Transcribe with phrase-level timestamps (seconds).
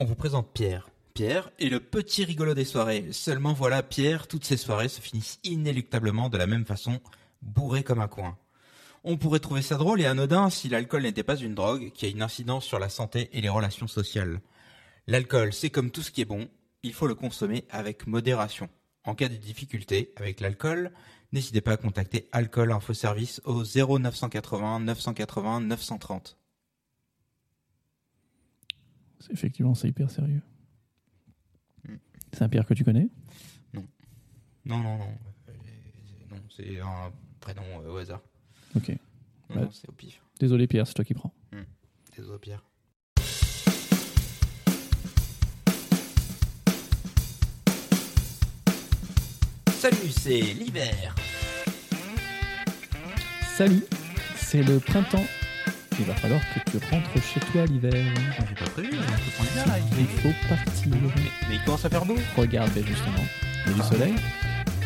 [0.00, 0.90] On vous présente Pierre.
[1.12, 3.08] Pierre est le petit rigolo des soirées.
[3.10, 7.00] Seulement voilà, Pierre, toutes ces soirées se finissent inéluctablement de la même façon,
[7.42, 8.38] bourré comme un coin.
[9.02, 12.10] On pourrait trouver ça drôle et anodin si l'alcool n'était pas une drogue qui a
[12.10, 14.40] une incidence sur la santé et les relations sociales.
[15.08, 16.46] L'alcool, c'est comme tout ce qui est bon,
[16.84, 18.68] il faut le consommer avec modération.
[19.02, 20.92] En cas de difficulté avec l'alcool,
[21.32, 26.38] n'hésitez pas à contacter Alcool Info Service au 0980 980 930.
[29.20, 30.42] C'est- Effectivement, c'est hyper sérieux.
[31.88, 31.94] Mm.
[32.32, 33.08] C'est un Pierre que tu connais?
[34.64, 35.18] Non, non, non.
[35.48, 35.52] Euh,
[36.30, 37.10] Non, c'est un
[37.40, 38.20] prénom euh, au hasard.
[38.76, 38.90] Ok.
[39.48, 40.20] Non, non, c'est au pif.
[40.38, 41.32] Désolé Pierre, c'est toi qui prends.
[42.16, 42.62] Désolé, Pierre.
[49.78, 51.14] Salut, c'est l'hiver.
[53.56, 53.84] Salut,
[54.36, 55.24] c'est le printemps.
[55.98, 57.92] Il va falloir que tu rentres chez toi l'hiver.
[57.92, 59.74] J'ai pas prévu, on peut prendre l'hiver là.
[59.98, 60.92] Il faut partir.
[60.92, 62.16] Mais, mais il commence à faire beau.
[62.36, 63.24] Regarde, justement.
[63.66, 64.14] Il y a du soleil,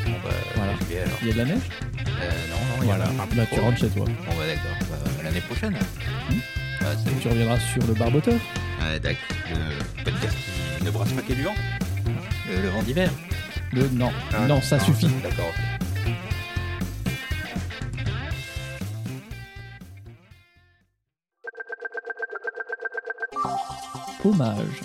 [0.07, 0.73] Bon, bah, Voilà.
[0.81, 1.19] j'y vais alors.
[1.23, 1.63] il y a de la neige.
[2.09, 3.65] Euh, non, non, il y Voilà, en a là tu trop.
[3.67, 4.05] rentres chez toi.
[4.07, 5.75] Bon, bah d'accord, Bah, l'année prochaine.
[5.75, 6.39] Hmm.
[6.81, 6.85] Ah,
[7.21, 8.41] Tu reviendras sur le barboteur.
[8.81, 9.37] Ah, d'accord.
[9.51, 10.37] Le podcast
[10.79, 11.55] qui ne brasse pas qu'est du vent.
[12.51, 13.11] Le, le vent d'hiver.
[13.73, 15.09] Le non, Ah, non, ça suffit.
[15.23, 15.53] D'accord,
[24.25, 24.83] Hommage.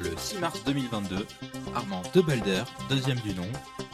[0.00, 1.26] Le 6 mars 2022,
[1.74, 3.46] Armand Debelder, deuxième du nom,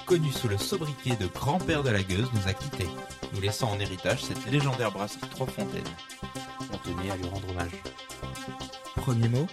[0.07, 2.89] connu sous le sobriquet de grand-père de la gueuse, nous a quittés,
[3.33, 5.85] nous laissant en héritage cette légendaire brasserie Trois Fontaines.
[6.73, 7.71] On tenait à lui rendre hommage.
[8.97, 9.47] Premier mot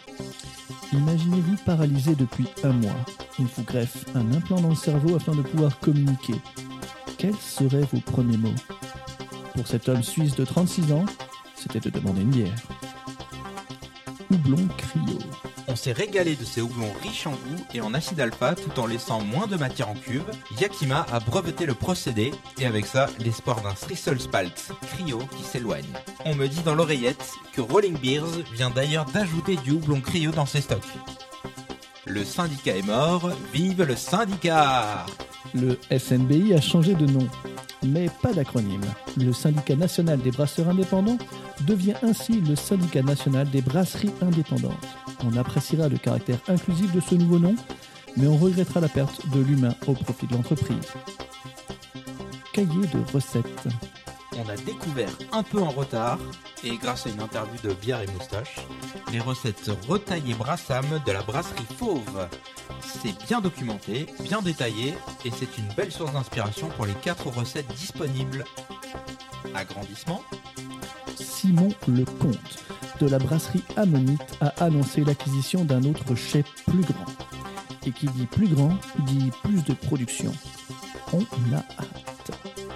[0.94, 3.06] Imaginez-vous paralysé depuis un mois.
[3.40, 6.36] On vous greffe un implant dans le cerveau afin de pouvoir communiquer.
[7.20, 8.56] Quels seraient vos premiers mots?
[9.54, 11.06] Pour cet homme suisse de 36 ans,
[11.56, 12.56] c'était de demander une bière.
[15.92, 19.48] Régalé de ces houblons riches en goût et en acide alpha tout en laissant moins
[19.48, 20.26] de matière en cuve.
[20.60, 25.86] Yakima a breveté le procédé et avec ça, l'espoir d'un Spalt cryo qui s'éloigne.
[26.26, 30.46] On me dit dans l'oreillette que Rolling Beers vient d'ailleurs d'ajouter du houblon cryo dans
[30.46, 30.82] ses stocks.
[32.06, 35.06] Le syndicat est mort, vive le syndicat
[35.54, 37.28] Le SNBI a changé de nom,
[37.92, 38.86] mais pas d'acronyme.
[39.18, 41.18] Le syndicat national des brasseurs indépendants
[41.66, 44.88] devient ainsi le syndicat national des brasseries indépendantes.
[45.26, 47.56] On appréciera le caractère inclusif de ce nouveau nom,
[48.16, 50.78] mais on regrettera la perte de l'humain au profit de l'entreprise.
[52.54, 53.68] Cahier de recettes.
[54.38, 56.20] On a découvert un peu en retard,
[56.64, 58.58] et grâce à une interview de Bière et Moustache,
[59.12, 62.28] les recettes retaillées Brassam de la brasserie Fauve.
[62.82, 64.94] C'est bien documenté, bien détaillé,
[65.26, 68.44] et c'est une belle source d'inspiration pour les quatre recettes disponibles.
[69.56, 70.22] Agrandissement
[71.16, 72.64] Simon Lecomte
[73.00, 77.06] de la brasserie Ammonite a annoncé l'acquisition d'un autre chai plus grand.
[77.86, 80.32] Et qui dit plus grand dit plus de production.
[81.14, 81.22] On
[81.54, 82.67] a hâte.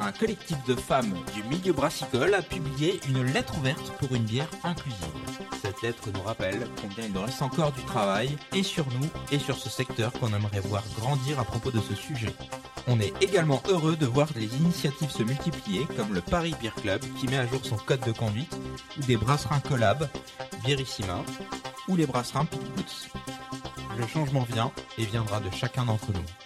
[0.00, 4.48] Un collectif de femmes du milieu brassicole a publié une lettre ouverte pour une bière
[4.64, 4.96] inclusive.
[5.60, 9.38] Cette lettre nous rappelle combien il nous reste encore du travail, et sur nous, et
[9.38, 12.34] sur ce secteur qu'on aimerait voir grandir à propos de ce sujet.
[12.88, 17.02] On est également heureux de voir les initiatives se multiplier, comme le Paris Beer Club
[17.18, 18.56] qui met à jour son code de conduite,
[18.98, 20.08] ou des brasserins collab,
[20.64, 21.22] Bierissima,
[21.86, 23.10] ou les brasserins Pit Boots.
[23.98, 26.41] Le changement vient et viendra de chacun d'entre nous.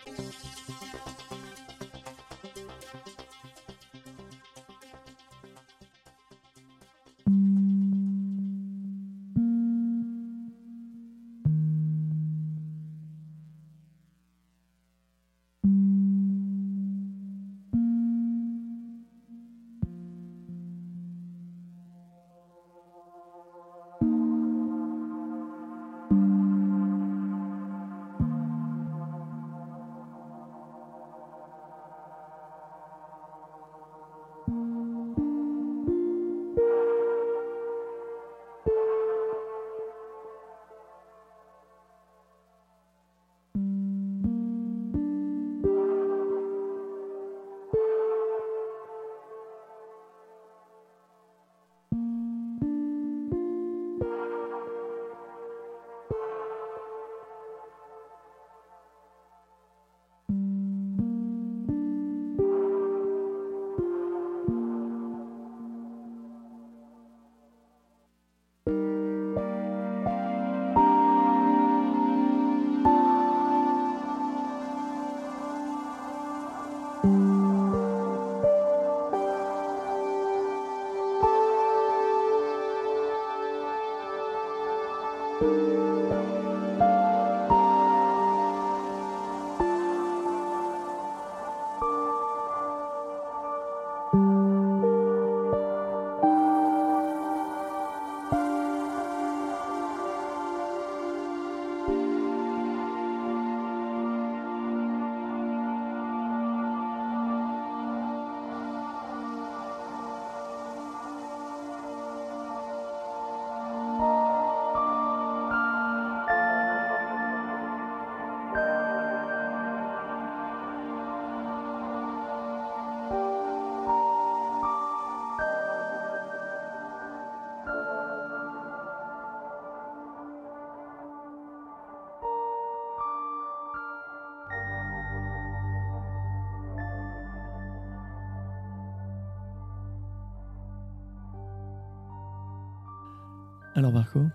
[143.97, 144.27] Marco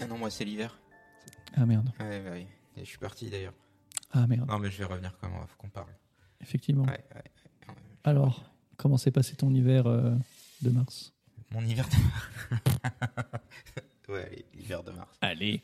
[0.00, 0.76] Ah non, moi c'est l'hiver.
[1.54, 1.92] Ah merde.
[2.00, 2.46] Ouais, ouais, ouais.
[2.76, 3.54] Et je suis parti d'ailleurs.
[4.10, 4.48] Ah merde.
[4.48, 5.94] Non, mais je vais revenir quand même, faut qu'on parle.
[6.40, 6.82] Effectivement.
[6.82, 7.22] Ouais, ouais.
[7.68, 7.74] ouais.
[8.02, 10.16] Alors, comment s'est passé ton hiver euh,
[10.62, 11.14] de mars?
[11.52, 11.94] Mon hiver de
[14.12, 15.16] Ouais, allez, l'hiver de mars.
[15.20, 15.62] Allez.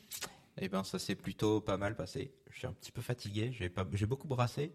[0.57, 2.33] Eh ben, ça s'est plutôt pas mal passé.
[2.51, 3.51] Je suis un petit peu fatigué.
[3.51, 4.73] J'ai pas, beaucoup brassé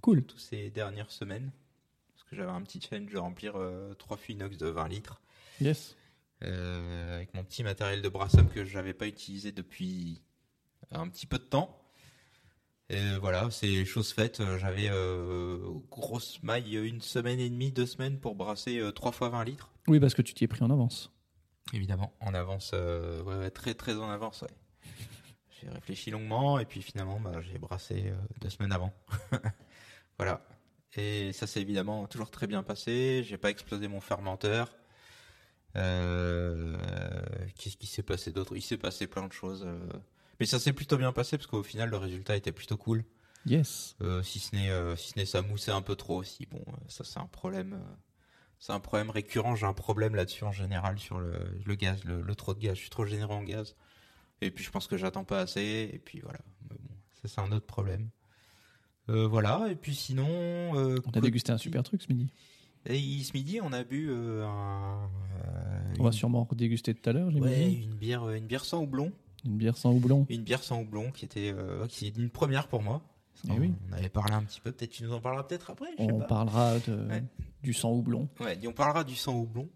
[0.00, 0.24] Cool.
[0.24, 1.52] toutes ces dernières semaines.
[2.16, 5.22] Parce que j'avais un petit challenge de remplir euh, trois fûts inox de 20 litres.
[5.60, 5.96] Yes.
[6.44, 10.22] Euh, avec mon petit matériel de brassable que j'avais pas utilisé depuis
[10.90, 11.76] un petit peu de temps.
[12.88, 14.42] Et voilà, c'est chose faite.
[14.58, 15.58] J'avais euh,
[15.90, 19.70] grosse maille une semaine et demie, deux semaines pour brasser euh, trois fois 20 litres.
[19.86, 21.12] Oui, parce que tu t'y es pris en avance.
[21.72, 24.42] Évidemment, en avance, euh, ouais, ouais, très très en avance.
[24.42, 24.48] Ouais.
[25.60, 28.92] J'ai réfléchi longuement et puis finalement, bah, j'ai brassé euh, deux semaines avant.
[30.18, 30.44] voilà.
[30.96, 33.22] Et ça s'est évidemment toujours très bien passé.
[33.24, 34.74] J'ai pas explosé mon fermenteur.
[35.76, 36.76] Euh,
[37.56, 38.56] Qu'est-ce qui s'est passé d'autre?
[38.56, 39.64] Il s'est passé plein de choses.
[39.66, 39.78] euh.
[40.40, 43.04] Mais ça s'est plutôt bien passé parce qu'au final, le résultat était plutôt cool.
[43.46, 43.96] Yes.
[44.02, 46.46] Euh, si ce n'est euh, si ce n'est ça moussait un peu trop aussi.
[46.50, 47.74] Bon, ça c'est un problème.
[47.74, 47.94] euh,
[48.58, 49.56] c'est un problème récurrent.
[49.56, 51.32] J'ai un problème là-dessus en général sur le,
[51.64, 52.74] le gaz, le, le trop de gaz.
[52.74, 53.76] Je suis trop généreux en gaz.
[54.42, 55.90] Et puis je pense que j'attends pas assez.
[55.92, 56.40] Et puis voilà.
[56.70, 58.10] Mais bon, ça c'est un autre problème.
[59.08, 59.66] Voilà.
[59.70, 60.28] Et puis sinon.
[60.72, 62.30] On a dégusté un super truc ce midi.
[62.86, 65.02] Et ce midi, on a bu euh, un.
[65.44, 67.82] euh, On va une- sûrement déguster tout à l'heure, ouais, j'imagine.
[67.82, 69.12] une bière, euh, une bière sans houblon.
[69.44, 70.26] Une bière sans houblon.
[70.30, 73.02] Une bière sans houblon qui était, euh, qui est une première pour moi.
[73.48, 73.72] Eh on, oui.
[73.88, 74.70] on avait parlé un petit peu.
[74.72, 75.86] Peut-être tu nous en parleras peut-être après.
[75.98, 76.26] Je sais On pas.
[76.26, 77.22] parlera de, Ouais.
[77.62, 78.28] du sans houblon.
[78.40, 79.68] Ouais, on parlera du sang houblon.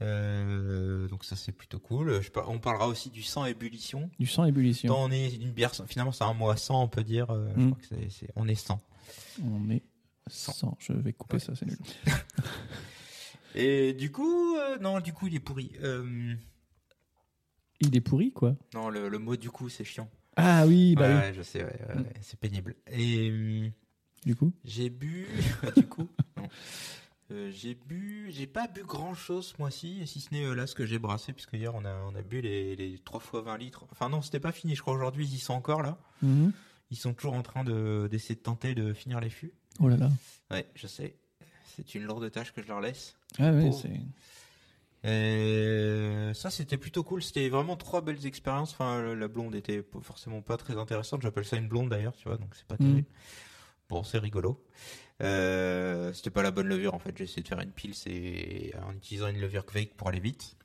[0.00, 2.22] Euh, donc ça c'est plutôt cool.
[2.22, 4.10] Je par- on parlera aussi du sang ébullition.
[4.20, 4.94] Du sans ébullition.
[4.96, 7.30] On est une bière, sans- finalement c'est un mois sans, on peut dire.
[7.30, 7.70] euh, Je Mm.
[7.72, 8.80] crois que c'est- on est sans.
[9.44, 9.82] On est
[10.28, 10.76] sans.
[10.80, 11.40] Je vais couper Ouais.
[11.40, 11.78] ça, c'est nul.
[13.54, 15.72] Et du coup, euh, non, du coup il est pourri.
[15.82, 16.34] Euh,
[17.80, 18.56] Il est pourri, quoi.
[18.74, 20.08] non, le, le mot du coup c'est chiant.
[20.36, 21.34] Ah oui, bah ouais, oui.
[21.36, 22.04] je sais, ouais, ouais, Mm.
[22.20, 22.76] c'est pénible.
[22.90, 23.70] Et hum,
[24.24, 25.26] Du coup j'ai bu,
[25.76, 26.08] du coup.
[27.30, 30.66] Euh, j'ai bu, j'ai pas bu grand chose ce mois-ci, si ce n'est euh, là
[30.66, 33.42] ce que j'ai brassé, puisque hier on a, on a bu les, les 3 fois
[33.42, 33.84] 20 litres.
[33.90, 35.98] Enfin non, c'était pas fini, je crois aujourd'hui ils y sont encore là.
[36.22, 36.52] Mhm.
[36.90, 39.52] Ils sont toujours en train de, d'essayer de tenter de finir les fûts.
[39.80, 40.10] Oh là là.
[40.50, 41.14] Ouais, je sais.
[41.76, 43.14] C'est une lourde tâche que je leur laisse.
[43.38, 44.00] Ah c'est.
[45.04, 47.22] Euh, ça, c'était plutôt cool.
[47.22, 48.72] C'était vraiment trois belles expériences.
[48.72, 51.22] Enfin, la blonde était forcément pas très intéressante.
[51.22, 52.86] J'appelle ça une blonde d'ailleurs, tu vois, donc c'est pas Mhm.
[52.90, 53.08] terrible.
[53.88, 54.62] Bon, c'est rigolo.
[55.22, 57.16] Euh, c'était pas la bonne levure en fait.
[57.16, 60.56] J'ai essayé de faire une pile c'est en utilisant une levure Kvake pour aller vite.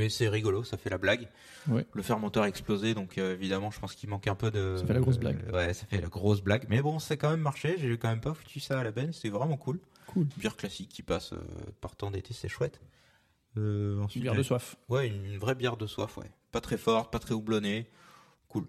[0.00, 1.28] Mais c'est rigolo, ça fait la blague.
[1.68, 1.86] Ouais.
[1.92, 4.76] Le fermenteur a explosé, donc euh, évidemment, je pense qu'il manque un peu de.
[4.78, 5.38] Ça fait la grosse blague.
[5.48, 6.64] euh, ouais, ça fait la grosse blague.
[6.70, 7.76] Mais bon, c'est quand même marché.
[7.78, 9.12] J'ai quand même pas foutu ça à la benne.
[9.12, 9.78] C'était vraiment cool.
[10.06, 10.24] Cool.
[10.38, 11.36] Bière classique qui passe euh,
[11.82, 12.80] par temps d'été, c'est chouette.
[13.58, 14.76] Euh, Une bière de soif.
[14.88, 16.30] Ouais, une, une vraie bière de soif, ouais.
[16.50, 17.88] Pas très forte, pas très houblonnée.
[18.48, 18.66] Cool.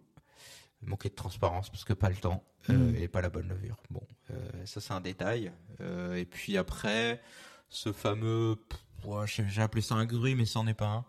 [0.83, 2.93] Manquait de transparence parce que pas le temps Mm.
[2.95, 3.77] et pas la bonne levure.
[3.89, 4.01] Bon,
[4.65, 5.51] ça c'est un détail.
[6.15, 7.19] Et puis après,
[7.69, 8.55] ce fameux,
[9.03, 11.05] ouais, j'ai j'ai appelé ça un gruy, mais c'en est pas un.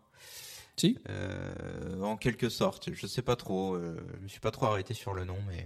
[0.77, 3.75] Si Euh, en quelque sorte, je sais pas trop.
[3.75, 5.65] euh, je me suis pas trop arrêté sur le nom, mais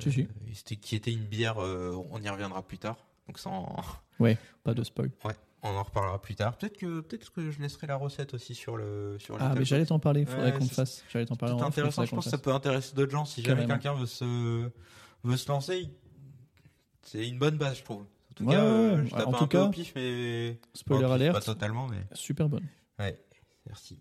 [0.00, 0.20] Si, si.
[0.22, 1.58] euh, c'était qui était une bière.
[1.62, 2.96] euh, on y reviendra plus tard.
[3.28, 3.76] Donc ça, en-
[4.64, 5.10] Pas de spoil.
[5.24, 6.56] ouais, on en reparlera plus tard.
[6.58, 9.86] Peut-être que peut-être que je laisserai la recette aussi sur le sur Ah, mais j'allais
[9.86, 10.20] t'en parler.
[10.22, 11.04] Il faudrait Ouais, qu'on le fasse.
[11.08, 13.24] J'allais t'en parler C'est off, intéressant, je pense que ça peut intéresser d'autres gens.
[13.24, 14.68] Si jamais quelqu'un veut se,
[15.22, 15.88] veut se lancer,
[17.02, 18.02] c'est une bonne base, je trouve.
[18.02, 19.06] En tout Ouais, cas, ouais, euh, ouais.
[19.06, 20.58] je tape En un tout peu cas, au pif, mais.
[20.74, 21.32] Spoiler pif, alert.
[21.34, 22.04] Pas totalement, mais.
[22.14, 22.66] Super bonne.
[22.98, 23.16] Ouais,
[23.66, 24.00] merci.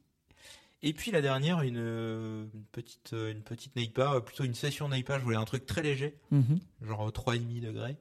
[0.86, 4.54] Et puis la dernière, une, euh, une petite, euh, une petite Neipa, euh, plutôt une
[4.56, 5.18] session Neipa.
[5.18, 6.60] Je voulais un truc très léger, Mhm.
[6.82, 7.98] genre 3,5 degrés.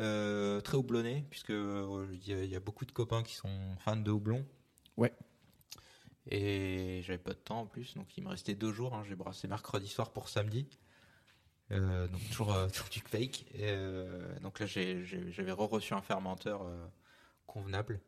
[0.00, 3.48] Euh, très houblonné, puisque il y, a- il y a beaucoup de copains qui sont
[3.78, 4.44] fans de houblon.
[4.96, 5.12] Ouais.
[6.30, 8.94] Et j'avais pas de temps en plus, donc il me restait deux jours.
[8.94, 9.04] hein.
[9.08, 10.66] J'ai brassé mercredi soir pour samedi.
[11.70, 13.46] Euh, donc toujours, euh, toujours du fake.
[13.54, 16.66] Et, euh, donc là, j'avais re-reçu un fermenteur
[17.46, 18.00] convenable.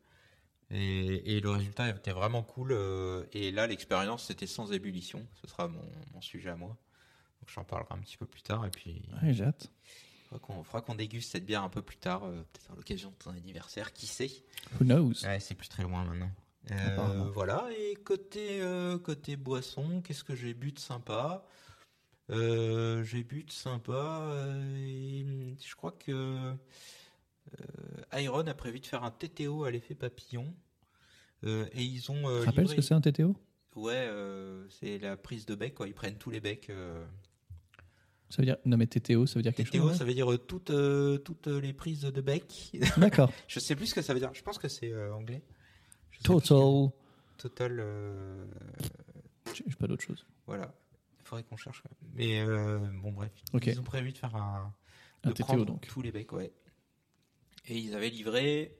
[0.71, 2.73] Et, et le résultat était vraiment cool.
[2.73, 5.27] euh, et là, l'expérience, c'était sans ébullition.
[5.41, 6.77] Ce sera mon, mon sujet à moi.
[7.41, 8.67] Donc j'en parlerai un petit peu plus tard.
[8.67, 9.71] Et puis, Ouais, j'ai hâte.
[10.43, 13.15] qu'on fera qu'on déguste cette bière un peu plus tard, euh, peut-être à l'occasion de
[13.17, 14.31] ton anniversaire, qui sait?
[14.81, 15.25] Who knows?
[15.25, 16.31] Ouais, c'est plus très loin maintenant.
[16.73, 21.47] Euh, voilà, et côté, euh, côté boisson, qu'est-ce que j'ai bu de sympa?
[22.29, 24.27] J'ai bu de sympa,
[24.77, 26.57] et je crois que
[27.61, 30.55] euh, Iron a prévu de faire un TTO à l'effet papillon.
[31.45, 32.29] Euh, et ils ont.
[32.29, 33.37] euh, Tu te rappelles ce que c'est un TTO
[33.75, 35.87] Ouais, euh, c'est la prise de bec, quoi.
[35.87, 36.71] Ils prennent tous les becs.
[38.31, 38.57] Ça veut dire.
[38.65, 40.73] Non, mais TTO, ça veut dire quelque TTO, chose ça veut dire toutes,
[41.25, 42.73] toutes les prises de bec.
[42.97, 43.31] D'accord.
[43.47, 44.33] je sais plus ce que ça veut dire.
[44.35, 45.43] Je pense que c'est anglais.
[46.11, 46.91] Je sais plus Total.
[47.37, 48.47] Total.
[49.55, 50.27] J'ai pas d'autre chose.
[50.47, 50.75] Voilà.
[51.21, 51.83] Il faudrait qu'on cherche.
[51.83, 52.13] quand même.
[52.15, 52.45] Mais
[53.03, 53.31] bon, bref.
[53.63, 54.75] Ils ont prévu de faire un.
[55.25, 55.87] Un TTO, donc.
[55.87, 56.53] Tous les becs, ouais.
[57.67, 58.77] Et ils avaient livré.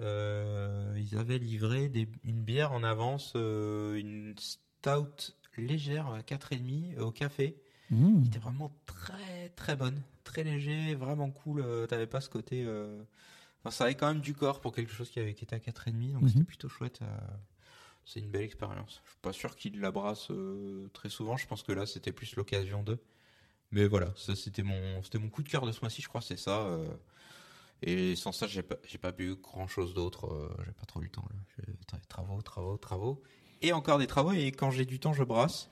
[0.00, 6.98] euh, ils avaient livré des, une bière en avance, euh, une stout légère à 4,5
[7.00, 7.56] au café.
[7.90, 8.24] Mmh.
[8.24, 11.60] C'était vraiment très très bonne, très léger, vraiment cool.
[11.60, 12.64] euh, T'avais pas ce côté.
[12.66, 13.02] euh,
[13.60, 15.60] Enfin, ça avait quand même du corps pour quelque chose qui, avait, qui était à
[15.60, 16.28] 4,5, donc Mhm.
[16.28, 17.00] c'était plutôt chouette.
[17.02, 17.06] euh,
[18.04, 19.00] C'est une belle expérience.
[19.06, 21.38] Je suis pas sûr qu'ils la brassent euh, très souvent.
[21.38, 22.98] Je pense que là, c'était plus l'occasion d'eux.
[23.70, 26.20] Mais voilà, ça c'était mon, c'était mon coup de cœur de ce mois-ci, je crois,
[26.20, 26.66] c'est ça.
[26.66, 26.86] euh,
[27.86, 30.26] Et sans ça, j'ai pas, j'ai pas bu grand chose d'autre.
[30.32, 31.24] euh, J'ai pas trop eu le temps.
[31.30, 31.98] Là.
[32.08, 33.22] Travaux, travaux, travaux.
[33.62, 34.32] Et encore des travaux.
[34.32, 35.68] Et quand j'ai du temps, je brasse.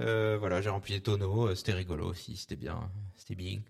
[0.00, 1.48] Euh, voilà, j'ai rempli des tonneaux.
[1.48, 2.36] euh, C'était rigolo aussi.
[2.36, 2.90] C'était bien.
[3.16, 3.60] C'était bien.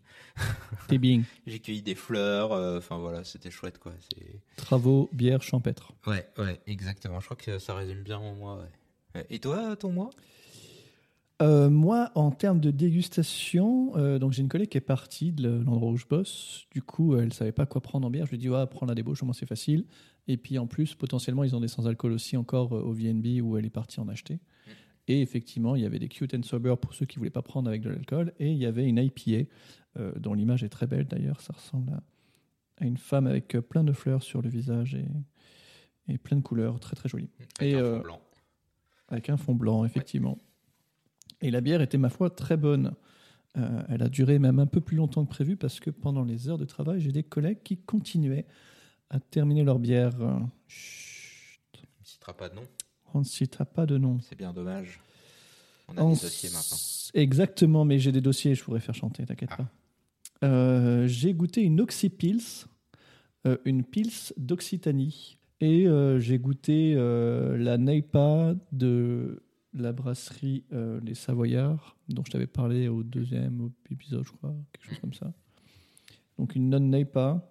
[0.88, 1.22] T'es bien.
[1.46, 2.52] J'ai cueilli des fleurs.
[2.78, 3.92] Enfin voilà, c'était chouette quoi.
[4.12, 4.40] C'est.
[4.56, 5.92] Travaux, bière, champêtre.
[6.06, 7.18] Ouais, ouais, exactement.
[7.20, 8.64] Je crois que ça résume bien mon mois.
[9.14, 9.26] Ouais.
[9.28, 10.10] Et toi, ton mois?
[11.40, 15.48] Euh, moi, en termes de dégustation, euh, donc j'ai une collègue qui est partie de
[15.48, 16.66] l'endroit où je bosse.
[16.70, 18.26] Du coup, elle savait pas quoi prendre en bière.
[18.26, 19.86] Je lui ai dit, ouais, prends la débauche, au moins c'est facile.
[20.28, 23.56] Et puis en plus, potentiellement, ils ont des sans-alcool aussi encore euh, au VNB où
[23.56, 24.38] elle est partie en acheter.
[25.08, 27.68] Et effectivement, il y avait des cute and sober pour ceux qui voulaient pas prendre
[27.68, 28.32] avec de l'alcool.
[28.38, 29.48] Et il y avait une IPA,
[30.16, 31.40] dont l'image est très belle d'ailleurs.
[31.40, 32.02] Ça ressemble à,
[32.76, 35.08] à une femme avec plein de fleurs sur le visage et,
[36.12, 37.28] et plein de couleurs, très très jolie.
[37.58, 38.20] Avec Et, un fond blanc.
[39.08, 40.38] Avec un fond blanc, effectivement.
[41.42, 42.92] Et la bière était, ma foi, très bonne.
[43.56, 46.48] Euh, elle a duré même un peu plus longtemps que prévu parce que pendant les
[46.48, 48.46] heures de travail, j'ai des collègues qui continuaient
[49.08, 50.12] à terminer leur bière.
[50.68, 52.62] Chut, On ne citera pas de nom.
[53.14, 54.18] on ne citera pas de nom.
[54.20, 55.00] C'est bien dommage.
[55.88, 56.76] On a des dossiers maintenant.
[57.14, 59.56] Exactement, mais j'ai des dossiers, je pourrais faire chanter, t'inquiète Ah.
[59.56, 60.46] pas.
[60.46, 62.66] Euh, j'ai goûté une Oxypils,
[63.46, 65.36] euh, une Pils d'Occitanie.
[65.60, 69.42] Et euh, j'ai goûté euh, la Neipa de
[69.72, 74.88] la brasserie euh, Les Savoyards, dont je t'avais parlé au deuxième épisode, je crois, quelque
[74.88, 75.32] chose comme ça.
[76.38, 77.50] Donc une non-Neipa,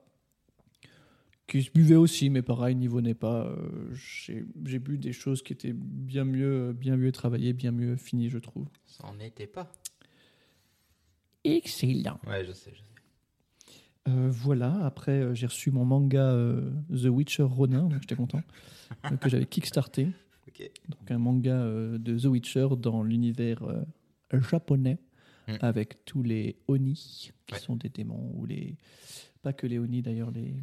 [1.49, 5.73] qui se buvait aussi, mais pareil, niveau Neipa, euh, j'ai bu des choses qui étaient
[5.73, 8.67] bien mieux, bien mieux travaillées, bien mieux finies, je trouve.
[8.85, 9.71] Ça en était pas.
[11.43, 12.19] Excellent.
[12.27, 12.85] Ouais, je sais, je sais.
[14.07, 18.41] Euh, voilà, après j'ai reçu mon manga euh, The Witcher Ronin, donc j'étais content,
[19.19, 20.07] que j'avais kickstarté.
[20.89, 23.83] Donc un manga euh, de The Witcher dans l'univers euh,
[24.41, 24.97] japonais,
[25.47, 25.57] Mm.
[25.61, 26.93] avec tous les Oni,
[27.47, 27.59] qui Ouais.
[27.59, 28.77] sont des démons, ou les...
[29.41, 30.53] Pas que les Oni d'ailleurs, les...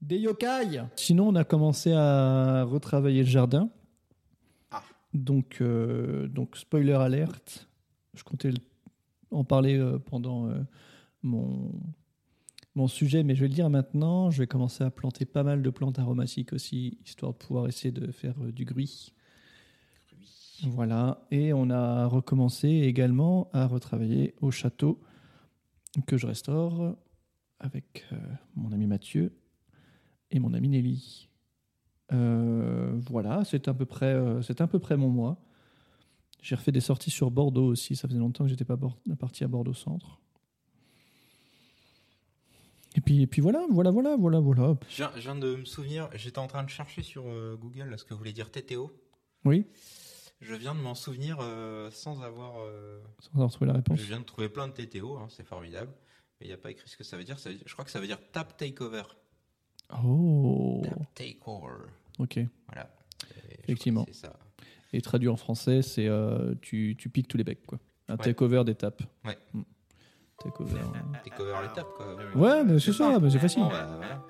[0.00, 3.68] Des yokai Sinon on a commencé à retravailler le jardin.
[4.70, 4.82] Ah.
[5.12, 7.68] Donc, euh, donc spoiler alerte,
[8.14, 8.50] je comptais
[9.30, 10.60] en parler euh, pendant euh,
[11.22, 11.72] mon,
[12.74, 14.30] mon sujet, mais je vais le dire maintenant.
[14.30, 17.92] Je vais commencer à planter pas mal de plantes aromatiques aussi, histoire de pouvoir essayer
[17.92, 19.12] de faire euh, du gruy.
[20.62, 25.00] Voilà, et on a recommencé également à retravailler au château
[26.06, 26.96] que je restaure
[27.58, 28.16] avec euh,
[28.54, 29.36] mon ami Mathieu
[30.30, 31.28] et mon ami Nelly.
[32.12, 35.38] Euh, voilà, c'est à peu près, euh, c'est à peu près mon mois.
[36.42, 37.96] J'ai refait des sorties sur Bordeaux aussi.
[37.96, 38.78] Ça faisait longtemps que j'étais pas
[39.18, 40.20] parti à Bordeaux Centre.
[42.96, 44.76] Et puis, et puis voilà, voilà, voilà, voilà, voilà.
[44.88, 47.90] Je viens, je viens de me souvenir, j'étais en train de chercher sur euh, Google
[47.90, 48.92] là, ce que voulait dire TTO.
[49.44, 49.66] Oui,
[50.40, 52.60] Je viens de m'en souvenir euh, sans avoir.
[52.60, 53.98] euh, sans avoir trouvé la réponse.
[53.98, 55.90] Je viens de trouver plein de TTO, hein, c'est formidable.
[56.40, 57.38] Mais il n'y a pas écrit ce que ça veut dire.
[57.38, 59.02] ça veut dire- Je crois que ça veut dire tap takeover.
[60.04, 61.86] Oh, Tap takeover.
[62.18, 62.40] ok.
[62.68, 62.90] Voilà.
[63.36, 64.06] Et Effectivement.
[64.12, 64.32] ça.
[64.92, 66.08] Et traduit en français, c'est
[66.62, 67.78] tu, tu piques tous les becs, quoi.
[68.08, 68.24] Un Ouais.
[68.24, 69.02] takeover d'étape.
[69.24, 69.36] Ouais.
[70.44, 70.78] Takeover.
[71.24, 72.06] Takeover l'étape, quoi.
[72.34, 73.62] Ouais, mais c'est ça, mais c'est facile.
[73.62, 74.20] Bon, bah, voilà.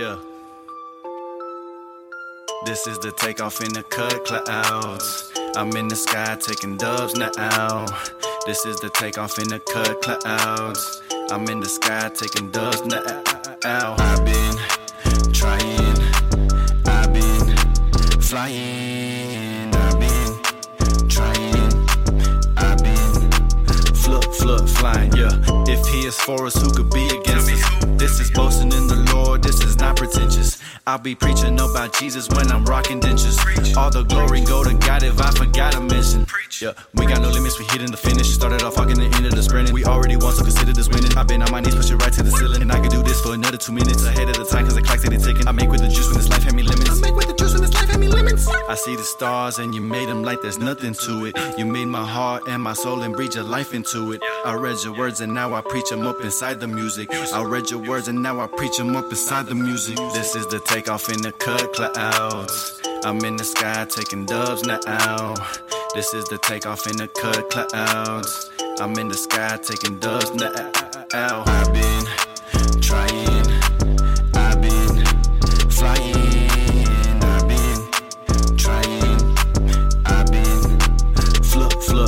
[0.00, 0.16] Yeah.
[2.64, 5.30] This is the takeoff in the cut clouds.
[5.54, 7.86] I'm in the sky taking dubs now.
[8.46, 11.02] This is the takeoff in the cut clouds.
[11.30, 13.94] I'm in the sky taking dubs now.
[13.98, 14.56] I've been
[15.32, 15.96] trying,
[16.86, 17.56] I've been
[18.20, 19.03] flying,
[25.94, 27.93] he is for us, who could be against us?
[27.96, 30.60] This is boasting in the Lord, this is not pretentious.
[30.86, 33.38] I'll be preaching about Jesus when I'm rocking dentures.
[33.76, 36.26] All the glory go to God if I forgot to mention.
[36.60, 38.28] Yeah, we got no limits, we hitting the finish.
[38.28, 39.72] Started off walking the end of the sprint.
[39.72, 41.16] We already won, so consider this winning.
[41.16, 42.62] I've been on my knees, pushing right to the ceiling.
[42.62, 44.82] And I can do this for another two minutes ahead of the time, cause the
[44.82, 45.48] clock's steady ticking.
[45.48, 46.90] I make with the juice when this life had me limits.
[46.90, 48.46] I make with the juice when this life had me limits.
[48.68, 51.36] I see the stars and you made them like there's nothing to it.
[51.58, 54.20] You made my heart and my soul and breathe your life into it.
[54.44, 57.08] I read your words and now I preach them up inside the music.
[57.10, 59.96] I read your words and now I preach them up inside the music.
[60.12, 62.80] This is the takeoff in the cut clouds.
[63.04, 65.34] I'm in the sky taking dubs now.
[65.94, 68.50] This is the takeoff in the cut clouds.
[68.80, 71.44] I'm in the sky taking dubs now.
[71.46, 72.06] I've been
[72.80, 73.46] trying,
[74.34, 75.04] I've been
[75.70, 79.36] flying, I've been trying,
[80.06, 80.80] I've been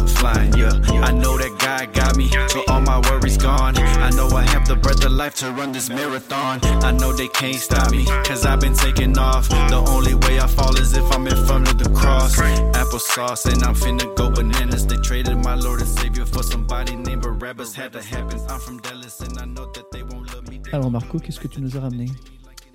[0.08, 0.54] flying.
[0.54, 2.62] Yeah, I know that God got me, so
[5.16, 6.60] life to run this marathon.
[6.84, 9.48] I know they can't stop me, cause I've been taking off.
[9.48, 12.36] The only way I fall is if I'm in front of the cross.
[12.36, 14.86] Applesauce, and I'm finna go bananas.
[14.86, 17.74] They traded my Lord and Savior for somebody named Barabbas.
[17.74, 18.38] Had to happen.
[18.48, 20.60] I'm from Dallas, and I know that they won't love me.
[20.72, 22.06] Alors Marco, qu'est-ce que tu nous as ramené?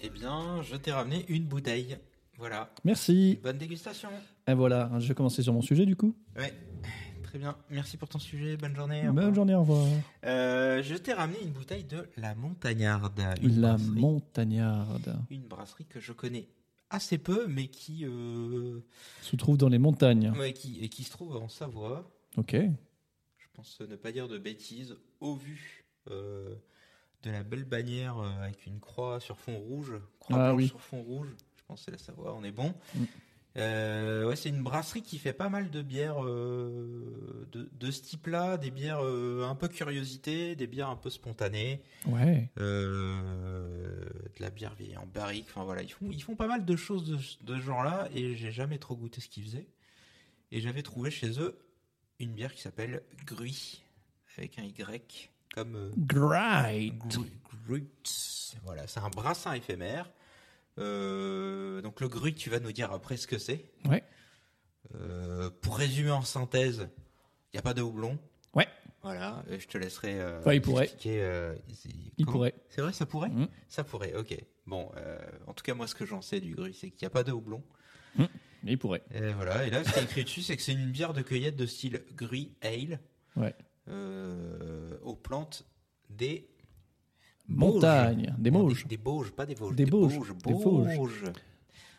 [0.02, 1.98] Eh bien, je t'ai ramené une bouteille.
[2.40, 2.70] Voilà.
[2.84, 3.40] Merci.
[3.44, 4.10] Bonne dégustation.
[4.48, 6.16] Et voilà, je vais commencer sur mon sujet du coup.
[6.36, 6.52] Ouais.
[7.32, 7.56] Très bien.
[7.70, 8.58] Merci pour ton sujet.
[8.58, 9.04] Bonne journée.
[9.08, 9.88] Bonne journée, au revoir.
[10.26, 13.22] Euh, je t'ai ramené une bouteille de La Montagnarde.
[13.42, 16.50] Une La brasserie- montagnarde Une brasserie que je connais
[16.90, 18.82] assez peu, mais qui, euh,
[19.22, 20.32] se trouve dans les montagnes.
[20.38, 22.12] ouais, qui, et qui se trouve en Savoie.
[22.36, 22.52] Ok.
[22.58, 26.54] Je pense ne pas dire de bêtises au vu euh,
[27.24, 29.94] de la belle bannière avec une croix sur fond rouge.
[30.20, 30.68] Croix Ah oui.
[30.68, 31.30] sur fond rouge.
[31.56, 32.74] Je pense que c'est la Savoie, on est bon.
[32.94, 33.04] Mm.
[33.58, 38.02] Euh, ouais, c'est une brasserie qui fait pas mal de bières euh, de, de ce
[38.02, 42.50] type-là, des bières euh, un peu curiosité, des bières un peu spontanées, Ouais.
[42.56, 45.48] de la bière vieille en barrique.
[45.50, 48.36] Enfin voilà, ils font, ils font pas mal de choses de, de ce genre-là et
[48.36, 49.68] j'ai jamais trop goûté ce qu'ils faisaient.
[50.52, 51.58] Et j'avais trouvé chez eux
[52.20, 53.82] une bière qui s'appelle Gruy
[54.38, 55.92] avec un Y comme
[57.68, 58.56] Grut.
[58.64, 60.10] Voilà, c'est un brassin éphémère.
[60.80, 63.72] Euh, donc le Gruy, tu vas nous dire après ce que c'est.
[63.86, 64.04] Ouais.
[64.96, 66.90] Euh, pour résumer en synthèse,
[67.54, 68.18] il n'y a pas de houblon.
[68.54, 68.68] Ouais.
[69.04, 70.20] Voilà, je te laisserai.
[70.20, 70.84] euh, Ouais, il pourrait.
[70.86, 72.56] expliquer, euh, c'est- Il comment- pourrait.
[72.70, 73.48] C'est vrai, ça pourrait Mhm.
[73.68, 74.36] Ça pourrait, ok.
[74.68, 74.90] Bon,
[75.48, 77.24] en tout cas, moi, ce que j'en sais du Gruy, c'est qu'il n'y a pas
[77.24, 77.64] de houblon.
[78.64, 79.02] Il pourrait.
[79.12, 81.24] Et voilà, et là, ce qui est écrit dessus, c'est que c'est une bière de
[81.24, 83.00] cueillette de style Gruy Ale
[83.36, 83.56] Ouais.
[85.04, 85.66] aux plantes
[86.10, 86.48] des
[87.56, 88.36] Montagne.
[88.38, 88.84] Des Non, Mauges.
[88.84, 89.76] Des, des Bauges, pas des Vosges.
[89.76, 90.34] Des Bauges, Bauges.
[90.46, 91.24] des Vosges.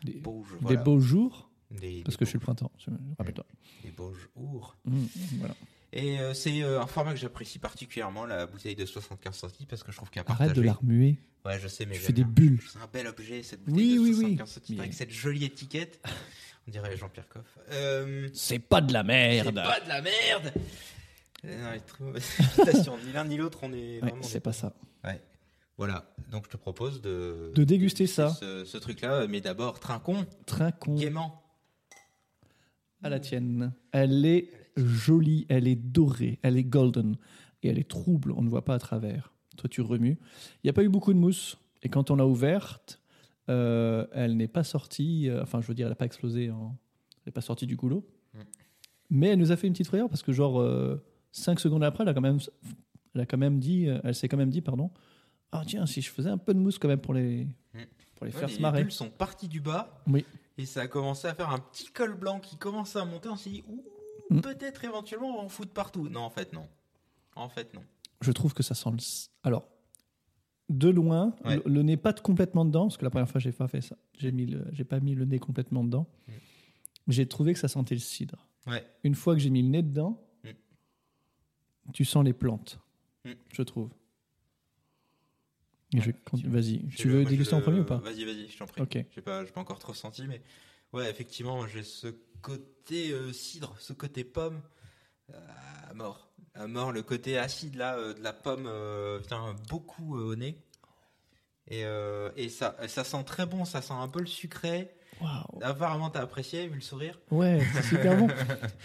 [0.03, 1.49] Des, Bauges, des beaux jours.
[1.71, 2.71] Des- Parce des que je suis le printemps.
[3.17, 3.45] Rappelle-toi.
[3.83, 4.75] Des Bauges Our.
[4.85, 5.03] Mmh,
[5.39, 5.55] voilà.
[5.95, 9.83] Et euh, c'est euh, un format que j'apprécie particulièrement, la bouteille de 75 centilitres, parce
[9.83, 10.53] que je trouve qu'à Arrête partager...
[10.53, 11.17] de la remuer.
[11.45, 12.59] Ouais, je sais, mais Tu fais des bulles.
[12.71, 14.15] C'est un bel objet, cette Oui, bouteille de oui, oui.
[14.15, 16.03] 75 centilitres, Mais- avec cette jolie étiquette.
[16.67, 17.57] On dirait Jean-Pierre Coff.
[17.71, 19.55] Euh, C'est pas de la c'est merde.
[19.55, 20.53] pas de la merde
[21.43, 21.51] non,
[22.07, 22.23] mauvaise
[22.57, 22.97] réputation.
[23.05, 24.73] Ni l'un ni l'autre, on est Ouais, c'est pas ça.
[25.03, 25.21] Ouais.
[25.77, 27.51] Voilà, donc je te propose de...
[27.55, 28.29] De déguster ça.
[28.29, 31.41] Ce, ce truc-là, mais d'abord, trinquons, Trinquons gaiement.
[33.01, 33.73] à la tienne.
[33.91, 37.15] Elle est jolie, elle est dorée, elle est golden.
[37.63, 39.33] Et elle est trouble, on ne voit pas à travers.
[39.57, 40.17] Toi, tu remues.
[40.63, 41.57] Il n'y a pas eu beaucoup de mousse.
[41.81, 42.99] Et quand on l'a ouverte,
[43.49, 45.29] euh, elle n'est pas sortie.
[45.29, 46.49] euh, enfin, je veux dire, elle n'a pas explosé.
[46.51, 46.77] En,
[47.17, 48.05] elle n'est pas sortie du goulot.
[48.33, 48.39] Mm.
[49.09, 50.63] Mais elle nous a fait une petite frayeur parce que, genre,
[51.31, 52.39] 5 secondes après, elle a quand même,
[53.15, 54.91] elle a quand même dit, euh, elle s'est quand même dit, pardon,
[55.53, 57.79] ah tiens, si je faisais un peu de mousse quand même pour les, Mm.
[58.15, 58.81] pour les Ouais, faire les se marrer.
[58.83, 60.01] bulles sont parties du bas.
[60.07, 60.25] Oui.
[60.57, 63.29] Et ça a commencé à faire un petit col blanc qui commençait à monter.
[63.29, 63.63] On s'est dit,
[64.29, 64.41] Mm.
[64.41, 66.07] peut-être éventuellement on va en foutre partout.
[66.09, 66.67] Non, en fait, non.
[67.35, 67.81] En fait, non.
[68.21, 68.97] Je trouve que ça sent le.
[69.43, 69.67] Alors,
[70.69, 71.57] de loin, Ouais.
[71.57, 73.95] le, le nez pas complètement dedans, parce que la première fois j'ai pas fait ça.
[74.17, 76.07] J'ai mis, le- j'ai pas mis le nez complètement dedans.
[76.27, 76.31] Mm.
[77.09, 78.47] J'ai trouvé que ça sentait le cidre.
[78.67, 78.85] Ouais.
[79.03, 81.91] Une fois que j'ai mis le nez dedans, Mm.
[81.93, 82.79] tu sens les plantes.
[83.25, 83.31] Mm.
[83.51, 83.89] Je trouve.
[86.01, 86.15] Je- Ouais.
[86.45, 88.81] Vas-y, Je- tu veux je déguster en premier ou pas Vas-y, vas-y, je t'en prie.
[88.81, 88.97] Ok.
[89.13, 90.41] J'ai pas, j'ai pas encore trop senti, mais
[90.93, 92.07] ouais, effectivement, j'ai ce
[92.41, 94.61] côté euh, cidre, ce côté pomme
[95.33, 95.37] euh,
[95.89, 96.29] à mort.
[96.55, 98.69] À mort, le côté acide là, euh, de la pomme
[99.27, 100.57] vient beaucoup au nez.
[101.69, 101.83] Et,
[102.35, 104.91] et ça, ça sent très bon, ça sent un peu le sucré.
[105.21, 105.59] Waouh.
[105.61, 107.19] Apparemment, t'as apprécié, vu le sourire.
[107.31, 108.27] Ouais, c'est super bon.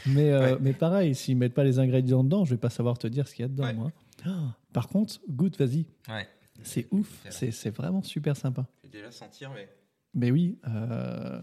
[0.06, 0.58] Mais, euh, Ouais.
[0.60, 3.34] mais pareil, s'ils mettent pas les ingrédients dedans, je vais pas savoir te dire ce
[3.34, 3.72] qu'il y a dedans, Ouais.
[3.74, 3.90] moi.
[4.24, 5.86] Ah, par contre, goûte, vas-y.
[6.08, 6.28] Ouais.
[6.62, 7.24] C'est ouf.
[7.30, 8.66] C'est vraiment super sympa.
[8.78, 9.68] Je vais déjà sentir, mais.
[10.14, 11.40] Mais oui, euh,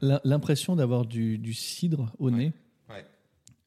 [0.00, 2.52] l'im- l'impression d'avoir du, du cidre au nez,
[2.88, 3.04] Ouais.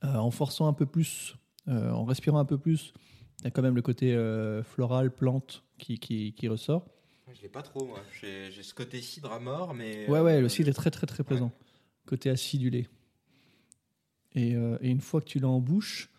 [0.04, 1.36] euh, en forçant un peu plus,
[1.68, 2.94] euh, en respirant un peu plus,
[3.40, 4.14] il y a quand même le côté
[4.64, 6.86] floral, plante qui, qui, qui ressort.
[7.34, 8.00] Je l'ai pas trop, moi.
[8.22, 10.08] J'ai j'ai ce côté cidre à mort, mais.
[10.10, 11.52] Ouais, ouais, le cidre est très, très, très présent.
[12.06, 12.88] Côté acidulé.
[14.36, 16.10] Et, et une fois que tu l'as en bouche,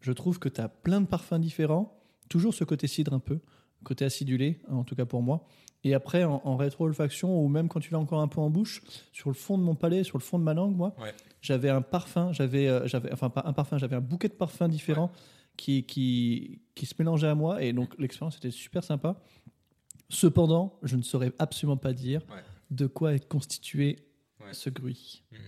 [0.00, 1.96] je trouve que tu as plein de parfums différents.
[2.28, 3.40] Toujours ce côté cidre un peu,
[3.84, 5.46] côté acidulé, en tout cas pour moi.
[5.84, 8.82] Et après, en, en rétro-olfaction, ou même quand tu l'as encore un peu en bouche,
[9.12, 11.14] sur le fond de mon palais, sur le fond de ma langue, moi, Ouais.
[11.40, 14.68] j'avais un parfum, j'avais, euh, j'avais, enfin pas un parfum, j'avais un bouquet de parfums
[14.68, 15.10] différents
[15.56, 17.62] qui, qui, qui se mélangeaient à moi.
[17.62, 19.22] Et donc l'expérience était super sympa.
[20.10, 22.42] Cependant, je ne saurais absolument pas dire Ouais.
[22.70, 23.96] de quoi est constitué
[24.52, 25.22] ce gruy.
[25.32, 25.38] Mhm.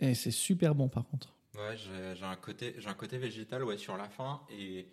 [0.00, 1.34] Et c'est super bon par contre.
[1.54, 4.88] Ouais, j'ai j'ai un côté, j'ai un côté végétal, ouais, sur la fin, et,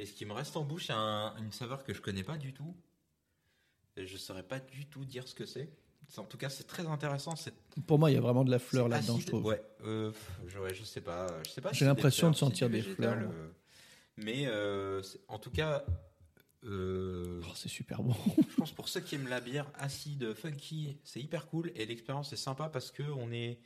[0.00, 2.38] et ce qui me reste en bouche, c'est un- une saveur que je connais pas
[2.38, 2.74] du tout,
[3.96, 5.70] et je saurais pas du tout dire ce que c'est.
[6.16, 7.34] En tout cas, c'est très intéressant.
[7.86, 9.44] Pour moi, il y a vraiment de la fleur là-dedans, je trouve.
[9.44, 10.10] Ouais, euh,
[10.46, 11.72] je, ouais, je sais pas, je sais pas.
[11.72, 13.30] J'ai si l'impression de sentir si des végétal, fleurs.
[13.32, 13.50] euh,
[14.16, 15.84] mais euh, en tout cas,
[16.62, 18.14] Oh, c'est super bon.
[18.50, 22.32] je pense pour ceux qui aiment la bière acide, funky, c'est hyper cool et l'expérience
[22.32, 23.58] est sympa parce que on est,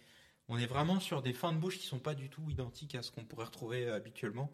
[0.48, 3.02] on est vraiment sur des fins de bouche qui sont pas du tout identiques à
[3.02, 4.50] ce qu'on pourrait retrouver habituellement.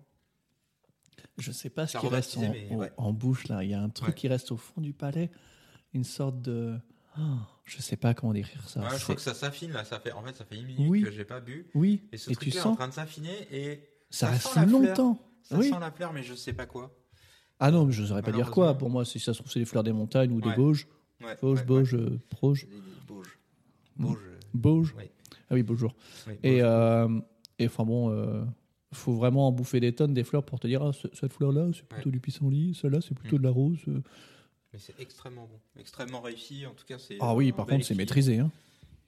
[1.38, 2.92] Je sais pas ce qui reste en, aromatisé, mais en- ouais.
[2.96, 3.62] en bouche là.
[3.64, 4.14] Il y a un truc Ouais.
[4.14, 5.30] qui reste au fond du palais,
[5.94, 6.76] une sorte de.
[7.18, 7.22] Oh,
[7.64, 8.80] je sais pas comment décrire ça.
[8.80, 10.88] Ouais, je crois que ça s'affine là, ça fait en fait ça fait une minute
[10.88, 11.02] Oui.
[11.02, 12.92] que j'ai pas bu Oui, et ce et tu truc est en sens, train de
[12.92, 14.80] s'affiner et ça, ça reste sent la fleur.
[14.80, 15.18] longtemps.
[15.42, 15.68] ça Oui.
[15.70, 16.94] sent la fleur mais je sais pas quoi.
[17.58, 18.78] Ah non, mais je ne saurais pas dire quoi.
[18.78, 20.56] Pour moi, si ça se trouve, c'est des fleurs des montagnes ou des Ouais.
[20.56, 20.88] Bauges.
[21.66, 22.66] Bauges, euh, Proges.
[23.06, 23.38] Bauges.
[23.96, 24.18] Bauges,
[24.54, 24.94] Bauges.
[25.50, 25.94] Ah oui, bonjour.
[26.42, 26.62] Et, Bauges.
[26.64, 27.20] euh,
[27.58, 28.42] et enfin bon, euh,
[28.92, 31.68] faut vraiment en bouffer des tonnes des fleurs pour te dire ah, ce- cette fleur-là,
[31.74, 32.12] c'est plutôt Ouais.
[32.12, 33.78] du pissenlit, celle-là, c'est plutôt de la rose.
[33.86, 36.64] Mais c'est extrêmement bon, extrêmement réussi.
[36.66, 37.16] En tout cas, c'est.
[37.20, 38.38] Ah oui, par contre, c'est maîtrisé.
[38.38, 38.50] Hein.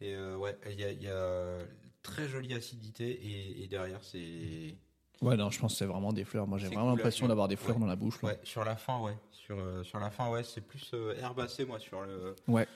[0.01, 1.59] Et euh, ouais, il y a, y a
[2.03, 4.75] très jolie acidité et, et derrière c'est.
[5.21, 6.49] Ouais, non, je pense que c'est vraiment des fleurs.
[6.49, 7.81] Moi, j'ai vraiment cool, l'impression d'avoir des fleurs Ouais.
[7.83, 8.21] dans la bouche.
[8.23, 8.31] là.
[8.31, 9.15] Ouais, sur la fin, ouais.
[9.31, 12.67] Sur, euh, sur la fin, ouais, c'est plus euh, herbacé, moi, sur le, Ouais.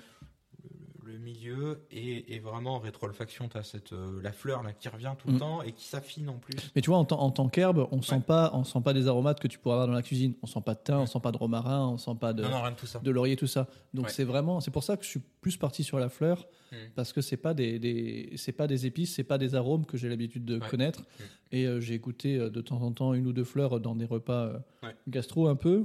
[1.06, 1.86] Le, milieu.
[1.90, 5.34] Et, et vraiment, en rétro-olfaction, t'as cette, euh, la fleur là, qui revient tout le
[5.34, 5.38] Mm.
[5.38, 6.56] temps et qui s'affine en plus.
[6.74, 8.20] Mais tu vois, en, tant- en tant qu'herbe, on sent Ouais.
[8.20, 10.34] pas, on sent pas des aromates que tu pourrais avoir dans la cuisine.
[10.42, 12.50] On sent pas de thym, on sent pas de romarin, on sent pas de, Non,
[12.50, 12.98] non, rien de tout ça.
[13.00, 13.66] de laurier, tout ça.
[13.94, 14.12] Donc Ouais.
[14.12, 16.76] c'est vraiment, c'est pour ça que je suis plus parti sur la fleur Mm.
[16.96, 19.96] parce que c'est pas des, des c'est pas des épices, c'est pas des arômes que
[19.96, 20.68] j'ai l'habitude de Ouais.
[20.68, 21.02] connaître.
[21.02, 21.22] Mm.
[21.52, 24.04] Et euh, j'ai goûté euh, de temps en temps une ou deux fleurs dans des
[24.06, 24.96] repas euh, Ouais.
[25.06, 25.84] gastro un peu.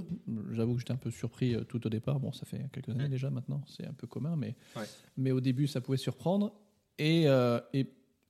[0.54, 2.19] J'avoue que j'étais un peu surpris euh, tout au départ.
[2.19, 4.86] Bon, ça fait quelques années déjà maintenant, c'est un peu commun, mais Ouais.
[5.17, 6.52] mais au début ça pouvait surprendre.
[6.97, 7.26] Et
[7.74, 7.86] et,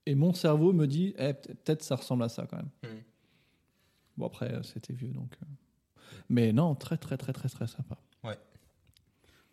[0.05, 2.71] et mon cerveau me dit, eh, peut- peut-être ça ressemble à ça quand même.
[2.83, 3.01] Mm.
[4.17, 5.37] Bon après c'était vieux donc.
[6.27, 7.97] Mais non, très très très très très sympa.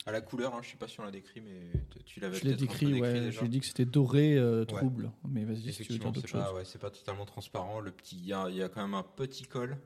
[0.08, 1.70] À la couleur, hein, je sais pas si on l'a décrit, mais
[2.06, 3.12] tu l'avais Je l'ai décrit, ouais.
[3.12, 3.30] déjà.
[3.30, 5.10] Je lui ai dit que c'était doré euh, trouble.
[5.28, 6.54] Mais vas-y, si tu veux dire d'autres c'est pas, choses.
[6.54, 7.80] ouais, c'est pas totalement transparent.
[7.80, 9.76] Le petit, il y a, il y a quand même un petit col.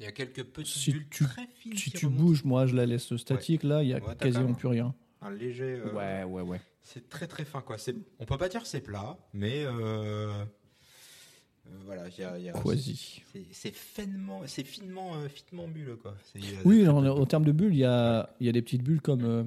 [0.00, 2.22] Il y a quelques petites Si bulles tu- très fines Si qui tu remontent.
[2.24, 3.62] bouges, moi je la laisse statique.
[3.62, 4.94] Là, il y a quasiment plus rien.
[5.22, 5.80] Un léger.
[5.84, 6.60] euh, ouais, ouais, ouais.
[6.82, 7.76] C'est très très fin quoi.
[8.18, 10.44] On peut pas dire que c'est plat, mais euh,
[11.84, 13.22] voilà, il y a, il y a- Quasi.
[13.52, 16.12] C'est, finement, c'est finement, euh, finement bulle quoi.
[16.12, 18.82] A- Oui, en, en termes de bulles, il y a, il y a des petites
[18.82, 19.24] bulles comme.
[19.24, 19.44] euh,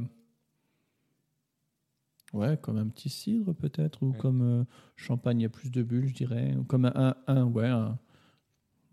[2.34, 4.18] ouais, comme un petit cidre peut-être, ou Ouais.
[4.18, 4.64] comme euh,
[4.96, 6.56] champagne, il y a plus de bulles, je dirais.
[6.56, 7.98] Ou comme un, un, un- ouais, un-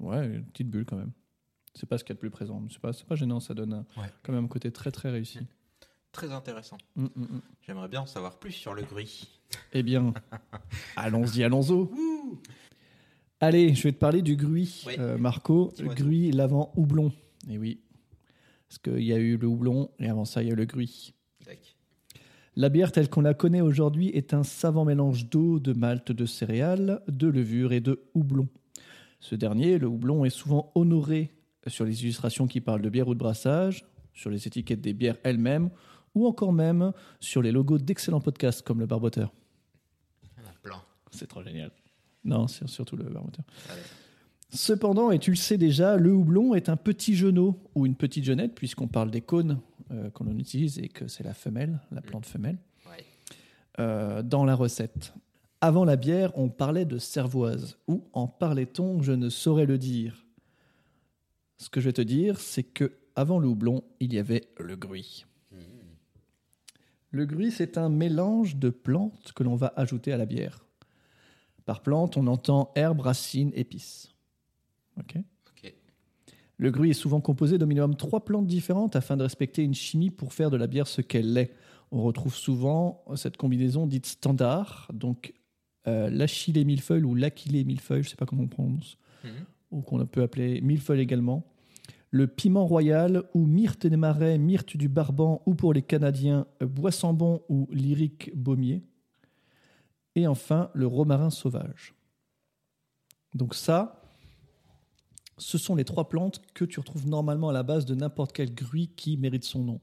[0.01, 1.13] ouais, une petite bulle quand même.
[1.75, 2.61] C'est pas ce qu'il y a de plus présent.
[2.61, 4.09] mais C'est pas, c'est pas gênant, ça donne un- Ouais.
[4.23, 5.39] quand même un côté très très réussi.
[6.11, 6.79] Très intéressant.
[6.97, 7.41] Mm, mm, mm.
[7.67, 9.29] J'aimerais bien en savoir plus sur le gris.
[9.73, 10.13] Eh bien,
[10.97, 11.89] allons-y, allons-y.
[13.41, 14.95] Allez, je vais te parler du gruy, Oui.
[14.99, 15.73] euh, Marco.
[15.77, 17.13] Dis-moi Gruy, l'avant houblon.
[17.49, 17.81] Et oui,
[18.69, 20.65] parce qu'il y a eu le houblon et avant ça, il y a eu le
[20.67, 21.15] gruy.
[22.57, 26.27] La bière telle qu'on la connaît aujourd'hui est un savant mélange d'eau, de malt, de
[26.27, 28.49] céréales, de levure et de houblon.
[29.21, 31.31] Ce dernier, le houblon, est souvent honoré
[31.69, 35.19] sur les illustrations qui parlent de bière ou de brassage, sur les étiquettes des bières
[35.23, 35.71] elles-mêmes,
[36.17, 39.33] ou encore même sur les logos d'excellents podcasts comme le Barboteur.
[40.37, 40.83] Il y en a plein.
[41.13, 41.71] C'est trop génial.
[42.29, 43.45] Non, c'est surtout le Barboteur.
[43.71, 43.81] Allez.
[44.51, 48.25] Cependant, et tu le sais déjà, le houblon est un petit genou ou une petite
[48.25, 49.61] jeunette, puisqu'on parle des cônes
[49.91, 53.05] euh, qu'on utilise et que c'est la femelle, la plante femelle, Ouais.
[53.81, 55.13] euh, dans la recette.
[55.61, 57.77] Avant la bière, on parlait de cervoise.
[57.89, 60.25] Ou en parlait-on Je ne saurais le dire.
[61.57, 64.77] Ce que je vais te dire, c'est que avant le houblon, il y avait le
[64.77, 65.25] gruy.
[67.11, 70.65] Le gruy, c'est un mélange de plantes que l'on va ajouter à la bière.
[71.69, 72.73] Par plante, on entend
[73.55, 74.11] épices.
[74.99, 75.17] Ok
[75.51, 75.75] Ok.
[76.57, 80.09] Le gruy est souvent composé d'au minimum trois plantes différentes afin de respecter une chimie
[80.09, 81.53] pour faire de la bière ce qu'elle est.
[81.93, 85.35] On retrouve souvent cette combinaison dite standard, donc
[85.87, 89.31] euh, l'achillée millefeuille ou l'aquilée millefeuille, je ne sais pas comment on prononce, Mhm.
[89.73, 91.45] ou qu'on peut appeler millefeuille également.
[92.11, 96.67] Le piment royal ou myrte des marais, myrte du barban ou pour les Canadiens, euh,
[96.67, 98.83] boissambon ou lyrique baumier.
[100.15, 101.95] Et enfin, le romarin sauvage.
[103.35, 104.03] Donc ça,
[105.37, 108.53] ce sont les trois plantes que tu retrouves normalement à la base de n'importe quel
[108.55, 109.81] gruy qui mérite son nom.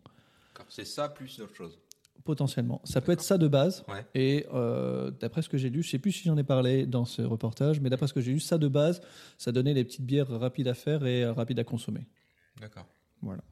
[0.68, 1.80] C'est ça plus d'autres choses.
[2.24, 2.82] potentiellement.
[2.86, 4.04] Ça peut être ça de base, Ouais.
[4.16, 7.06] et euh, d'après ce que j'ai lu, je sais plus si j'en ai parlé dans
[7.06, 9.00] ce reportage, mais d'après ce que j'ai lu, ça de base,
[9.38, 12.08] ça donnait des petites bières rapides à faire et euh, rapides à consommer.
[12.60, 12.88] D'accord.
[13.22, 13.44] Voilà.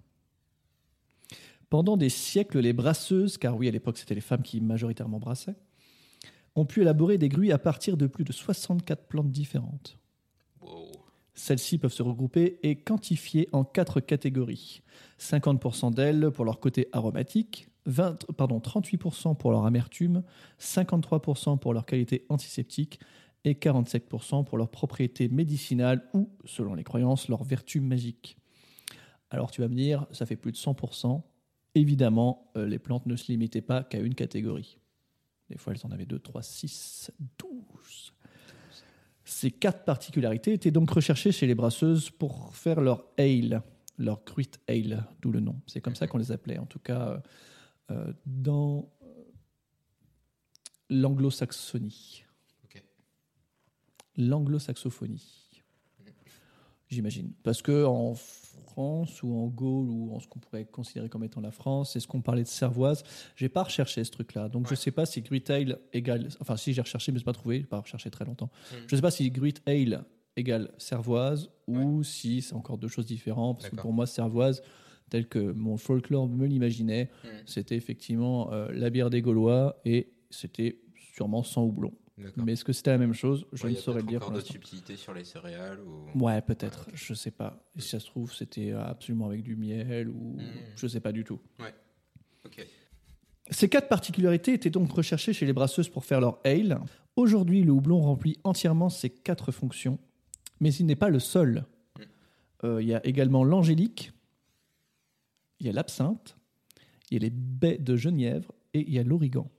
[1.69, 5.55] Pendant des siècles, les brasseuses, car oui, à l'époque c'était les femmes qui majoritairement brassaient,
[6.55, 9.97] ont pu élaborer des gruys à partir de plus de 64 plantes différentes.
[11.35, 14.83] Celles-ci peuvent se regrouper et quantifier en quatre catégories.
[15.19, 20.23] 50% d'elles pour leur côté aromatique, 20, pardon, 38% pour leur amertume,
[20.59, 22.99] 53% pour leur qualité antiseptique
[23.45, 28.37] et 47% pour leurs propriétés médicinales ou, selon les croyances, leur vertu magique.
[29.31, 31.23] Alors tu vas me dire, ça fait plus de 100%.
[31.75, 34.77] Évidemment, euh, les plantes ne se limitaient pas qu'à une catégorie.
[35.53, 38.13] Des fois, elles en avaient 2, 3, 6, 12.
[39.23, 43.61] Ces quatre particularités étaient donc recherchées chez les brasseuses pour faire leur ale,
[43.99, 45.61] leur gruit ale, d'où le nom.
[45.67, 47.19] C'est comme ça qu'on les appelait, en tout cas euh,
[47.91, 49.05] euh, dans euh,
[50.89, 52.23] l'anglo-saxonie.
[54.17, 55.49] L'anglo-saxophonie,
[56.87, 57.31] j'imagine.
[57.43, 58.15] Parce que en
[58.73, 62.07] France ou en Gaule ou en ce qu'on pourrait considérer comme étant la France, est-ce
[62.07, 63.03] qu'on parlait de cervoise
[63.35, 64.75] J'ai pas recherché ce truc-là, donc je Ouais.
[64.75, 66.29] sais pas si gruit ale égale.
[66.41, 67.59] Enfin, si j'ai recherché, mais je pas trouvé.
[67.59, 68.49] J'ai pas recherché très longtemps.
[68.71, 68.77] Mhm.
[68.87, 70.03] Je sais pas si gruit ale
[70.35, 73.59] égale cervoise ou si c'est encore deux choses différentes.
[73.59, 74.63] Parce que pour moi, cervoise,
[75.11, 77.29] tel que mon folklore me l'imaginait, Mhm.
[77.45, 80.79] c'était effectivement euh, la bière des Gaulois et c'était
[81.15, 81.93] sûrement sans houblon.
[82.37, 83.45] Mais est-ce que c'était la même chose?
[83.53, 86.05] Je Ouais, ne y a saurais le dire encore d'autres subtilités sur les céréales ou.
[86.23, 86.85] Ouais, peut-être.
[86.87, 86.99] Ouais, ok.
[86.99, 87.63] Je sais pas.
[87.75, 90.43] Et si ça se trouve, c'était absolument avec du miel ou Mhm.
[90.75, 91.39] je sais pas du tout.
[92.45, 92.65] Ok.
[93.49, 96.79] Ces quatre particularités étaient donc recherchées chez les brasseuses pour faire leur ale.
[97.15, 99.97] Aujourd'hui, le houblon remplit entièrement ces quatre fonctions,
[100.59, 101.65] mais il n'est pas le seul.
[101.97, 102.01] Mm.
[102.65, 104.11] Euh, Il y a également l'angélique,
[105.59, 106.37] il y a l'absinthe,
[107.09, 109.49] il y a les baies de genièvre et il y a l'origan.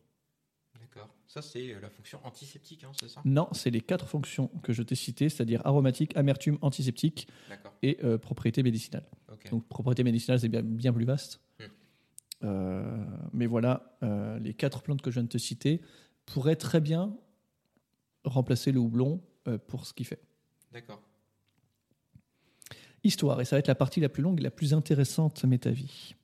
[1.34, 3.20] Ça, c'est euh, la fonction antiseptique, hein, c'est ça?
[3.24, 7.26] Non, c'est les quatre fonctions que je t'ai citées, c'est-à-dire aromatique, amertume, antiseptique
[7.82, 9.04] et euh, propriété médicinale.
[9.50, 11.40] Donc propriété médicinale, c'est bien, bien plus vaste.
[11.58, 11.64] Mm.
[12.44, 15.80] Euh, mais voilà, euh, les quatre plantes que je viens de te citer
[16.24, 17.16] pourraient très bien
[18.22, 19.20] remplacer le houblon
[19.66, 20.22] pour ce qu'il fait.
[20.72, 21.02] D'accord.
[23.02, 25.56] Histoire, et ça va être la partie la plus longue et la plus intéressante de
[25.56, 26.14] ta vie.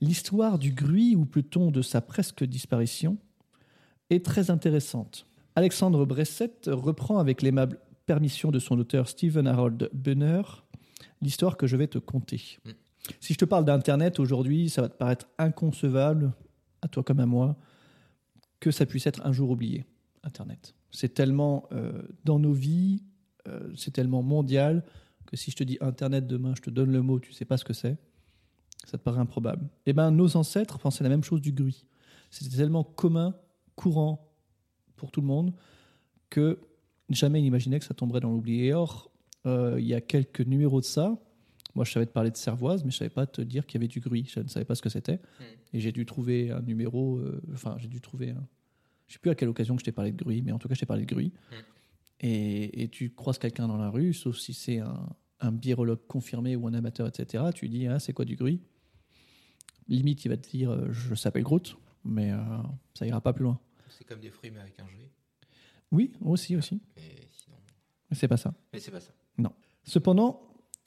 [0.00, 3.16] L'histoire du gruy, ou plutôt de sa presque disparition,
[4.10, 5.26] est très intéressante.
[5.54, 10.42] Alexandre Bresset reprend avec l'aimable permission de son auteur Stephen Harold Bunner
[11.20, 12.58] l'histoire que je vais te conter.
[12.64, 12.70] Mm.
[13.20, 16.32] Si je te parle d'Internet aujourd'hui, ça va te paraître inconcevable,
[16.82, 17.56] à toi comme à moi,
[18.60, 19.84] que ça puisse être un jour oublié,
[20.24, 20.74] Internet.
[20.90, 23.02] C'est tellement euh, dans nos vies,
[23.46, 24.84] euh, c'est tellement mondial,
[25.26, 27.56] que si je te dis Internet demain, je te donne le mot, tu sais pas
[27.56, 27.96] ce que c'est,
[28.84, 29.68] ça te paraît improbable.
[29.86, 31.84] Eh bien, nos ancêtres pensaient la même chose du gruy.
[32.30, 33.34] C'était tellement commun,
[33.78, 34.28] courant
[34.96, 35.54] pour tout le monde,
[36.30, 36.58] que
[37.08, 38.64] jamais ils n'imaginaient que ça tomberait dans l'oubli.
[38.64, 39.10] Et or,
[39.46, 41.16] euh, il y a quelques numéros de ça.
[41.74, 43.80] Moi, je savais te parler de cervoise, mais je savais pas te dire qu'il y
[43.80, 44.24] avait du gruy.
[44.28, 45.20] Je ne savais pas ce que c'était.
[45.72, 47.18] Et j'ai dû trouver un numéro.
[47.18, 48.46] euh, enfin, j'ai dû trouver un.
[49.06, 50.68] Je sais plus à quelle occasion que je t'ai parlé de gruy, mais en tout
[50.68, 51.26] cas, je t'ai parlé de gruy.
[51.28, 51.54] Mm.
[52.20, 55.08] Et, et tu croises quelqu'un dans la rue, sauf si c'est un,
[55.40, 57.44] un biérologue confirmé ou un amateur, etc.
[57.54, 58.60] Tu lui dis, ah, c'est quoi du gruy?
[59.88, 62.38] Limite, il va te dire, euh, je s'appelle Groot, mais euh,
[62.94, 63.58] ça ira pas plus loin.
[63.90, 65.10] C'est comme des fruits, mais avec un G.
[65.90, 66.80] Oui, aussi, aussi.
[66.96, 67.56] Mais sinon.
[68.10, 68.54] Mais c'est pas ça.
[68.72, 69.12] Mais c'est pas ça.
[69.88, 70.42] Cependant,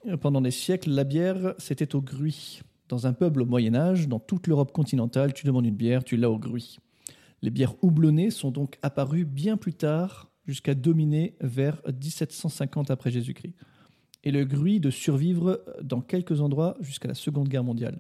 [0.05, 2.61] euh, pendant des siècles, la bière, c'était au gruy.
[2.87, 6.29] Dans un peuple au Moyen-Âge, dans toute l'Europe continentale, tu demandes une bière, tu l'as
[6.29, 6.77] au gruy.
[7.41, 13.55] Les bières houblonnées sont donc apparues bien plus tard, jusqu'à dominer vers 1750 après Jésus-Christ.
[14.23, 17.99] Et le gruy de survivre dans quelques endroits jusqu'à la Seconde Guerre mondiale.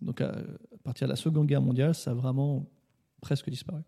[0.00, 2.70] Donc à, à partir de la Seconde Guerre mondiale, ça a vraiment
[3.20, 3.82] presque disparu.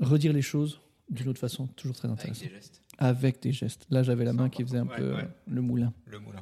[0.00, 0.80] Redire les choses
[1.10, 2.82] d'une autre façon, toujours très Avec intéressant des gestes.
[2.98, 3.86] avec des gestes.
[3.90, 5.28] Là, j'avais la main qui faisait un Ouais, peu ouais.
[5.46, 5.92] le moulin.
[6.06, 6.40] Le moulin.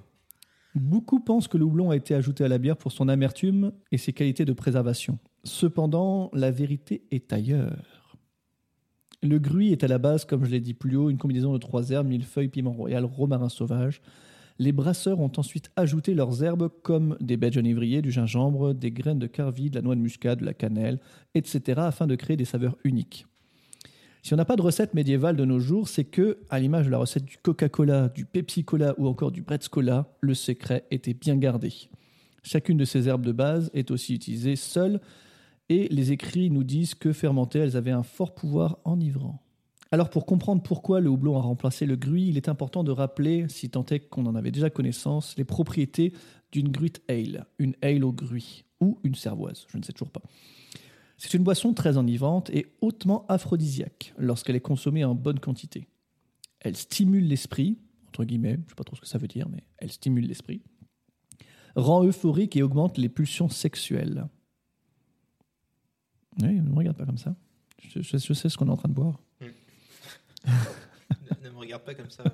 [0.75, 3.99] Beaucoup pensent que le houblon a été ajouté à la bière pour son amertume et
[3.99, 5.19] ses qualités de préservation.
[5.45, 8.17] Cependant, la vérité est ailleurs.
[9.23, 11.59] Le gruy est à la base, comme je l'ai dit plus haut, une combinaison de
[11.59, 14.01] trois herbes, millefeuille, piment royal, romarin sauvage.
[14.59, 19.19] Les brasseurs ont ensuite ajouté leurs herbes comme des baies genévrier, du gingembre, des graines
[19.19, 21.01] de carvi, de la noix de muscade, de la cannelle,
[21.35, 21.81] etc.
[21.83, 23.27] afin de créer des saveurs uniques.
[24.25, 26.93] Si on n'a pas de recette médiévale de nos jours, c'est que, à l'image de
[26.93, 31.73] la recette du Coca-Cola, du Pepsi-Cola ou encore du Bretz-Cola, le secret était bien gardé.
[32.45, 35.01] Chacune de ces herbes de base est aussi utilisée seule
[35.69, 39.43] et les écrits nous disent que fermentées, elles avaient un fort pouvoir enivrant.
[39.91, 43.47] Alors pour comprendre pourquoi le houblon a remplacé le gruy, il est important de rappeler,
[43.49, 46.13] si tant est qu'on en avait déjà connaissance, les propriétés
[46.53, 50.23] d'une gruite ale, une ale au gruy, ou une cervoise, je ne sais toujours pas.
[51.25, 55.87] C'est une boisson très enivrante et hautement aphrodisiaque lorsqu'elle est consommée en bonne quantité.
[56.59, 59.49] Elle stimule l'esprit, entre guillemets, je ne sais pas trop ce que ça veut dire,
[59.49, 60.63] mais elle stimule l'esprit,
[61.77, 64.27] rend euphorique et augmente les pulsions sexuelles.
[66.43, 67.37] Oui, ne me regarde pas comme ça.
[67.81, 69.21] Je, je- je sais ce qu'on est en train de boire.
[69.41, 70.51] ne,
[71.45, 72.25] ne me regarde pas comme ça.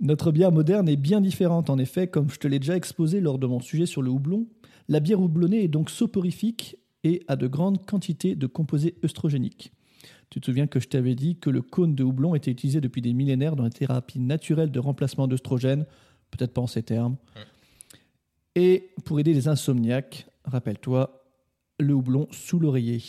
[0.00, 3.38] Notre bière moderne est bien différente, en effet, comme je te l'ai déjà exposé lors
[3.38, 4.46] de mon sujet sur le houblon.
[4.88, 9.72] La bière houblonnée est donc soporifique et a de grandes quantités de composés œstrogéniques.
[10.30, 13.00] Tu te souviens que je t'avais dit que le cône de houblon était utilisé depuis
[13.00, 15.86] des millénaires dans les thérapies naturelles de remplacement d'œstrogènes,
[16.30, 17.16] peut-être pas en ces termes.
[18.54, 21.24] Et pour aider les insomniaques, rappelle-toi,
[21.78, 23.02] le houblon sous l'oreiller.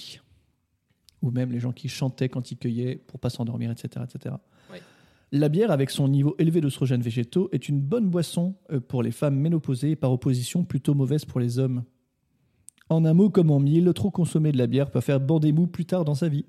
[1.21, 4.06] Ou même les gens qui chantaient quand ils cueillaient pour pas s'endormir, etc.
[4.08, 4.36] etc.
[5.32, 9.12] La bière, avec son niveau élevé d'oestrogènes végétaux, est une bonne boisson euh, pour les
[9.12, 11.84] femmes ménopausées et par opposition plutôt mauvaise pour les hommes.
[12.89, 15.67] En un mot comme en mille, trop consommer de la bière peut faire bander mou
[15.67, 16.45] plus tard dans sa vie.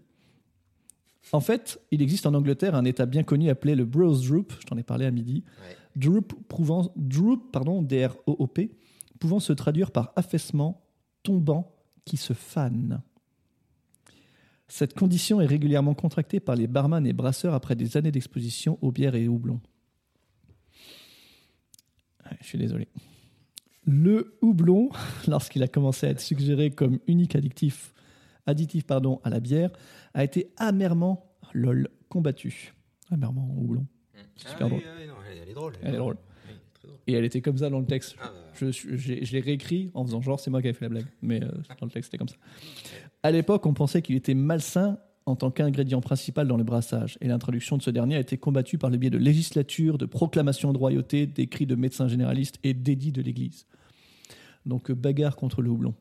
[1.33, 4.67] En fait, il existe en Angleterre un état bien connu appelé le Bros Droop, je
[4.67, 5.45] t'en ai parlé à midi.
[5.61, 5.77] Ouais.
[5.97, 8.71] Droop, prouvant, droop pardon, D-R-O-O-P,
[9.19, 10.83] pouvant se traduire par affaissement,
[11.23, 13.03] tombant, qui se fane.
[14.67, 18.93] Cette condition est régulièrement contractée par les barman et brasseurs après des années d'exposition aux
[18.93, 19.61] bières et aux houblons.
[22.25, 22.89] Ouais, Je suis désolé.
[23.87, 24.91] Le houblon,
[25.29, 27.95] lorsqu'il a commencé à être suggéré comme unique additif,
[28.47, 29.71] additif pardon, à la bière,
[30.15, 32.75] a été amèrement, lol, combattu.
[33.11, 33.87] Amèrement houblon.
[34.37, 34.81] Super Ah drôle.
[34.99, 35.73] oui, non, elle, est drôle.
[35.83, 36.17] Elle est drôle.
[36.47, 37.01] Oui, très drôle.
[37.07, 38.17] Et elle était comme ça dans le texte.
[38.21, 40.77] Ah, bah, Je, je- j'ai- je l'ai réécrit en faisant genre c'est moi qui avais
[40.79, 41.07] fait la blague.
[41.23, 41.49] Mais euh,
[41.81, 42.37] dans le texte, c'était comme ça.
[43.23, 47.19] À l'époque, on pensait qu'il était malsain en tant qu'ingrédient principal dans le brassage.
[47.21, 50.73] Et l'introduction de ce dernier a été combattue par le biais de législatures, de proclamations
[50.73, 53.67] de royauté, d'écrits de médecins généralistes et d'édits de l'Église.
[54.67, 55.95] Donc euh, bagarre contre le houblon.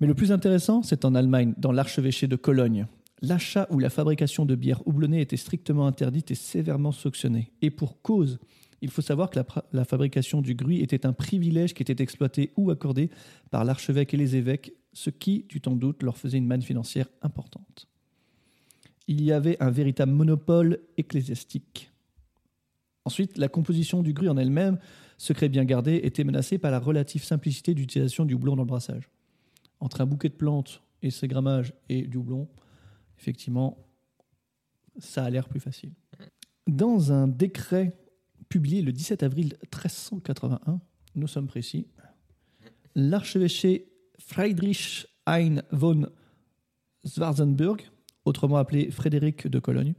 [0.00, 2.86] Mais le plus intéressant, c'est en Allemagne, dans l'archevêché de Cologne.
[3.20, 7.52] L'achat ou la fabrication de bière houblonnée était strictement interdite et sévèrement sanctionnée.
[7.62, 8.40] Et pour cause,
[8.80, 9.38] il faut savoir que
[9.72, 13.10] la fabrication du gruy était un privilège qui était exploité ou accordé
[13.52, 17.06] par l'archevêque et les évêques, ce qui, tu t'en doutes, leur faisait une manne financière
[17.22, 17.86] importante.
[19.08, 21.90] Il y avait un véritable monopole ecclésiastique.
[23.04, 24.78] Ensuite, la composition du gruy en elle-même,
[25.18, 29.10] secret bien gardé, était menacée par la relative simplicité d'utilisation du houblon dans le brassage.
[29.80, 32.48] Entre un bouquet de plantes et ses grammages et du houblon,
[33.18, 33.78] effectivement,
[34.98, 35.92] ça a l'air plus facile.
[36.68, 37.98] Dans un décret
[38.48, 40.80] publié le 17 avril 1381,
[41.16, 41.88] nous sommes précis,
[42.94, 43.88] l'archevêché
[44.18, 46.06] Friedrich Hein von
[47.04, 47.82] Schwarzenberg,
[48.24, 49.94] autrement appelé Frédéric de Cologne.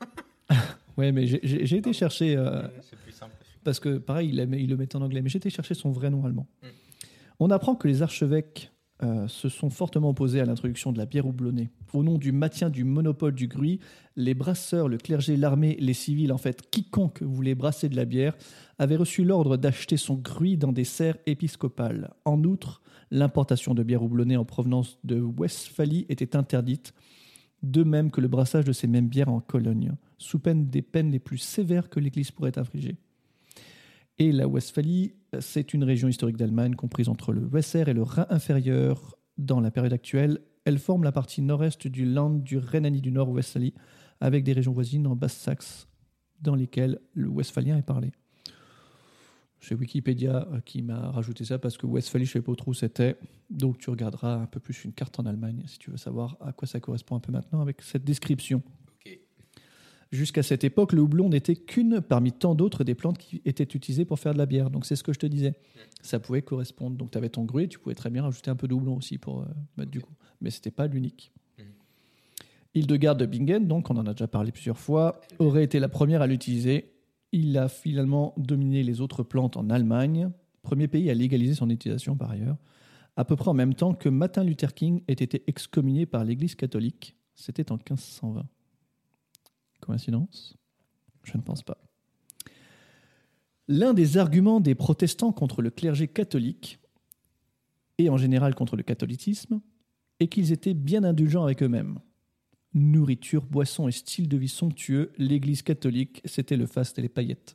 [0.96, 3.34] ouais, mais j'ai- été chercher, euh, C'est plus simple.
[3.64, 6.24] parce que pareil, il le met en anglais, mais j'ai été chercher son vrai nom
[6.24, 6.46] allemand.
[6.62, 6.66] Mm.
[7.40, 8.70] On apprend que les archevêques
[9.02, 11.70] euh, se sont fortement opposés à l'introduction de la bière houblonnée.
[11.92, 13.80] Au nom du maintien du monopole du gruy,
[14.14, 18.36] les brasseurs, le clergé, l'armée, les civils, en fait, quiconque voulait brasser de la bière,
[18.78, 22.12] avait reçu l'ordre d'acheter son gruy dans des serres épiscopales.
[22.24, 22.80] En outre,
[23.10, 26.94] l'importation de bière houblonnée en provenance de Westphalie était interdite,
[27.62, 31.10] de même que le brassage de ces mêmes bières en Cologne, sous peine des peines
[31.10, 32.96] les plus sévères que l'Église pourrait infliger.
[34.18, 38.26] Et la Westphalie, c'est une région historique d'Allemagne comprise entre le Weser et le Rhin
[38.30, 39.16] inférieur.
[39.38, 43.74] Dans la période actuelle, elle forme la partie nord-est du Land du Rhénanie du Nord-Westphalie,
[44.20, 45.88] avec des régions voisines en Basse-Saxe,
[46.40, 48.12] dans lesquelles le westphalien est parlé.
[49.62, 52.72] C'est Wikipédia euh, qui m'a rajouté ça parce que Westphalie, je ne sais pas trop
[52.72, 53.16] où c'était.
[53.48, 56.52] Donc tu regarderas un peu plus une carte en Allemagne si tu veux savoir à
[56.52, 58.62] quoi ça correspond un peu maintenant avec cette description.
[60.10, 64.04] Jusqu'à cette époque, le houblon n'était qu'une parmi tant d'autres des plantes qui étaient utilisées
[64.04, 64.68] pour faire de la bière.
[64.68, 65.54] Donc c'est ce que je te disais.
[66.02, 66.96] Ça pouvait correspondre.
[66.96, 69.16] Donc tu avais ton gruy, tu pouvais très bien rajouter un peu de houblon aussi
[69.16, 69.46] pour euh,
[69.78, 70.12] mettre du coup.
[70.42, 71.32] Mais c'était pas l'unique.
[71.58, 71.64] Mhm.
[72.74, 76.20] Hildegarde de Bingen, donc on en a déjà parlé plusieurs fois, aurait été la première
[76.20, 76.91] à l'utiliser.
[77.32, 80.30] Il a finalement dominé les autres plantes en Allemagne,
[80.62, 82.58] premier pays à légaliser son utilisation par ailleurs,
[83.16, 86.54] à peu près en même temps que Martin Luther King ait été excommunié par l'Église
[86.54, 87.16] catholique.
[87.34, 88.46] C'était en 1520.
[89.80, 90.56] Coïncidence?
[91.24, 91.78] Je ne pense pas.
[93.68, 96.78] L'un des arguments des protestants contre le clergé catholique,
[97.98, 99.60] et en général contre le catholicisme,
[100.20, 101.98] est qu'ils étaient bien indulgents avec eux-mêmes.
[102.74, 107.54] Nourriture, boissons et style de vie somptueux, l'Église catholique, c'était le faste et les paillettes.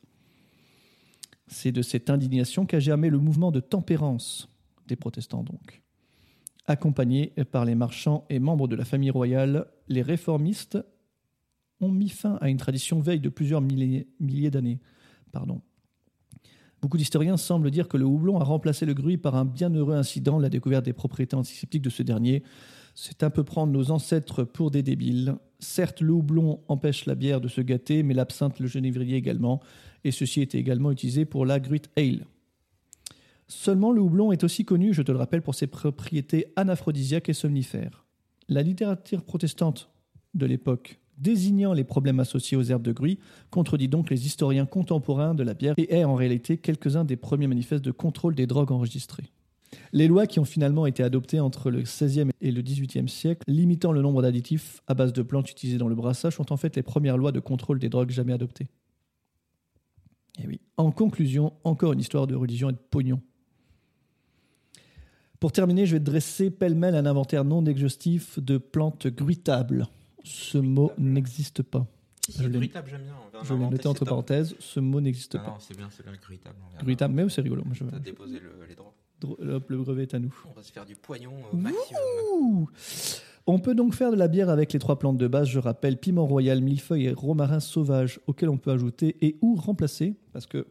[1.48, 4.48] C'est de cette indignation qu'a germé le mouvement de tempérance
[4.86, 5.82] des protestants donc.
[6.66, 10.78] Accompagnés par les marchands et membres de la famille royale, les réformistes
[11.80, 14.78] ont mis fin à une tradition veille de plusieurs milliers, d'années.
[15.32, 15.62] Pardon.
[16.80, 20.38] Beaucoup d'historiens semblent dire que le houblon a remplacé le gruy par un bienheureux incident,
[20.38, 22.42] la découverte des propriétés antiseptiques de ce dernier.
[23.00, 25.36] C'est un peu prendre nos ancêtres pour des débiles.
[25.60, 29.60] Certes, le houblon empêche la bière de se gâter, mais l'absinthe, le genévrier également,
[30.02, 32.26] et ceci était également utilisé pour la gruit ale.
[33.46, 37.34] Seulement, le houblon est aussi connu, je te le rappelle, pour ses propriétés anaphrodisiaques et
[37.34, 38.04] somnifères.
[38.48, 39.90] La littérature protestante
[40.34, 43.20] de l'époque désignant les problèmes associés aux herbes de gruy,
[43.50, 47.46] contredit donc les historiens contemporains de la bière et est en réalité quelques-uns des premiers
[47.46, 49.30] manifestes de contrôle des drogues enregistrés.
[49.92, 53.92] Les lois qui ont finalement été adoptées entre le XVIe et le XVIIIe siècle, limitant
[53.92, 56.82] le nombre d'additifs à base de plantes utilisées dans le brassage, sont en fait les
[56.82, 58.66] premières lois de contrôle des drogues jamais adoptées.
[60.42, 60.60] Et oui.
[60.76, 63.20] En conclusion, encore une histoire de religion et de pognon.
[65.40, 69.86] Pour terminer, je vais dresser pêle-mêle un inventaire non exhaustif de plantes gruitables.
[70.24, 71.86] Ce mot n'existe pas.
[72.28, 73.14] Si, Je gruitable, j'aime bien.
[73.42, 75.50] Je l'ai noté entre parenthèses, ce mot n'existe Non, pas.
[75.52, 76.56] non, c'est bien, c'est bien le gruitable.
[76.80, 77.62] Gruitable, mais c'est rigolo.
[77.64, 78.94] Moi, je- T'as déposé le- les droits.
[79.24, 80.34] Hop, le brevet est à nous.
[80.48, 82.00] On va se faire du poignon au maximum.
[82.40, 82.68] Ouh.
[83.46, 85.98] On peut donc faire de la bière avec les trois plantes de base, je rappelle,
[85.98, 90.66] piment royal, millefeuille et romarin sauvage, auxquels on peut ajouter et ou remplacer, parce que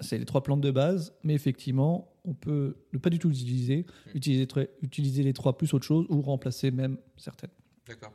[0.00, 3.40] c'est les trois plantes de base, mais effectivement, on peut ne pas du tout les
[3.42, 7.50] utiliser, utiliser, très- utiliser les trois plus autre chose, ou remplacer même certaines.
[7.86, 8.12] D'accord.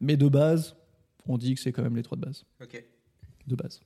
[0.00, 0.76] Mais de base,
[1.26, 2.44] on dit que c'est quand même les trois de base.
[2.62, 2.84] Ok.
[3.48, 3.80] De base.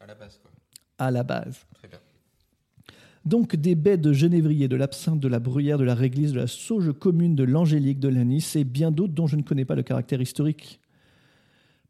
[0.00, 0.50] À la base, quoi.
[0.98, 1.64] À la base.
[1.74, 1.98] Très bien.
[3.24, 6.46] Donc des baies de genévrier, de l'absinthe, de la bruyère, de la réglisse, de la
[6.46, 9.82] sauge commune, de l'angélique, de l'anis et bien d'autres dont je ne connais pas le
[9.82, 10.80] caractère historique.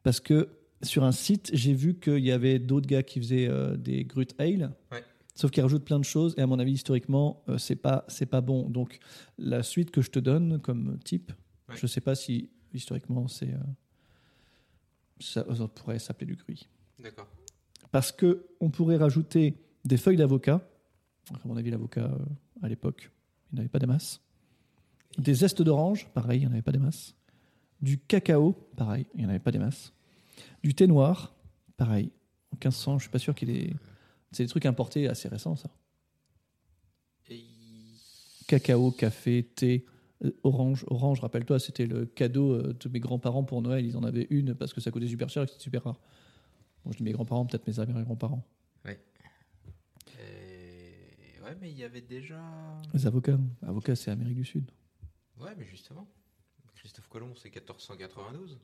[0.05, 0.49] Parce que
[0.83, 4.29] sur un site, j'ai vu qu'il y avait d'autres gars qui faisaient euh, des Grut
[4.39, 4.71] Ale.
[4.93, 5.03] Ouais.
[5.35, 8.27] Sauf qu'ils rajoutent plein de choses et à mon avis historiquement euh, c'est pas c'est
[8.27, 8.69] pas bon.
[8.69, 9.01] Donc
[9.37, 11.33] la suite que je te donne comme type,
[11.69, 11.77] Ouais.
[11.81, 13.59] je sais pas si historiquement c'est euh,
[15.19, 16.69] ça, ça pourrait s'appeler du gruy
[17.03, 17.27] D'accord.
[17.91, 19.55] parce que on pourrait rajouter
[19.85, 20.61] des feuilles d'avocat.
[21.33, 22.19] À mon avis, l'avocat euh,
[22.63, 23.11] à l'époque,
[23.53, 24.21] il n'avait pas des masses.
[25.19, 27.15] Des zestes d'orange, pareil, il n'y en avait pas des masses.
[27.81, 29.93] Du cacao, pareil, il n'y en avait pas des masses.
[30.63, 31.35] Du thé noir,
[31.77, 32.11] pareil.
[32.53, 33.75] En 1500, je suis pas sûr qu'il ait.
[34.33, 35.71] C'est des trucs importés assez récents, ça.
[37.31, 37.45] Et...
[38.47, 39.87] Cacao, café, thé,
[40.25, 40.85] euh, orange.
[40.89, 43.87] Orange, rappelle-toi, c'était le cadeau euh, de mes grands-parents pour Noël.
[43.87, 46.01] Ils en avaient une parce que ça coûtait super cher et que c'était super rare.
[46.85, 48.45] Bon, je dis mes grands-parents, peut-être mes arrière-grands-parents.
[48.89, 48.99] Et-
[51.45, 52.41] Ouais, mais il y avait déjà.
[52.93, 53.39] Les avocats.
[53.67, 54.71] Avocats, c'est Amérique du Sud.
[55.41, 56.09] Ouais, mais justement.
[56.77, 58.59] Christophe Colomb, c'est 1492.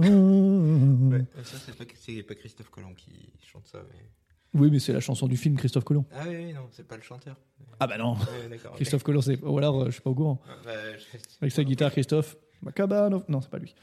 [0.00, 1.24] Ouais.
[1.44, 3.78] Ça, c'est pas, c'est pas Christophe Colomb qui chante ça.
[3.92, 4.60] Mais...
[4.60, 6.04] Oui, mais c'est la chanson du film Christophe Colomb.
[6.12, 7.36] Ah oui, oui, non, c'est pas le chanteur.
[7.78, 8.58] Ah bah non, Ouais.
[8.74, 9.40] Christophe Colomb, c'est.
[9.42, 10.40] Ou alors, euh, je suis pas au courant.
[10.48, 12.36] Ah, bah, je- Avec sa guitare, Christophe.
[12.62, 13.22] Macabano.
[13.28, 13.74] Non, c'est pas lui.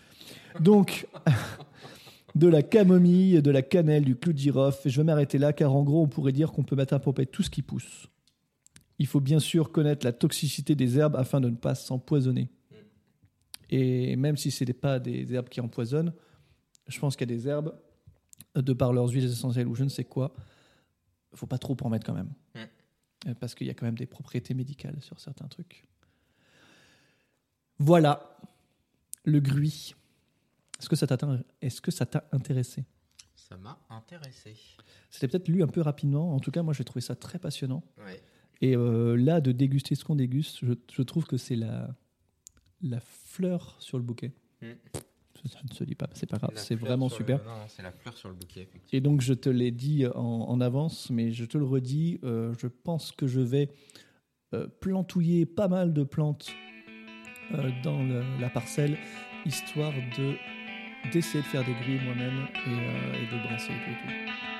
[0.60, 1.08] Donc,
[2.36, 4.88] de la camomille, de la cannelle, du clou de girofle.
[4.88, 7.00] Et je vais m'arrêter là, car en gros, on pourrait dire qu'on peut mettre à
[7.00, 8.08] près tout ce qui pousse.
[9.00, 12.50] Il faut bien sûr connaître la toxicité des herbes afin de ne pas s'empoisonner.
[13.70, 16.14] Et même si ce n'est pas des herbes qui empoisonnent,
[16.88, 17.78] je pense qu'il y a des herbes,
[18.56, 20.34] de par leurs huiles essentielles ou je ne sais quoi,
[21.32, 22.34] il faut pas trop en mettre quand même.
[23.40, 25.86] Parce qu'il y a quand même des propriétés médicales sur certains trucs.
[27.78, 28.38] Voilà
[29.26, 29.94] le gruy.
[30.80, 31.18] Est-ce que ça t'a
[31.62, 32.86] est-ce que ça t'a intéressé?
[33.36, 34.56] Ça m'a intéressé.
[35.10, 36.34] C'était peut-être lu un peu rapidement.
[36.36, 37.84] En tout cas, moi, j'ai trouvé ça très passionnant.
[37.98, 38.22] Ouais.
[38.62, 41.96] Et euh, là, de déguster ce qu'on déguste, je, je trouve que c'est la,
[42.82, 44.34] la fleur sur le bouquet.
[44.62, 44.68] Mm.
[45.46, 47.38] Ça ne se dit pas, c'est pas grave, c'est vraiment super.
[47.38, 48.68] le- Non, non, c'est la fleur sur le bouquet.
[48.92, 52.54] Et donc, je te l'ai dit en, en avance, mais je te le redis, euh,
[52.58, 53.70] je pense que je vais
[54.56, 56.50] euh, plantouiller pas mal de plantes
[57.54, 58.98] euh, dans le- la parcelle,
[59.46, 60.36] histoire de
[61.12, 64.57] d'essayer de faire des grilles moi-même et, euh, de brasser et tout.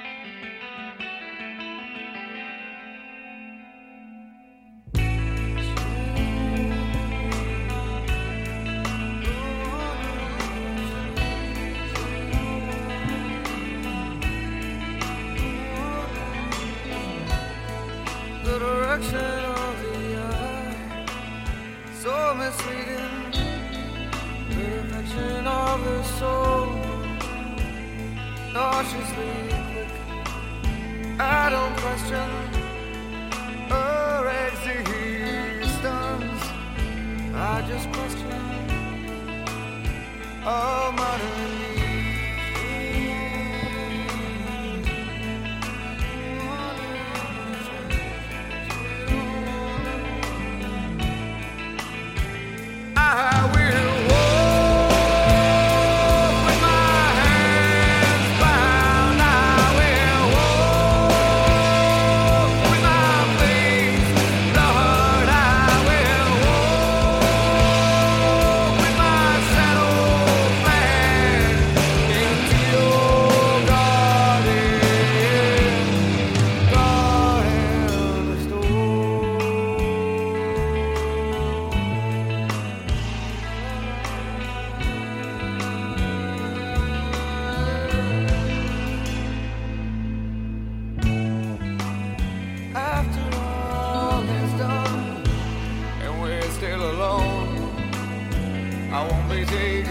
[99.30, 99.84] Be.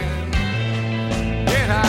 [1.58, 1.85] And I'll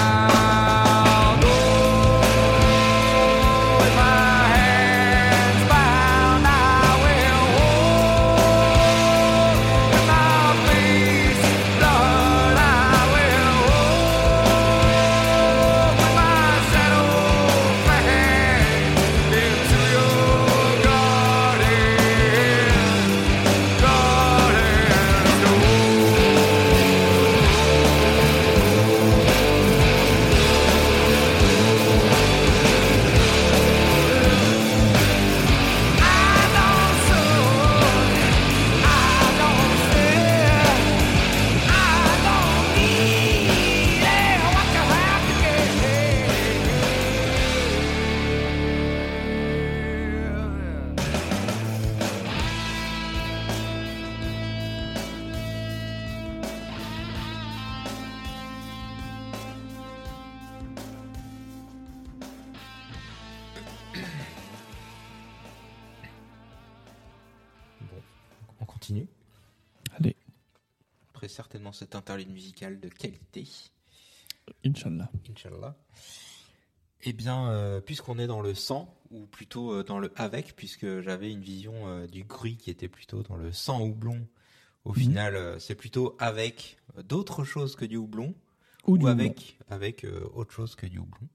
[72.57, 73.47] musicale de qualité,
[74.65, 75.11] Inch'Allah.
[75.29, 75.75] Inch'Allah.
[77.03, 81.01] Eh bien, euh, puisqu'on est dans le sans, ou plutôt euh, dans le avec, puisque
[81.01, 84.27] j'avais une vision euh, du gris qui était plutôt dans le sans houblon,
[84.85, 84.95] au Mhm.
[84.95, 88.33] final, c'est plutôt avec d'autres choses que du houblon,
[88.87, 91.27] Ou, ou, du avec, avec autre chose que du houblon.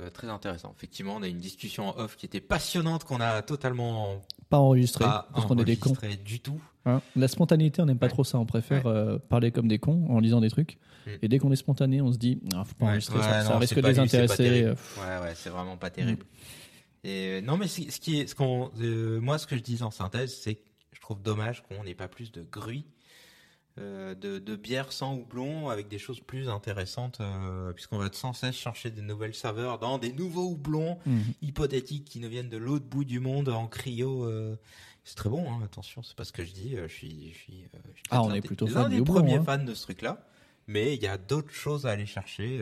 [0.00, 0.72] Euh, très intéressant.
[0.74, 5.04] Effectivement, on a une discussion en off qui était passionnante, qu'on a totalement Pas enregistré,
[5.04, 5.92] pas parce qu'on est des cons.
[6.24, 6.60] du tout.
[6.86, 8.10] Hein La spontanéité, on n'aime pas Ouais.
[8.12, 8.38] trop ça.
[8.38, 10.78] On préfère euh, parler comme des cons en lisant des trucs.
[11.06, 11.10] Mm.
[11.20, 13.58] Et dès qu'on est spontané, on se dit, ah, faut pas enregistrer ouais, ça, ça
[13.58, 14.42] risque de pas les lui, c'est pas intéresser.
[14.44, 14.70] terrible.
[14.70, 14.98] pff.
[14.98, 15.92] Ouais, ouais, c'est vraiment pas Mm.
[15.92, 16.24] terrible.
[17.04, 19.62] Et euh, non, mais ce ce qui est, ce qu'on, euh, moi, ce que je
[19.62, 20.60] dis en synthèse, c'est que
[20.92, 22.86] je trouve dommage qu'on n'ait pas plus de gruy,
[23.78, 28.32] euh, de, de bière sans houblon, avec des choses plus intéressantes, euh, puisqu'on va sans
[28.32, 31.22] cesse chercher des nouvelles saveurs dans des nouveaux houblons Mhm.
[31.42, 34.24] hypothétiques qui nous viennent de l'autre bout du monde en cryo.
[34.24, 34.56] euh,
[35.04, 36.76] c'est très bon, hein, attention, c'est pas ce que je dis.
[36.76, 39.42] Je suis, je suis, je suis Ah, on est des- plutôt fan des premiers hein.
[39.44, 40.26] fans de ce truc-là.
[40.68, 42.60] Mais il y a d'autres choses à aller chercher.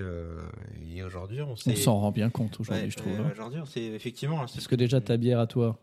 [0.95, 3.21] et aujourd'hui, on s'en rend bien compte aujourd'hui, Ouais, je trouve.
[3.21, 3.29] hein.
[3.31, 4.39] Aujourd'hui, c'est effectivement.
[4.39, 5.79] Parce que déjà, ta bière à toi,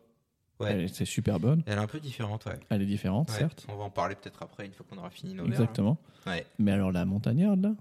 [0.59, 0.71] Ouais.
[0.71, 1.61] elle- c'est super bonne.
[1.67, 2.59] Elle est un peu différente, ouais.
[2.69, 3.65] Elle est différente, Ouais, certes.
[3.69, 5.97] On va en parler peut-être après, une fois qu'on aura fini nos Exactement.
[6.25, 6.45] Ouais.
[6.57, 7.75] Mais alors, la montagnarde, là,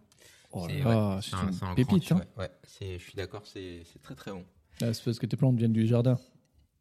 [0.52, 0.74] oh là
[1.16, 2.04] ouais, c'est un- une un grand pépite.
[2.04, 2.20] cru, hein.
[2.36, 2.42] ouais.
[2.44, 4.44] Ouais, c'est- je suis d'accord, c'est très très bon.
[4.82, 6.18] Ah, c'est parce que tes plantes viennent du jardin,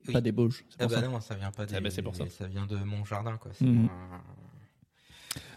[0.08, 0.14] Oui.
[0.14, 0.66] pas des Bauges.
[0.80, 1.08] Ah bah ça.
[1.08, 2.28] non, ça vient pas des, Ah bah, c'est pour ça.
[2.30, 3.52] ça vient de mon jardin, quoi.
[3.54, 3.88] C'est Mhm.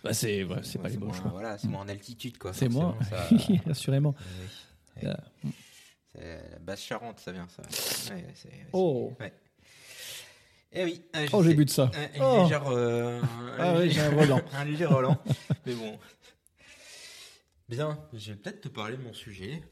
[0.04, 1.20] Bah, c'est ouais, pas les Bauges.
[1.20, 1.30] quoi.
[1.32, 2.52] Voilà, c'est moins en altitude, quoi.
[2.52, 3.26] C'est moi, ça-
[3.70, 4.14] assurément.
[5.02, 5.08] Oui.
[5.08, 5.16] Ah.
[6.14, 7.62] La basse Charente, ça vient, ça.
[8.72, 9.12] Oh.
[10.72, 11.02] Eh oui.
[11.16, 11.90] euh, oh j'ai bu de ça.
[11.94, 12.70] Un- une Oh.
[12.72, 13.22] euh,
[13.58, 15.16] Ah un oui, léger- j'ai un léger Roland.
[15.66, 15.98] Mais bon.
[17.68, 19.62] Bien, je vais peut-être te parler de mon sujet.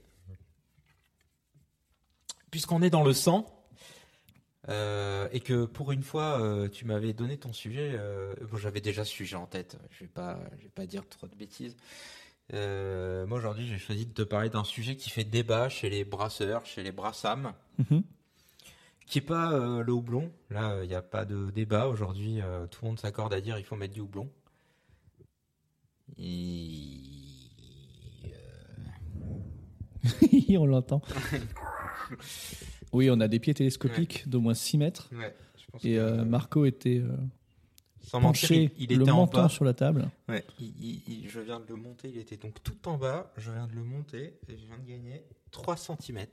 [2.50, 3.52] Puisqu'on est dans le sang,
[4.68, 7.92] euh, et que pour une fois, euh, tu m'avais donné ton sujet.
[7.94, 9.76] euh, bon, j'avais déjà ce sujet en tête.
[9.90, 11.76] Je vais pas, je vais pas dire trop de bêtises.
[12.54, 16.04] Euh, moi aujourd'hui, j'ai choisi de te parler d'un sujet qui fait débat chez les
[16.04, 18.02] brasseurs, chez les brassams Mhm.
[19.06, 20.30] Qui est pas euh, le houblon.
[20.50, 21.88] Là, il n'y a pas de débat.
[21.88, 24.28] Aujourd'hui, euh, tout le monde s'accorde à dire il faut mettre du houblon.
[26.18, 27.00] Et...
[30.04, 31.02] euh, On l'entend.
[32.92, 35.08] Oui, on a des pieds télescopiques d'au moins 6 mètres.
[35.12, 37.16] Ouais, je pense Et que, euh, Marco était euh,
[38.02, 39.48] sans mentir, penché, il, il le était en menton bas.
[39.48, 40.08] sur la table.
[40.28, 43.32] Ouais, il- il- il- je viens de le monter, il était donc tout en bas.
[43.36, 46.24] Je viens de le monter et je viens de gagner 3 cm.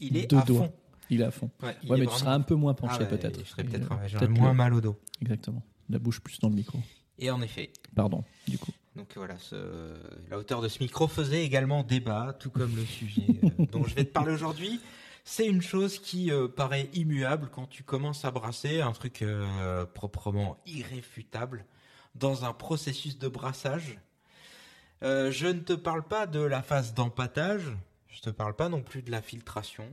[0.00, 0.64] Il est Deux à doigts.
[0.64, 0.72] fond.
[1.10, 1.50] Il est à fond.
[1.62, 3.40] Ouais, mais tu seras un peu moins Ah penché ouais, peut-être.
[3.44, 4.96] Je serais peut-être peut-être moins le- mal au dos.
[5.20, 5.62] Exactement.
[5.88, 6.78] La bouche plus dans le micro.
[7.18, 8.70] Et en effet, Pardon, du coup.
[8.96, 9.94] donc voilà, ce-
[10.30, 13.94] la hauteur de ce micro faisait également débat, tout comme le sujet euh, dont je
[13.94, 14.80] vais te parler aujourd'hui.
[15.24, 19.84] C'est une chose qui euh, paraît immuable quand tu commences à brasser, un truc euh,
[19.84, 21.66] proprement irréfutable
[22.14, 23.98] dans un processus de brassage.
[25.02, 27.64] Euh, je ne te parle pas de la phase d'empattage,
[28.08, 29.84] je te parle pas non plus de la filtration.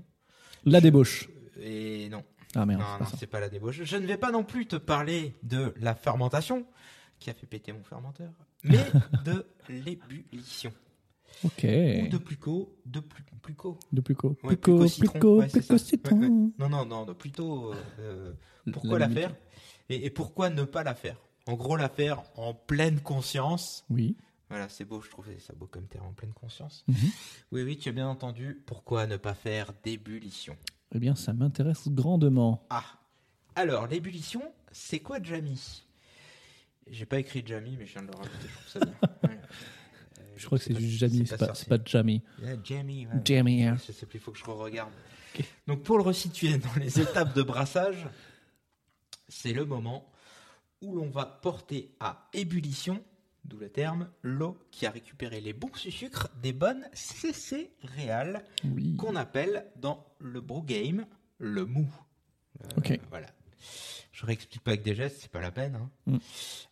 [0.68, 1.30] La débauche.
[1.62, 2.24] Et non,
[2.56, 3.82] Ah merde, non, non, c'est pas la débauche.
[3.84, 6.66] Je ne vais pas non plus te parler de la fermentation,
[7.20, 8.32] qui a fait péter mon fermenteur,
[8.64, 8.78] mais
[9.26, 10.72] de l'ébullition.
[11.44, 11.64] Ok.
[11.64, 13.78] Ou de Pluco, de plus, Pluco.
[13.94, 14.30] De Pluco.
[14.44, 15.12] Ouais, Pluco, Pluco citron.
[15.12, 16.20] Pluco, Ouais, c'est Pluco citron.
[16.20, 16.30] Ouais.
[16.60, 18.34] Non, non, non, de plutôt euh,
[18.72, 19.34] pourquoi la, faire?
[19.90, 21.18] Et, et pourquoi ne pas la faire?
[21.48, 23.86] En gros, la faire en pleine conscience.
[23.90, 24.18] Oui.
[24.50, 26.86] Voilà, c'est beau, je trouvais ça beau comme terme, en pleine conscience.
[26.88, 26.96] Mhm.
[27.52, 28.62] Oui, oui, tu as bien entendu.
[28.66, 30.56] Pourquoi ne pas faire d'ébullition?
[30.96, 32.66] Eh bien, ça m'intéresse grandement.
[32.70, 32.86] Ah,
[33.56, 34.42] alors l'ébullition,
[34.72, 35.84] c'est quoi Jamie?
[36.90, 38.96] J'ai pas écrit Jamie, mais je viens de le rajouter, je trouve ça bien.
[39.30, 39.40] Ouais.
[40.20, 42.22] Euh, Je crois que c'est juste Jamie, c'est pas, c'est pas Jamie.
[42.42, 43.14] Yeah, Jamie, ouais.
[43.26, 43.78] Jamie, hein.
[43.86, 44.92] Je sais plus, il faut que je regarde.
[45.68, 48.08] Donc pour le resituer dans les étapes de brassage,
[49.28, 50.10] c'est le moment
[50.82, 53.04] où l'on va porter à ébullition,
[53.48, 58.96] d'où le terme, l'eau qui a récupéré les bons sucres des bonnes céréales Oui.
[58.98, 61.06] qu'on appelle dans le bro game
[61.40, 61.88] le mou.
[62.64, 63.00] Euh, Ok.
[63.10, 63.28] Voilà.
[64.12, 65.76] Je réexplique pas avec des gestes, c'est pas la peine.
[65.76, 65.90] hein.
[66.08, 66.18] Mm.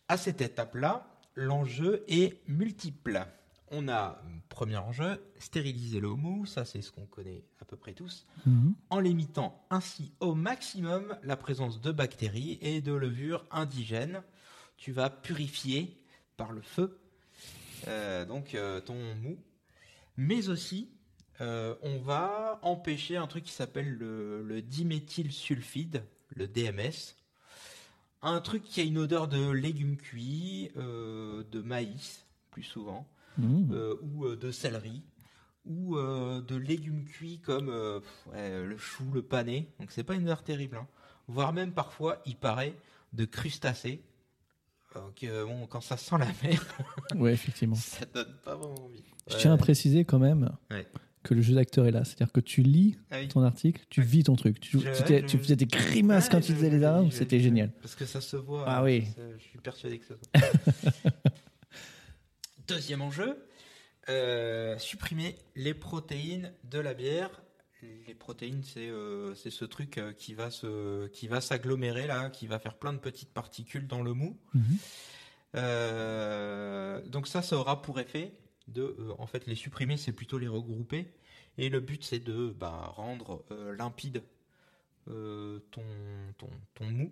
[0.08, 3.24] À cette étape-là, l'enjeu est multiple.
[3.70, 7.94] On a, premier enjeu, stériliser le mou, ça c'est ce qu'on connaît à peu près
[7.94, 8.74] tous, Mhm.
[8.90, 14.22] en limitant ainsi au maximum la présence de bactéries et de levures indigènes.
[14.76, 16.00] Tu vas purifier
[16.36, 17.00] par le feu
[17.88, 19.38] euh, donc euh, ton mou,
[20.16, 20.90] mais aussi
[21.40, 27.14] euh, on va empêcher un truc qui s'appelle le, le diméthylsulfide, le DMS,
[28.22, 33.06] un truc qui a une odeur de légumes cuits, de maïs plus souvent,
[33.38, 35.02] euh, ou de céleri,
[35.66, 38.00] ou euh, de légumes cuits comme euh,
[38.32, 39.68] ouais, le chou, le pané.
[39.78, 40.88] Donc c'est pas une odeur terrible, hein.
[41.28, 42.74] voire même parfois il paraît
[43.12, 44.02] de crustacés.
[44.96, 46.64] Donc, euh, bon, quand ça sent la mer,
[47.16, 47.74] Ouais, effectivement.
[47.76, 49.02] ça donne pas vraiment envie.
[49.28, 49.40] Je Ouais.
[49.40, 50.86] tiens à préciser quand même Ouais.
[51.22, 52.04] que le jeu d'acteur est là.
[52.04, 53.28] C'est-à-dire que tu lis Ah oui.
[53.28, 54.60] ton article, tu vis ton truc.
[54.60, 57.40] Tu, Je- tu t'es- je- tu faisais des grimaces quand tu faisais les je- c'était
[57.40, 57.72] génial.
[57.82, 58.64] Parce que ça se voit.
[58.66, 59.04] Ah hein, oui.
[59.38, 60.40] je suis persuadé que ça se
[61.02, 61.12] voit.
[62.68, 63.36] Deuxième enjeu,
[64.08, 67.30] euh, supprimer les protéines de la bière.
[67.82, 72.46] Les protéines, c'est euh, ce truc euh, qui va se qui va s'agglomérer là, qui
[72.46, 74.38] va faire plein de petites particules dans le mou.
[74.54, 74.78] Mhm.
[75.56, 78.32] Euh, donc ça, ça aura pour effet
[78.68, 81.12] de, euh, en fait, les supprimer, c'est plutôt les regrouper.
[81.58, 83.44] Et le but, c'est de bah, rendre
[83.78, 84.22] limpide
[85.06, 85.82] ton,
[86.36, 87.10] ton, ton mou.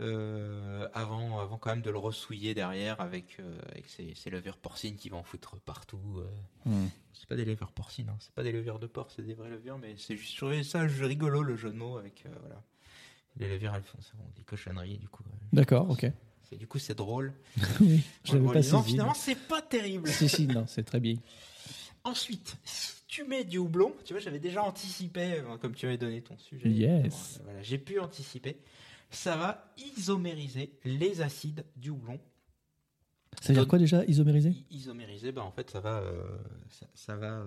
[0.00, 4.56] Euh, avant, avant quand même de le ressouiller derrière avec, euh, avec ces, ces levures
[4.56, 6.18] porcines qui vont en foutre partout.
[6.18, 6.70] euh.
[6.70, 6.90] Mhm.
[7.12, 8.16] C'est pas des levures porcines, hein.
[8.18, 10.62] c'est pas des levures de porc, c'est des vraies levures, mais c'est juste je trouvais
[10.62, 12.62] ça rigolo le jeu de mots avec euh, voilà.
[13.36, 15.22] Les levures elles font bon, des cochonneries du coup.
[15.26, 16.10] euh, D'accord, ok.
[16.58, 17.32] du coup c'est drôle.
[17.80, 18.82] oui, je l'avais pas saisi.
[18.92, 20.08] finalement c'est pas terrible.
[20.08, 21.16] Si, si, non, c'est très bien.
[22.04, 26.22] Ensuite, si tu mets du houblon, tu vois, j'avais déjà anticipé, comme tu m'avais donné
[26.22, 26.68] ton sujet.
[26.70, 27.40] Yes.
[27.44, 28.56] Voilà, j'ai pu anticiper.
[29.10, 32.18] Ça va isomériser les acides du houblon.
[33.40, 34.54] Ça veut dire quoi déjà, isomériser?
[34.70, 36.38] Isomériser, bah, en fait, ça va, euh,
[36.68, 37.46] ça, ça va euh,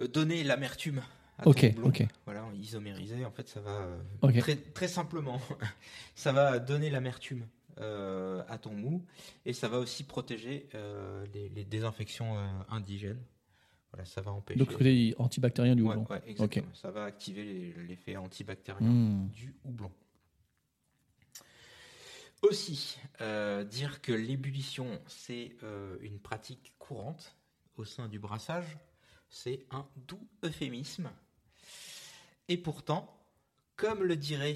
[0.00, 1.02] euh, donner l'amertume.
[1.38, 1.88] à ton Ok, houblon.
[1.88, 2.06] ok.
[2.24, 4.38] Voilà, isomériser, en fait, ça va euh, Ok.
[4.40, 5.40] très, très simplement,
[6.14, 7.46] ça va donner l'amertume
[7.80, 9.04] euh, à ton mou
[9.46, 10.68] et ça va aussi protéger
[11.32, 12.36] les, les désinfections
[12.68, 13.20] indigènes.
[13.92, 14.58] Voilà, ça va empêcher.
[14.58, 16.06] Donc, côté antibactérien du houblon.
[16.10, 16.74] ouais, exactement.
[16.74, 19.28] Ça va activer l'effet antibactérien Hmm.
[19.30, 19.90] du houblon.
[22.42, 27.34] Aussi, euh, dire que l'ébullition, c'est euh, une pratique courante
[27.76, 28.76] au sein du brassage,
[29.28, 31.10] c'est un doux euphémisme.
[32.48, 33.12] Et pourtant,
[33.74, 34.54] comme le dirait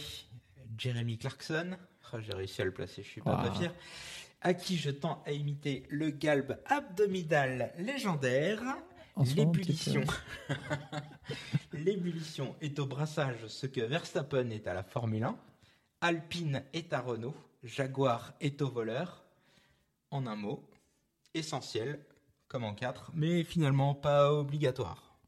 [0.79, 1.77] Jeremy Clarkson,
[2.13, 3.59] ah, j'ai réussi à le placer, je suis pas, pas Ah.
[3.59, 3.75] fier,
[4.43, 8.63] à qui je tends à imiter le galbe abdominal légendaire,
[11.73, 12.55] L'ébullition.
[12.61, 15.37] est au brassage ce que Verstappen est à la Formule 1,
[16.01, 19.25] Alpine est à Renault, Jaguar est au voleur.
[20.11, 20.69] En un mot,
[21.33, 22.05] essentiel,
[22.49, 25.19] comme en quatre, mais finalement pas obligatoire.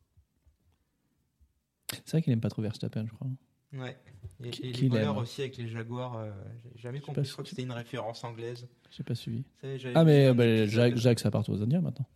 [1.91, 3.28] C'est vrai qu'il aime pas trop Verstappen, je crois.
[3.72, 3.97] Ouais.
[4.43, 6.30] Et, les voleurs aussi avec les Jaguars, euh,
[6.74, 7.24] j'ai jamais compris.
[7.24, 8.68] Je crois que c'était une référence anglaise.
[8.91, 9.45] J'ai pas suivi.
[9.61, 12.07] Savez, Ah, mais un bah, Jacques, Jacques, ça appartient aux Indiens maintenant.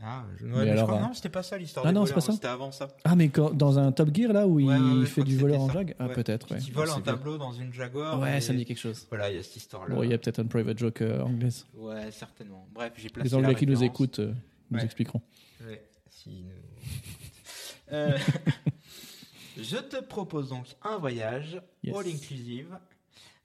[0.00, 1.08] Ah, je, ouais, Mais mais je alors, crois- hein.
[1.08, 2.88] non, c'était pas ça l'histoire Ah non, c'est voleurs, pas ça C'était avant ça.
[3.04, 5.36] Ah, mais quand, dans un Top Gear, là, où Ouais, ouais, ouais, il fait du
[5.36, 5.68] voleur en.
[5.72, 6.60] Jag Ah, peut-être, ouais.
[6.60, 8.20] Qui vole un tableau dans une Jaguar.
[8.20, 9.06] Ouais, et- ça me dit quelque chose.
[9.08, 9.94] Voilà, il y a cette histoire-là.
[9.94, 11.66] Bon, il y a peut-être un private joke euh, anglaise.
[11.74, 12.66] Ouais, certainement.
[12.72, 14.32] Bref, j'ai placé Les Anglais la qui nous écoutent euh,
[14.70, 15.20] nous expliqueront.
[15.66, 18.16] Ouais, si nous- Euh,
[19.60, 21.96] Je te propose donc un voyage Yes.
[21.96, 22.78] all inclusive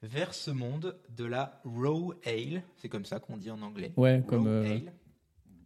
[0.02, 2.62] vers ce monde de la raw ale.
[2.76, 3.92] C'est comme ça qu'on dit en anglais.
[3.96, 4.92] Ouais, Raw comme euh, ale.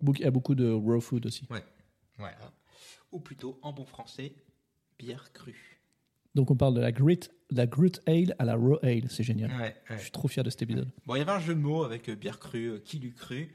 [0.03, 1.47] Il y a beaucoup de raw food aussi.
[2.17, 2.37] Voilà.
[3.13, 4.35] Ou plutôt, en bon français,
[4.99, 5.81] bière crue.
[6.35, 7.21] Donc on parle de la grit,
[7.51, 9.51] la grit ale à la raw ale, c'est génial.
[9.61, 9.99] Ouais, Je ouais.
[9.99, 10.91] suis trop fier de cet épisode.
[11.07, 13.15] Bon, il y avait un jeu de mots avec euh, bière crue, euh, qui l'eût
[13.15, 13.55] cru.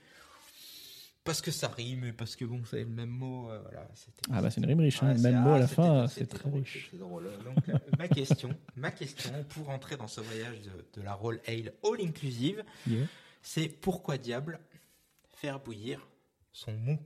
[1.23, 3.49] Parce que ça rime, parce que bon, c'est le même mot.
[3.49, 3.87] euh, voilà,
[4.31, 5.13] Ah bah c'est une rime riche, hein.
[5.15, 6.89] Ouais, même mot à ah, la fin, c'est très drôle, riche.
[6.95, 7.29] drôle.
[7.45, 11.39] Donc, euh, ma question, ma question pour entrer dans ce voyage de, de la Roll
[11.47, 13.05] Ale All Inclusive, Yeah.
[13.41, 14.59] c'est pourquoi diable
[15.37, 16.05] faire bouillir
[16.53, 16.97] son mou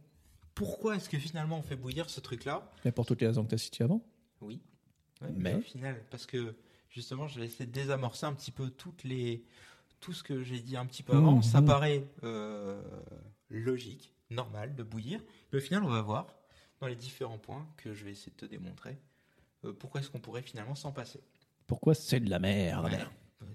[0.54, 3.50] Pourquoi est-ce que finalement on fait bouillir ce truc-là Mais pour toutes les raisons que
[3.50, 4.02] tu as citées avant.
[4.42, 4.62] Oui.
[5.22, 6.56] Ouais, Mais- au final, parce que
[6.90, 9.44] justement, je vais essayer de désamorcer un petit peu toutes les,
[10.00, 11.38] tout ce que j'ai dit un petit peu avant.
[11.38, 11.44] Mhm.
[11.44, 12.82] Ça paraît euh,
[13.50, 15.22] logique, normal de bouillir.
[15.52, 16.28] Mais au final, on va voir
[16.80, 18.98] dans les différents points que je vais essayer de te démontrer
[19.66, 21.20] euh, pourquoi est-ce qu'on pourrait finalement s'en passer.
[21.66, 22.86] Pourquoi c'est de la merde?
[22.86, 23.00] Ouais.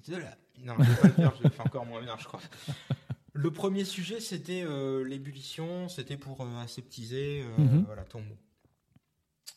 [0.08, 2.24] De la- Non, je vais pas le faire, je le fais encore moins bien, je
[2.24, 2.40] crois.
[3.34, 7.84] Le premier sujet, c'était euh, l'ébullition, c'était pour euh, aseptiser euh, Mhm.
[7.86, 8.36] voilà, ton mou.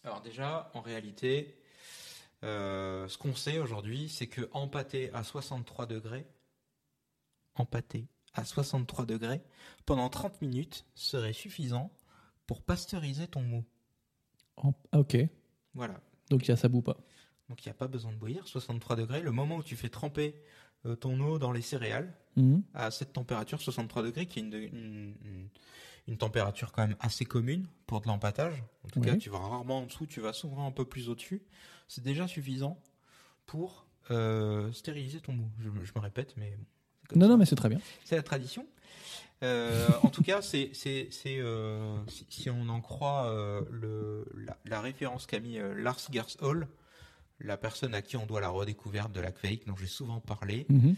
[0.03, 1.57] Alors déjà, en réalité,
[2.43, 6.27] ce qu'on sait aujourd'hui, c'est que empâter à 63 degrés,
[7.55, 9.41] empâter à 63 degrés,
[9.87, 11.91] pendant 30 minutes serait suffisant
[12.45, 13.65] pour pasteuriser ton mou.
[14.57, 15.17] En- ah, ok,
[15.73, 15.99] Voilà.
[16.29, 16.97] donc il y a ça bout pas.
[17.49, 19.21] Donc il n'y a pas besoin de bouillir, 63 degrés.
[19.21, 20.35] Le moment où tu fais tremper
[20.93, 22.61] ton eau dans les céréales, Mhm.
[22.75, 25.49] à cette température, 63 degrés, qui est une, une- une-
[26.07, 28.61] une température quand même assez commune pour de l'empâtage.
[28.83, 29.07] En tout Oui.
[29.07, 31.41] cas, tu vas rarement en dessous, tu vas souvent un peu plus au-dessus.
[31.87, 32.79] C'est déjà suffisant
[33.47, 35.49] pour euh, stériliser ton mou.
[35.59, 36.51] Je, je me répète, mais
[37.09, 37.31] bon, Non, ça.
[37.31, 37.79] non, mais c'est très bien.
[38.03, 38.67] C'est la tradition.
[39.43, 40.71] Euh, en tout cas, c'est
[41.27, 45.99] euh, si, si on en croit euh, le la, la référence qu'a mis euh, Lars
[46.11, 46.67] Gershol,
[47.39, 50.65] la personne à qui on doit la redécouverte de la fake, dont j'ai souvent parlé,
[50.69, 50.95] Mhm.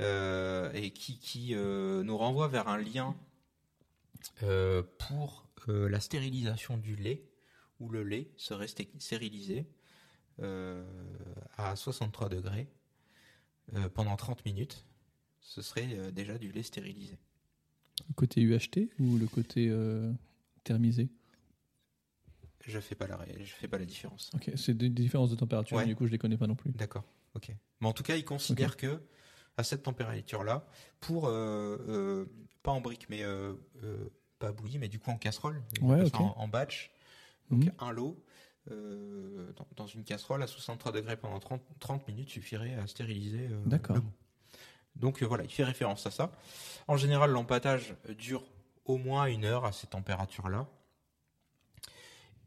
[0.00, 3.16] euh, et qui qui euh, nous renvoie vers un lien
[4.42, 7.24] euh, pour la stérilisation du lait,
[7.80, 9.66] où le lait serait sté- stérilisé
[11.56, 12.68] à 63 degrés
[13.94, 14.84] pendant 30 minutes.
[15.40, 17.16] Ce serait déjà du lait stérilisé.
[18.08, 19.72] Le côté UHT ou le côté
[20.64, 21.08] thermisé?
[22.66, 24.30] Je fais pas la, je fais pas la différence.
[24.34, 25.86] Ok, c'est des différences de température, Ouais.
[25.86, 26.70] du coup je les connais pas non plus.
[26.72, 27.04] D'accord.
[27.34, 27.50] Ok.
[27.80, 29.02] Mais en tout cas, il considère que
[29.56, 30.66] à cette température-là,
[31.00, 32.26] pour euh, euh,
[32.62, 33.52] pas en brique, mais euh,
[33.82, 34.08] euh,
[34.38, 36.90] pas bouillie, mais du coup en casserole, Ouais, en, en batch,
[37.50, 37.72] donc Mhm.
[37.78, 38.22] un lot
[38.66, 43.50] dans, dans une casserole à 63 degrés pendant 30, 30 minutes suffirait à stériliser.
[43.66, 43.96] D'accord.
[43.96, 44.10] le mou.
[44.96, 46.32] Donc voilà, il fait référence à ça.
[46.88, 48.42] En général, l'empâtage dure
[48.86, 50.66] au moins une heure à ces températures-là.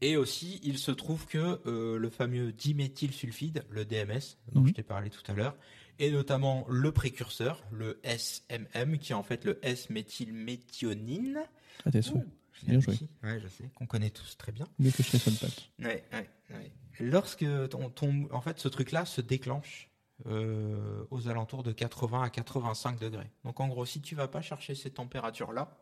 [0.01, 4.67] Et aussi, il se trouve que euh, le fameux diméthylsulfide, le DMS, dont Mhm.
[4.67, 5.55] je t'ai parlé tout à l'heure,
[5.99, 11.39] et notamment le précurseur, le SMM, qui est en fait le S-méthylméthionine.
[11.85, 12.21] Ah, t'es sûr
[12.63, 12.95] l'ai Bien joué.
[13.23, 14.67] Ouais, je sais, qu'on connaît tous très bien.
[14.79, 15.69] Mieux que le patte.
[15.79, 16.71] Ouais, ouais, ouais.
[16.99, 19.89] Lorsque ton, ton- en fait, ce truc-là se déclenche
[20.25, 23.29] euh, aux alentours de 80 à 85 degrés.
[23.43, 25.77] Donc, en gros, si tu vas pas chercher ces températures-là,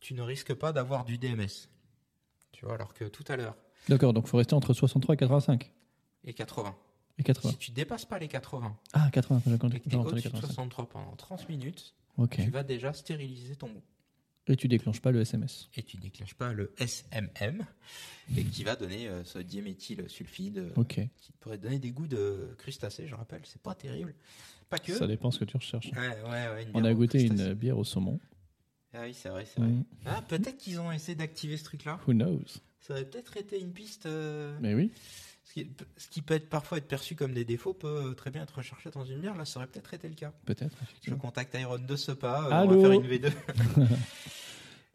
[0.00, 1.68] tu ne risques pas d'avoir du DMS.
[2.52, 3.56] Tu vois, alors que tout à l'heure,
[3.88, 5.72] D'accord, donc faut rester entre 63 et 85.
[6.24, 6.76] et 80.
[7.18, 7.50] Et 80.
[7.52, 10.46] Si tu dépasses pas les 80 Ah, 80, j'ai et entendu au-dessus de 85.
[10.46, 12.36] 63 pendant 30 minutes, Ok.
[12.36, 13.82] tu vas déjà stériliser ton mou.
[14.50, 15.68] Et tu déclenches pas le SMS.
[15.76, 17.66] Et tu déclenches pas le SMM,
[18.36, 21.00] et qui va donner euh, ce diméthylsulfide euh, Ok.
[21.16, 23.42] qui pourrait donner des goûts de crustacés, je rappelle.
[23.44, 24.14] C'est pas terrible.
[24.70, 24.94] Pas que.
[24.94, 25.90] Ça dépend ce que tu recherches.
[25.92, 28.18] Ouais, ouais, On a goûté une bière au saumon.
[28.94, 29.70] Ah oui, c'est vrai, c'est vrai.
[30.06, 32.00] Ah, peut-être qu'ils ont essayé d'activer ce truc-là.
[32.06, 32.40] Who knows?
[32.80, 34.06] Ça aurait peut-être été une piste.
[34.06, 34.90] euh, Mais oui.
[35.44, 38.42] ce, qui, ce qui peut être parfois être perçu comme des défauts peut très bien
[38.42, 39.36] être recherché dans une bière.
[39.36, 40.32] Là, ça aurait peut-être été le cas.
[40.46, 40.76] Peut-être.
[41.02, 42.44] Je contacte Iron de ce pas.
[42.44, 42.80] euh, on Allô?
[42.80, 43.30] va faire une V2.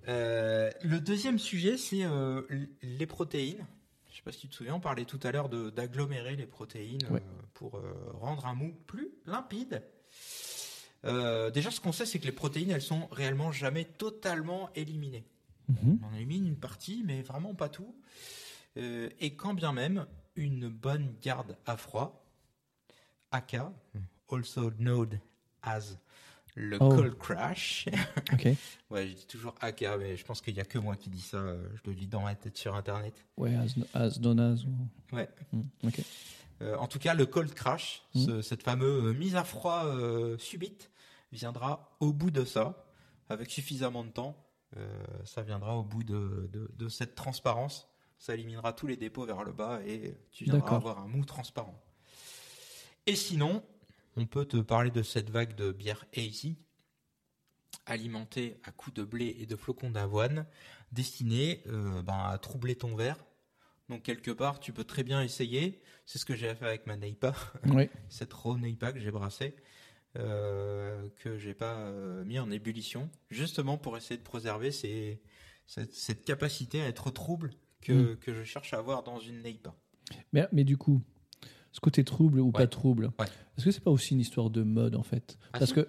[0.10, 2.42] Euh, le deuxième sujet, c'est euh,
[2.82, 3.66] les protéines.
[4.12, 7.06] Je sais pas si tu te souviens, on parlait tout à l'heure d'agglomérer les protéines
[7.10, 7.22] Ouais.
[7.22, 9.82] euh, pour euh, rendre un mou plus limpide.
[11.06, 15.26] Euh, déjà, ce qu'on sait, c'est que les protéines, elles sont réellement jamais totalement éliminées.
[15.68, 16.00] Mhm.
[16.02, 17.96] On en élimine une partie, mais vraiment pas tout.
[18.78, 22.26] Euh, et quand bien même, une bonne garde à froid,
[23.32, 23.58] AK,
[24.32, 25.20] also known
[25.62, 25.96] as
[26.56, 26.90] le Oh.
[26.90, 27.88] cold crash.
[28.34, 28.48] Ok.
[28.92, 31.22] ouais, je dis toujours AK, mais je pense qu'il y a que moi qui dis
[31.22, 31.38] ça.
[31.38, 33.14] euh, Je le lis dans ma tête sur Internet.
[33.38, 34.64] Ouais, as, as as.
[34.66, 35.28] ou- Ouais.
[35.52, 36.00] Hmm, Ok.
[36.62, 40.92] Euh, en tout cas, le cold crash, ce- cette fameuse mise à froid euh, subite,
[41.34, 42.86] viendra au bout de ça,
[43.30, 44.38] avec suffisamment de temps.
[44.78, 47.88] euh, ça viendra au bout de, de, de cette transparence.
[48.18, 51.80] Ça éliminera tous les dépôts vers le bas et tu viendras avoir un mou transparent.
[53.06, 53.64] Et sinon,
[54.16, 56.58] on peut te parler de cette vague de bière hazy,
[57.86, 60.46] alimentée à coups de blé et de flocons d'avoine,
[60.92, 63.18] destinée euh, ben, à troubler ton verre.
[63.90, 65.82] Donc quelque part, tu peux très bien essayer.
[66.06, 67.34] C'est ce que j'ai fait avec ma Neipa,
[67.66, 67.90] Oui.
[68.10, 69.56] cette raw Neipa que j'ai brassée,
[70.18, 75.22] euh, que j'ai pas euh, mis en ébullition, justement pour essayer de préserver ces-
[75.66, 77.52] cette, cette capacité à être trouble
[77.82, 79.74] que, que je cherche à avoir dans une Neipa.
[80.34, 81.02] Mais, mais du coup,
[81.72, 83.26] ce côté trouble ou pas trouble, Ouais.
[83.58, 85.38] est-ce que c'est pas aussi une histoire de mode en fait?
[85.54, 85.76] Ah, Parce si.
[85.76, 85.88] que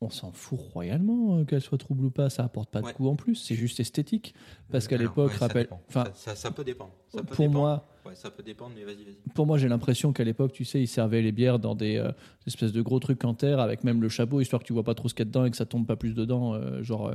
[0.00, 2.92] on s'en fout royalement euh, qu'elle soit trouble ou pas, ça apporte pas de Ouais.
[2.92, 4.32] coup en plus, c'est juste esthétique.
[4.70, 6.92] Parce qu'à l'époque, ouais, rappelle, ça, ça- ça peut dépendre.
[7.08, 7.58] Ça peut pour dépendre.
[7.58, 9.16] moi, Ouais, ça peut dépendre, mais vas-y, vas-y.
[9.34, 12.12] pour moi, j'ai l'impression qu'à l'époque, tu sais, ils servaient les bières dans des euh,
[12.46, 14.94] espèces de gros trucs en terre avec même le chapeau, histoire que tu vois pas
[14.94, 17.12] trop ce qu'il y a dedans et que ça tombe pas plus dedans, euh, genre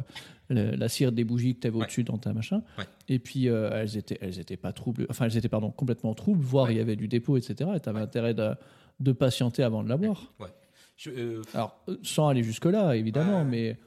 [0.49, 2.61] la cire des bougies que tu avais au-dessus dans ta machin.
[3.07, 6.69] Et puis elles étaient, elles étaient pas troubles, enfin elles étaient pardon complètement troubles, voire
[6.69, 7.71] il y avait du dépôt, etc.
[7.75, 8.51] Et tu avais intérêt de,
[8.99, 10.33] de patienter avant de la boire.
[10.95, 13.45] Je- euh, Alors euh, sans aller jusque là, évidemment, Ouais.
[13.45, 13.79] mais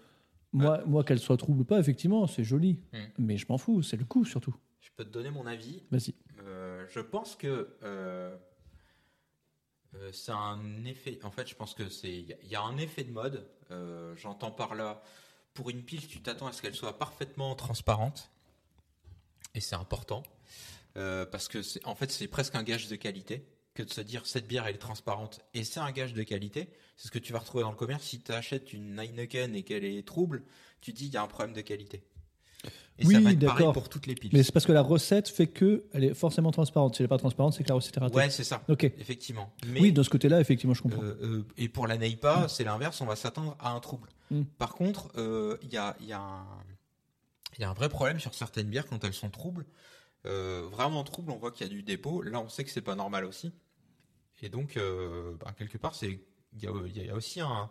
[0.52, 2.80] moi, moi qu'elle soit trouble ou pas, effectivement, c'est joli.
[2.92, 2.98] Mm.
[3.18, 4.54] Mais je m'en fous, c'est le coup surtout.
[4.80, 5.82] je peux te donner mon avis.
[5.90, 6.14] Vas-y.
[6.42, 8.34] Euh, je pense que euh,
[9.94, 11.18] euh, c'est un effet.
[11.22, 12.12] En fait, je pense que c'est.
[12.12, 13.46] Il y a- un effet de mode.
[13.70, 15.02] Euh, J'entends par là.
[15.54, 18.30] Pour une pile, tu t'attends à ce qu'elle soit parfaitement transparente,
[19.54, 20.22] et c'est important
[20.96, 23.46] euh, parce que en fait c'est presque un gage de qualité
[23.76, 26.70] que de se dire cette bière elle est transparente et c'est un gage de qualité.
[26.96, 29.62] C'est ce que tu vas retrouver dans le commerce si tu achètes une Heineken et
[29.62, 30.42] qu'elle est trouble,
[30.80, 32.02] tu dis il y a un problème de qualité.
[32.98, 33.72] Et Oui, ça va être pareil d'accord.
[33.74, 34.30] pour toutes les piles.
[34.32, 36.96] Mais c'est parce que la recette fait que elle est forcément transparente.
[36.96, 38.16] Si elle n'est pas transparente, c'est que la recette est ratée.
[38.16, 38.62] Ouais, c'est ça.
[38.68, 38.84] Ok.
[38.84, 39.52] Effectivement.
[39.66, 41.02] Mais Oui, de ce côté-là, effectivement, je comprends.
[41.02, 44.08] Euh, euh, et pour la Neipa, c'est l'inverse, on va s'attendre à un trouble.
[44.30, 44.44] Mm.
[44.58, 46.44] Par contre, euh, il y, a, y, a
[47.58, 49.66] y a un vrai problème sur certaines bières quand elles sont troubles.
[50.24, 52.20] Vraiment troubles, on voit qu'il y a du dépôt.
[52.20, 53.52] Là, on sait que c'est pas normal aussi.
[54.42, 56.20] Et donc, euh, bah, quelque part, c'est
[56.58, 57.70] il y a, il y a aussi un,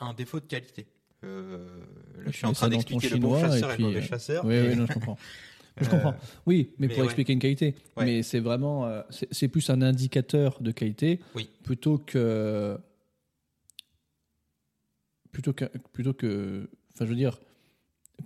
[0.00, 0.86] un défaut de qualité.
[1.24, 1.78] Euh,
[2.18, 4.44] là, je suis en train d'expliquer le bon chasseur et le mauvais euh, chasseur.
[4.44, 5.18] Oui, oui, non, je comprends.
[5.80, 6.14] Je Euh, comprends.
[6.46, 7.06] Oui, mais, mais pour ouais.
[7.06, 7.74] expliquer une qualité.
[7.96, 8.04] Ouais.
[8.04, 9.02] Mais c'est vraiment, euh,
[9.32, 11.50] c'est plus un indicateur de qualité Oui.
[11.64, 12.78] plutôt que,
[15.32, 17.40] plutôt que, plutôt que, enfin, je veux dire,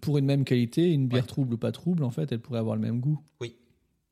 [0.03, 1.27] pour une même qualité, une bière Ouais.
[1.27, 3.19] trouble ou pas trouble, en fait, elle pourrait avoir le même goût.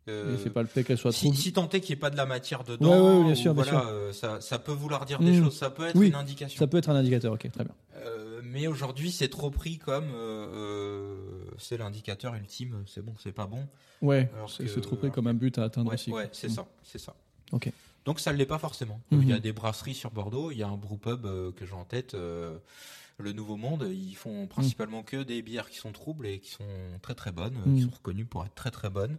[0.08, 1.36] Euh, c'est pas le fait qu'elle soit si, trouble.
[1.36, 3.34] si tant est qu'il n'y ait pas de la matière dedans, Ouais, ouais, bien ou
[3.34, 3.88] sûr, bien voilà, sûr.
[3.90, 5.44] euh, ça, ça peut vouloir dire des Mm.
[5.44, 6.58] choses, ça peut être Oui, une indication.
[6.58, 7.32] Ça peut être un indicateur.
[7.32, 7.74] Ok, très bien.
[7.96, 11.16] Euh, mais aujourd'hui, c'est trop pris comme euh, euh,
[11.58, 12.84] c'est l'indicateur ultime.
[12.86, 13.66] C'est bon, c'est pas bon.
[14.02, 16.10] Ouais, c'est trop près comme un but à atteindre aussi.
[16.12, 16.54] ouais, c'est Mm.
[16.54, 17.14] ça, c'est ça.
[17.52, 17.70] Ok.
[18.04, 19.00] Donc ça ne l'est pas forcément.
[19.10, 19.22] Mhm.
[19.22, 20.52] Il y a des brasseries sur Bordeaux.
[20.52, 23.88] Il y a un brewpub euh, que j'ai en tête, le Nouveau Monde.
[23.92, 26.64] Ils font principalement que des bières qui sont troubles et qui sont
[27.02, 29.16] très très bonnes, qui sont reconnues pour être très très bonnes.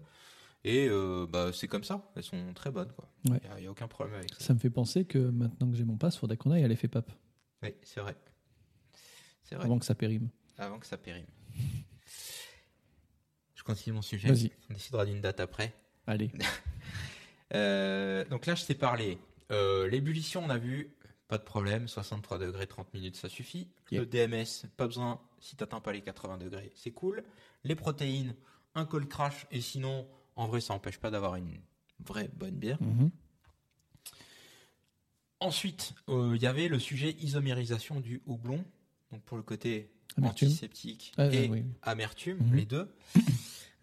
[0.68, 2.12] Et euh, bah, c'est comme ça.
[2.16, 2.92] Elles sont très bonnes.
[2.92, 3.10] quoi.
[3.24, 3.42] Il Ouais.
[3.60, 4.40] n'y a, aucun problème avec ça.
[4.40, 6.88] Ça me fait penser que maintenant que j'ai mon passe, faudrait qu'on aille à l'effet
[6.90, 7.10] pape
[7.64, 8.16] Oui, c'est vrai.
[9.44, 9.64] C'est vrai.
[9.66, 10.30] avant que ça périme.
[10.58, 11.26] Avant que ça périme.
[13.56, 14.28] Je continue mon sujet.
[14.28, 14.52] Vas-y.
[14.70, 15.74] On décidera d'une date après.
[16.06, 16.32] Allez.
[17.54, 19.18] Euh, donc là, je t'ai parlé.
[19.54, 20.94] Euh, L'ébullition, on a vu,
[21.30, 23.70] pas de problème, 63 degrés, 30 minutes, ça suffit.
[23.90, 24.02] Yeah.
[24.02, 27.24] Le DMS, pas besoin, si t'atteins pas les 80 degrés, c'est cool.
[27.64, 28.36] Les protéines,
[28.76, 30.06] un cold crash, et sinon,
[30.38, 31.60] en vrai, ça empêche pas d'avoir une
[32.06, 32.78] vraie bonne bière.
[32.82, 33.10] Mhm.
[35.40, 38.64] Ensuite, euh, il y avait le sujet isomérisation du houblon,
[39.12, 40.48] donc pour le côté Amertume.
[40.48, 41.64] antiseptique Ah, et oui.
[41.84, 42.56] amertume, Mhm.
[42.56, 42.96] les deux.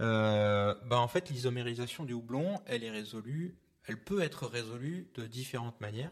[0.00, 5.26] Euh, bah en fait, l'isomérisation du houblon, elle est résolue, elle peut être résolue de
[5.28, 6.10] différentes manières.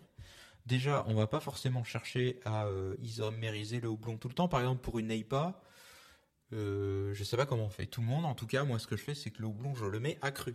[0.67, 4.47] Déjà, on va pas forcément chercher à euh, isomériser le houblon tout le temps.
[4.47, 5.61] Par exemple, pour une NEIPA,
[6.53, 7.87] euh, je sais pas comment on fait.
[7.87, 9.75] Tout le monde, en tout cas, moi, ce que je fais, c'est que le houblon,
[9.75, 10.55] je le mets accru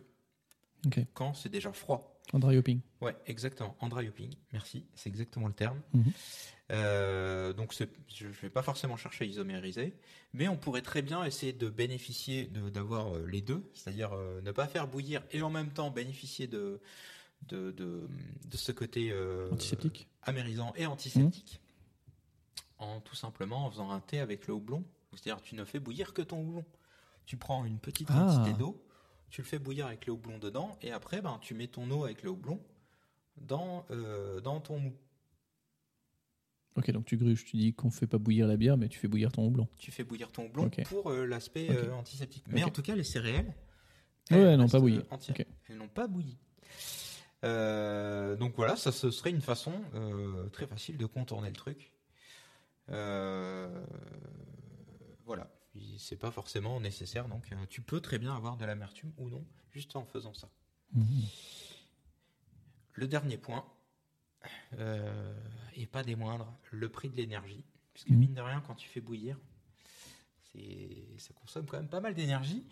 [0.85, 0.99] Ok.
[1.13, 2.13] quand c'est déjà froid.
[2.33, 2.81] En dry hopping.
[3.01, 3.75] Ouais, exactement.
[3.79, 5.81] En dry hopping, merci, c'est exactement le terme.
[5.93, 6.11] Mhm.
[6.71, 7.73] Euh, donc
[8.13, 9.95] je ne vais pas forcément chercher à isomériser,
[10.33, 14.51] mais on pourrait très bien essayer de bénéficier d'avoir euh, les deux, c'est-à-dire euh, ne
[14.51, 16.81] pas faire bouillir et en même temps bénéficier de
[17.43, 18.09] de, de,
[18.45, 19.13] de ce côté
[19.51, 20.09] Antiseptique.
[20.23, 21.61] amérisant et antiseptique,
[22.79, 24.83] en tout simplement en faisant un thé avec le houblon.
[25.13, 26.65] C'est-à-dire tu ne fais bouillir que ton houblon.
[27.25, 28.19] Tu prends une petite Ah.
[28.35, 28.83] quantité d'eau,
[29.29, 32.03] tu le fais bouillir avec le houblon dedans, et après, ben, tu mets ton eau
[32.05, 32.61] avec le houblon
[33.37, 34.93] dans, euh, dans ton mou.
[36.77, 39.07] Ok, donc tu gruges, tu dis qu'on fait pas bouillir la bière, mais tu fais
[39.07, 39.67] bouillir ton houblon.
[39.77, 42.45] Tu fais bouillir ton houblon pour euh, l'aspect euh, antiseptique.
[42.49, 43.53] Mais en tout cas, les céréales,
[44.29, 45.15] Ouais, elles non, restent, pas.
[45.29, 45.45] Ok.
[45.69, 46.37] Elles n'ont pas bouilli.
[47.43, 49.71] Euh, donc voilà, ça ce serait une façon
[50.51, 51.91] très facile de contourner le truc.
[55.27, 55.51] Voilà,
[55.97, 59.45] c'est pas forcément nécessaire, donc euh, tu peux très bien avoir de l'amertume ou non,
[59.71, 60.49] juste en faisant ça.
[60.93, 61.25] Mhm.
[62.93, 63.65] Le dernier point,
[64.79, 65.37] euh,
[65.75, 67.65] et pas des moindres, le prix de l'énergie.
[67.93, 68.17] Puisque Mhm.
[68.19, 69.37] mine de rien, quand tu fais bouillir,
[71.17, 72.65] ça consomme quand même pas mal d'énergie.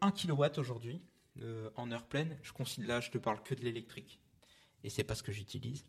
[0.00, 1.02] 1 kW aujourd'hui,
[1.40, 4.20] euh, en heure pleine, je considère là, je te parle que de l'électrique.
[4.84, 5.84] Et c'est pas ce que j'utilise.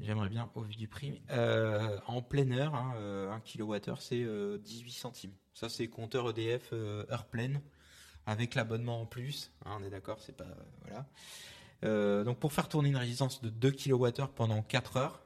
[0.00, 1.22] J'aimerais bien, au vu du prix.
[1.30, 5.32] Euh, en pleine heure, hein, euh, 1 kWh, c'est euh, 18 centimes.
[5.54, 7.60] Ça, c'est compteur EDF euh, heure pleine,
[8.26, 9.50] avec l'abonnement en plus.
[9.64, 10.44] Hein, on est d'accord, c'est pas.
[10.44, 11.06] euh, voilà.
[11.84, 15.22] Euh, donc pour faire tourner une résistance de 2 kWh pendant 4 heures,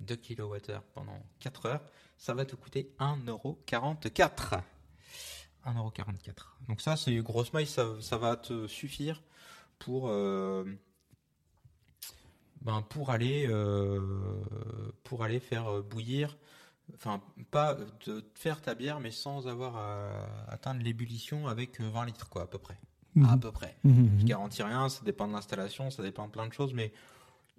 [0.00, 1.80] 2 kWh pendant 4 heures,
[2.18, 4.60] ça va te coûter 1,44€.
[5.66, 6.32] 1,44€.
[6.68, 9.22] Donc ça, c'est grosse maille, ça, ça va te suffire
[9.78, 10.64] pour, euh,
[12.64, 14.00] ben, pour, aller, euh,
[15.02, 16.36] pour aller faire euh, bouillir,
[16.94, 22.06] enfin pas de faire ta bière, mais sans avoir à atteindre l'ébullition avec euh, 20
[22.06, 22.78] litres, quoi, à peu près.
[23.14, 23.26] Mhm.
[23.26, 23.76] À peu près.
[23.84, 24.18] Mhm.
[24.18, 26.92] Je garantis rien, ça dépend de l'installation, ça dépend de plein de choses, mais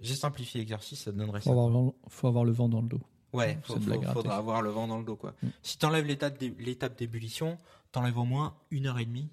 [0.01, 1.63] j'ai simplifié l'exercice, ça donnerait Faut ça.
[1.63, 3.01] avoir, faut avoir le vent dans le dos.
[3.31, 5.33] Ouais, faut, faudra avoir le vent dans le dos, quoi.
[5.43, 5.47] Mm.
[5.61, 7.57] Si t'enlèves l'étape l'étape d'ébullition,
[7.91, 9.29] t'enlèves au moins une heure et demie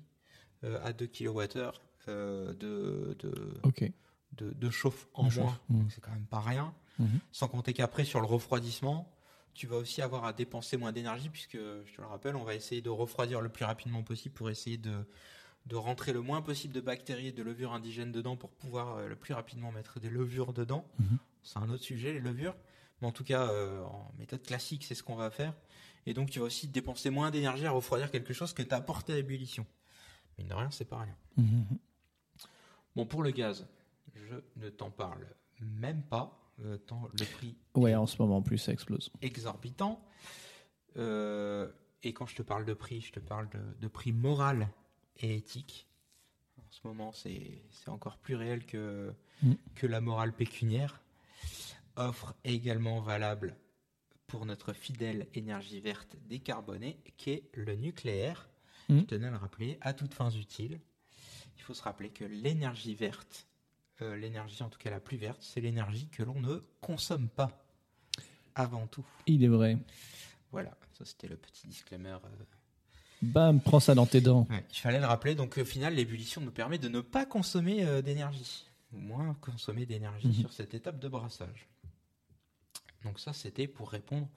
[0.65, 1.71] euh, à 2 kWh
[2.09, 3.91] euh, de, de, Ok.
[4.37, 5.59] De, de chauffe en De moins.
[5.69, 5.79] mm.
[5.81, 6.75] Donc c'est quand même pas rien.
[6.99, 7.21] Mhm.
[7.33, 9.11] Sans compter qu'après, sur le refroidissement,
[9.55, 12.55] tu vas aussi avoir à dépenser moins d'énergie, puisque, je te le rappelle, on va
[12.55, 15.05] essayer de refroidir le plus rapidement possible pour essayer de,
[15.67, 19.09] de rentrer le moins possible de bactéries et de levures indigènes dedans pour pouvoir euh,
[19.09, 20.87] le plus rapidement mettre des levures dedans.
[20.99, 21.19] Mhm.
[21.43, 22.55] C'est un autre sujet, les levures.
[23.01, 25.55] Mais en tout cas, euh, en méthode classique, c'est ce qu'on va faire.
[26.07, 28.81] Et donc, tu vas aussi dépenser moins d'énergie à refroidir quelque chose que tu as
[28.81, 29.67] porté à ébullition.
[30.39, 31.17] Mine de rien, c'est pas rien.
[32.95, 33.67] Bon, pour le gaz,
[34.15, 35.27] je ne t'en parle
[35.61, 39.11] même pas, euh, tant le prix Ouais, en ce moment, en plus, ça explose.
[39.21, 40.05] exorbitant.
[40.97, 41.71] Euh,
[42.03, 44.69] et quand je te parle de prix, je te parle de, de prix moral
[45.19, 45.89] et éthique.
[46.59, 49.55] En ce moment, c'est encore plus réel que, Mm.
[49.75, 51.01] que la morale pécuniaire.
[51.97, 53.57] Offre également valable
[54.29, 58.49] pour notre fidèle énergie verte décarbonée, qui est le nucléaire.
[58.89, 58.99] Mm.
[59.01, 60.81] Je tenais à le rappeler, à toutes fins utiles.
[61.57, 63.47] Il faut se rappeler que l'énergie verte,
[64.03, 67.51] euh, l'énergie en tout cas la plus verte, c'est l'énergie que l'on ne consomme pas
[68.55, 69.05] avant tout.
[69.27, 69.79] Il est vrai.
[70.51, 72.11] Voilà, ça c'était le petit disclaimer.
[72.25, 72.45] euh.
[73.23, 74.47] Bam, prends ça dans tes dents.
[74.51, 75.35] Ouais, il fallait le rappeler.
[75.35, 80.27] Donc au final, l'ébullition nous permet de ne pas consommer euh, d'énergie, moins consommer d'énergie
[80.29, 80.35] Mhm.
[80.35, 81.69] sur cette étape de brassage.
[83.05, 84.29] Donc ça, c'était pour répondre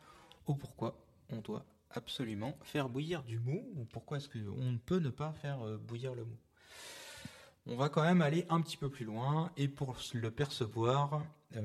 [0.46, 5.00] au pourquoi on doit absolument faire bouillir du mou, ou pourquoi est-ce qu'on ne peut
[5.00, 6.38] ne pas faire euh, bouillir le mou.
[7.68, 11.24] On va quand même aller un petit peu plus loin, et pour le percevoir,
[11.56, 11.62] euh,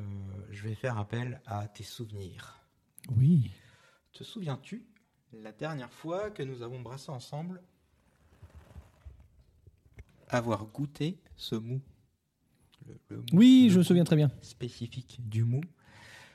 [0.51, 2.59] je vais faire appel à tes souvenirs.
[3.17, 3.51] Oui.
[4.13, 4.87] Te souviens-tu
[5.33, 7.63] la dernière fois que nous avons brassé ensemble?
[10.29, 11.81] Avoir goûté ce mou?
[12.87, 14.31] Le- le mou- Oui, le je me souviens très bien.
[14.43, 15.61] Spécifique du mou?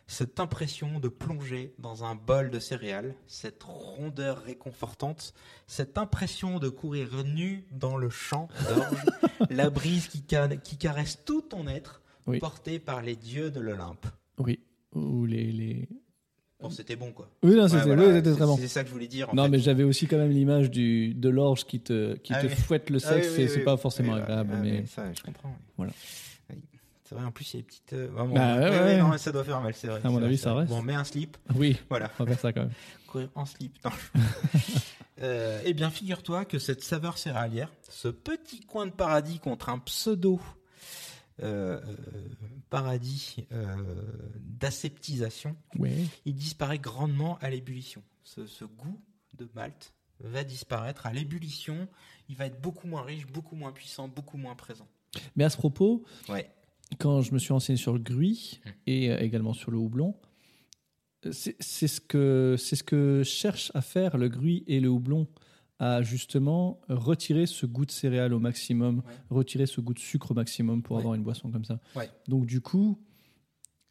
[0.07, 5.33] Cette impression de plonger dans un bol de céréales, cette rondeur réconfortante,
[5.65, 9.03] cette impression de courir nu dans le champ d'orge,
[9.49, 12.37] la brise qui, ca- qui caresse tout ton être, Oui.
[12.39, 14.05] portée par les dieux de l'Olympe.
[14.37, 14.59] Oui.
[14.93, 15.51] Ou les.
[15.51, 15.89] les...
[16.61, 17.29] Bon, c'était bon quoi.
[17.43, 18.57] Oui, Ouais, c'était voilà, très bon.
[18.57, 19.29] C'est ça que je voulais dire.
[19.29, 19.49] en Non, fait.
[19.49, 22.55] mais j'avais aussi quand même l'image de l'orge qui te qui Ah te oui.
[22.55, 23.27] fouette le Ah oui, sexe.
[23.29, 25.53] oui, c'est oui, c'est pas forcément agréable, ah, mais ça, je comprends.
[25.77, 25.91] Voilà.
[27.15, 27.95] Vrai, en plus, il y a des petites.
[28.13, 30.01] Bah, ouais, non, ça doit faire mal, c'est vrai.
[30.03, 30.69] À mon avis, ça reste.
[30.69, 32.11] Bon, mets un slip, oui, voilà.
[32.19, 32.71] on va faire ça quand même.
[33.07, 33.77] Courir en slip.
[33.83, 34.21] le-
[35.21, 39.79] Euh, eh bien, figure-toi que cette saveur céréalière, ce petit coin de paradis contre un
[39.79, 40.41] pseudo
[41.41, 41.79] euh,
[42.69, 43.75] paradis euh,
[44.59, 45.55] d'aseptisation,
[46.25, 48.03] il disparaît grandement à l'ébullition.
[48.23, 48.99] Ce, ce goût
[49.37, 51.87] de malt va disparaître à l'ébullition.
[52.27, 54.87] Il va être beaucoup moins riche, beaucoup moins puissant, beaucoup moins présent.
[55.37, 56.49] Mais à ce propos, Ouais.
[56.99, 58.69] Quand je me suis renseigné sur le gruy Mm.
[58.87, 60.15] et euh, également sur le houblon,
[61.25, 65.27] euh, c'est ce que c'est ce que cherche à faire le gruy et le houblon
[65.79, 69.13] à justement retirer ce goût de céréales au maximum, Ouais.
[69.29, 71.01] retirer ce goût de sucre au maximum pour Ouais.
[71.01, 71.79] avoir une boisson comme ça.
[71.95, 72.09] Ouais.
[72.27, 72.97] Donc du coup,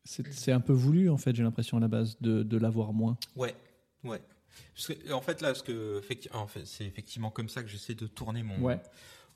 [0.05, 2.93] c'est c'est un peu voulu en fait, j'ai l'impression à la base de, de l'avoir
[2.93, 3.19] moins.
[3.37, 3.55] Ouais,
[4.05, 4.21] ouais.
[4.75, 6.01] Parce que, en fait, là, ce que,
[6.33, 8.63] en fait, c'est effectivement comme ça que j'essaie de tourner mon.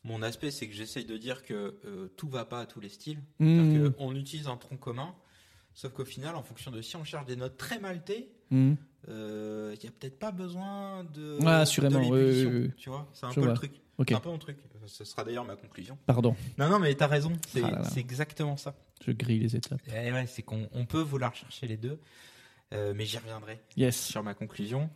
[0.04, 2.88] Mon aspect, c'est que j'essaye de dire que euh, tout va pas à tous les
[2.88, 3.18] styles.
[3.40, 3.70] Mmh.
[3.72, 5.14] C'est-à-dire qu'on utilise un tronc commun,
[5.74, 8.76] sauf qu'au final, en fonction de si on cherche des notes très maltées, Mhm.
[9.10, 11.36] euh, il y a peut-être pas besoin de.
[11.42, 12.70] Ouais, assurément, de oui, l'ébullition, oui, oui.
[12.78, 13.50] Tu vois, c'est un Je peu vois.
[13.50, 13.72] le truc.
[13.98, 14.56] Ok, C'est un peu mon truc.
[14.86, 15.98] Ce sera d'ailleurs ma conclusion.
[16.06, 17.32] pardon, Non, non, mais t'as raison.
[17.48, 18.74] C'est Ah exactement ça.
[19.04, 19.82] je grille les étapes.
[19.88, 21.98] Et ouais, c'est qu'on on peut vouloir chercher les deux,
[22.72, 24.00] euh, mais j'y reviendrai Yes.
[24.00, 24.88] sur ma conclusion.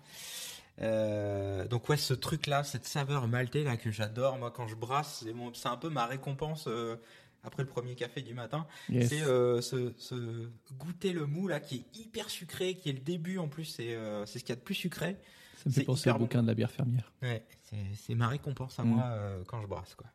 [0.81, 5.23] Euh, donc ouais, ce truc-là, cette saveur maltée là que j'adore, moi quand je brasse,
[5.25, 6.97] c'est mon- c'est un peu ma récompense euh,
[7.45, 8.67] après le premier café du matin.
[8.89, 9.11] Yes.
[9.11, 10.49] C'est euh, ce, ce
[10.79, 13.95] goûter le mou là qui est hyper sucré, qui est le début en plus, c'est
[13.95, 15.17] euh, c'est ce qu'il y a de plus sucré.
[15.57, 16.21] Ça me fait c'est penser au bon.
[16.21, 17.13] bouquin de la bière fermière.
[17.21, 18.89] Ouais, c'est c'est ma récompense à Mm.
[18.89, 20.07] moi quand je brasse quoi.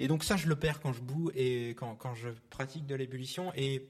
[0.00, 2.94] Et donc ça je le perds quand je boue et quand, quand je pratique de
[2.94, 3.88] l'ébullition et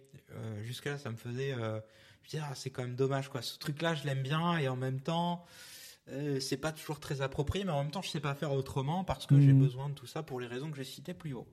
[0.63, 3.59] jusque là ça me faisait je me disais, ah, c'est quand même dommage quoi ce
[3.59, 5.45] truc là je l'aime bien et en même temps
[6.11, 9.05] euh, c'est pas toujours très approprié mais en même temps je sais pas faire autrement
[9.05, 9.59] parce que j'ai Mm.
[9.61, 11.49] besoin de tout ça pour les raisons que j'ai citées plus haut.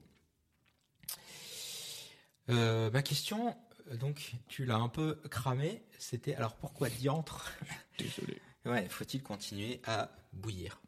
[2.48, 3.56] Euh, ma question
[3.90, 7.52] euh, donc tu l'as un peu cramé c'était alors pourquoi diantre?
[7.98, 8.40] Désolé.
[8.66, 10.80] Ouais, faut-il continuer à bouillir?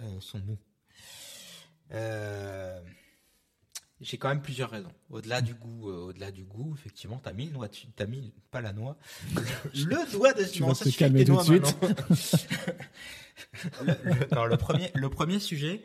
[0.00, 0.56] Euh, son mou
[1.90, 2.80] Euh,
[4.00, 4.92] J'ai quand même plusieurs raisons.
[5.08, 8.34] Au-delà du goût, euh, au-delà du goût, effectivement, t'as mis le noix, dessus- t'as mis
[8.50, 8.98] pas la noix,
[9.74, 10.52] le doigt dessus.
[10.56, 11.80] Tu Non, vas ça te calmer tout de maintenant.
[13.82, 15.82] le, le- non, le premier, le premier sujet,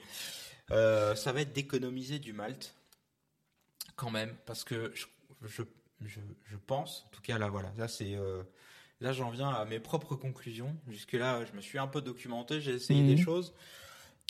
[0.71, 2.75] euh, ça va être d'économiser du malt,
[3.95, 5.05] quand même, parce que je,
[5.47, 5.63] je,
[6.05, 8.43] je, je pense, en tout cas là, voilà, là c'est, euh,
[8.99, 10.75] là j'en viens à mes propres conclusions.
[10.89, 13.15] Jusque là, je me suis un peu documenté, j'ai essayé Mhm.
[13.15, 13.53] des choses.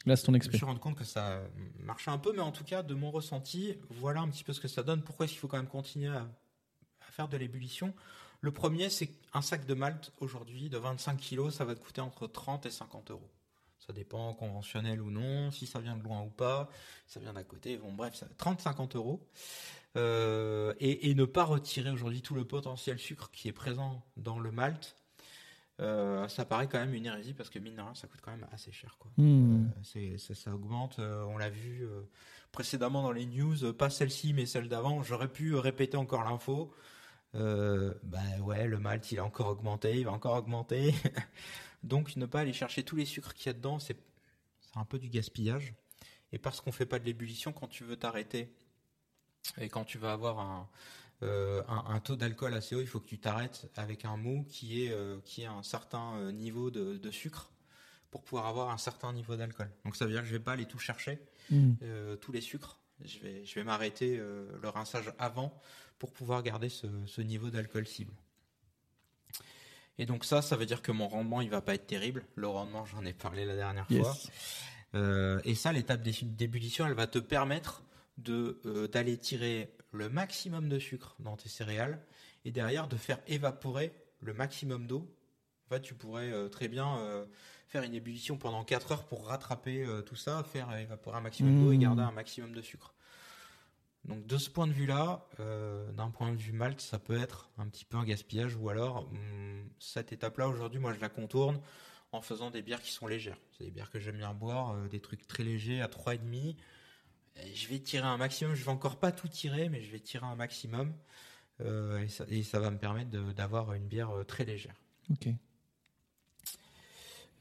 [0.06, 1.42] Là, c'est ton Je me suis rendu compte que ça
[1.80, 4.60] marchait un peu, mais en tout cas, de mon ressenti, voilà un petit peu ce
[4.60, 5.04] que ça donne.
[5.04, 6.28] Pourquoi est-ce qu'il faut quand même continuer à,
[7.08, 7.94] à faire de l'ébullition?
[8.40, 12.02] Le premier, c'est qu'un sac de malt aujourd'hui de 25 kilos, ça va te coûter
[12.02, 13.30] entre 30 et 50 euros.
[13.78, 16.70] Ça dépend conventionnel ou non, si ça vient de loin ou pas,
[17.08, 17.78] si ça vient d'à côté.
[17.78, 19.28] Bon, bref, ça- 30-50 euros.
[19.98, 24.40] Euh, et, et ne pas retirer aujourd'hui tout le potentiel sucre qui est présent dans
[24.40, 24.96] le malt,
[25.82, 28.32] euh, ça paraît quand même une hérésie parce que mine de rien, ça coûte quand
[28.32, 28.96] même assez cher.
[29.00, 29.12] Quoi.
[29.18, 29.66] Hmm.
[29.66, 31.00] Euh, c'est, ça, ça augmente.
[31.00, 31.88] euh, on l'a vu
[32.52, 35.04] précédemment dans les news, pas celle-ci mais celle d'avant.
[35.04, 36.74] J'aurais pu répéter encore l'info.
[37.34, 40.94] Bah ouais, le malt il a encore augmenté, il va encore augmenter.
[41.84, 43.98] Donc ne pas aller chercher tous les sucres qu'il y a dedans, c'est,
[44.60, 45.74] c'est un peu du gaspillage.
[46.32, 48.54] Et parce qu'on fait pas de l'ébullition, quand tu veux t'arrêter
[49.58, 50.70] et quand tu vas avoir un,
[51.24, 54.46] euh, un, un taux d'alcool assez haut, il faut que tu t'arrêtes avec un mou
[54.50, 57.52] qui est euh, qui a un certain euh, niveau de, de sucre
[58.10, 59.70] pour pouvoir avoir un certain niveau d'alcool.
[59.86, 61.20] Donc ça veut dire que je vais pas aller tout chercher
[61.54, 62.78] euh, tous les sucres.
[63.06, 65.60] Je vais je vais m'arrêter le rinçage avant
[65.98, 68.14] pour pouvoir garder ce, ce niveau d'alcool cible.
[69.98, 72.26] Et donc ça, ça veut dire que mon rendement il va pas être terrible.
[72.36, 74.16] Le rendement, j'en ai parlé la dernière fois.
[74.94, 75.42] Yes.
[75.46, 77.84] Et ça, l'étape d'é- d'ébullition, elle va te permettre
[78.18, 82.04] de d'aller tirer le maximum de sucre dans tes céréales
[82.46, 85.08] et derrière de faire évaporer le maximum d'eau.
[85.66, 87.26] En fait, tu pourrais euh, très bien euh,
[87.68, 91.64] faire une ébullition pendant 4 heures pour rattraper euh, tout ça, faire évaporer un maximum
[91.64, 91.82] d'eau et Mmh.
[91.82, 92.94] garder un maximum de sucre.
[94.06, 95.28] Donc de ce point de vue-là,
[95.94, 99.08] d'un point de vue malt, ça peut être un petit peu un gaspillage ou alors
[99.12, 101.62] hum, cette étape-là aujourd'hui, moi je la contourne
[102.12, 103.38] en faisant des bières qui sont légères.
[103.56, 106.56] C'est des bières que j'aime bien boire, des trucs très légers à 3,5.
[107.38, 110.00] Et Je vais tirer un maximum, je vais encore pas tout tirer, mais je vais
[110.00, 110.94] tirer un maximum.
[111.62, 114.76] Euh, et, ça, et ça va me permettre d'avoir une bière euh, très légère.
[115.12, 115.30] Ok.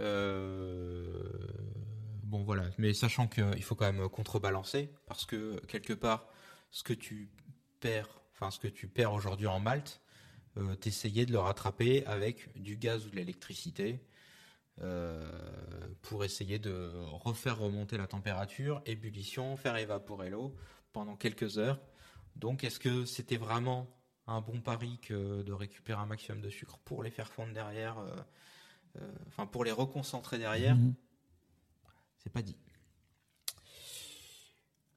[0.00, 1.22] Euh,
[2.22, 6.26] bon voilà, mais sachant qu'il faut quand même contrebalancer, parce que quelque part,
[6.70, 7.30] ce que tu
[7.80, 10.00] perds, enfin ce que tu perds aujourd'hui en Malte,
[10.56, 14.09] euh, t'essayais de le rattraper avec du gaz ou de l'électricité euh,
[16.02, 16.90] pour essayer de
[17.22, 20.54] refaire remonter la température, ébullition, faire évaporer l'eau
[20.92, 21.80] pendant quelques heures.
[22.36, 23.86] Donc est-ce que c'était vraiment
[24.26, 27.98] un bon pari que de récupérer un maximum de sucre pour les faire fondre derrière
[27.98, 28.16] euh,
[29.00, 30.94] euh, enfin pour les reconcentrer derrière, Mhm.
[32.18, 32.56] c'est pas dit.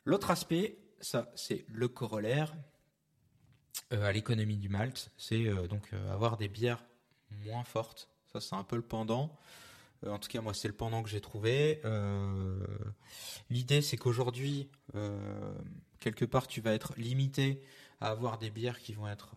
[0.05, 2.53] L'autre aspect, ça c'est le corollaire
[3.91, 6.83] euh, à l'économie du malt, c'est euh, donc euh, avoir des bières
[7.45, 8.09] moins fortes.
[8.31, 9.35] Ça c'est un peu le pendant.
[10.03, 11.81] Euh, en tout cas moi c'est le pendant que j'ai trouvé.
[11.85, 12.57] Euh,
[13.49, 15.53] L'idée c'est qu'aujourd'hui euh,
[15.99, 17.61] quelque part tu vas être limité
[18.01, 19.35] à avoir des bières qui vont être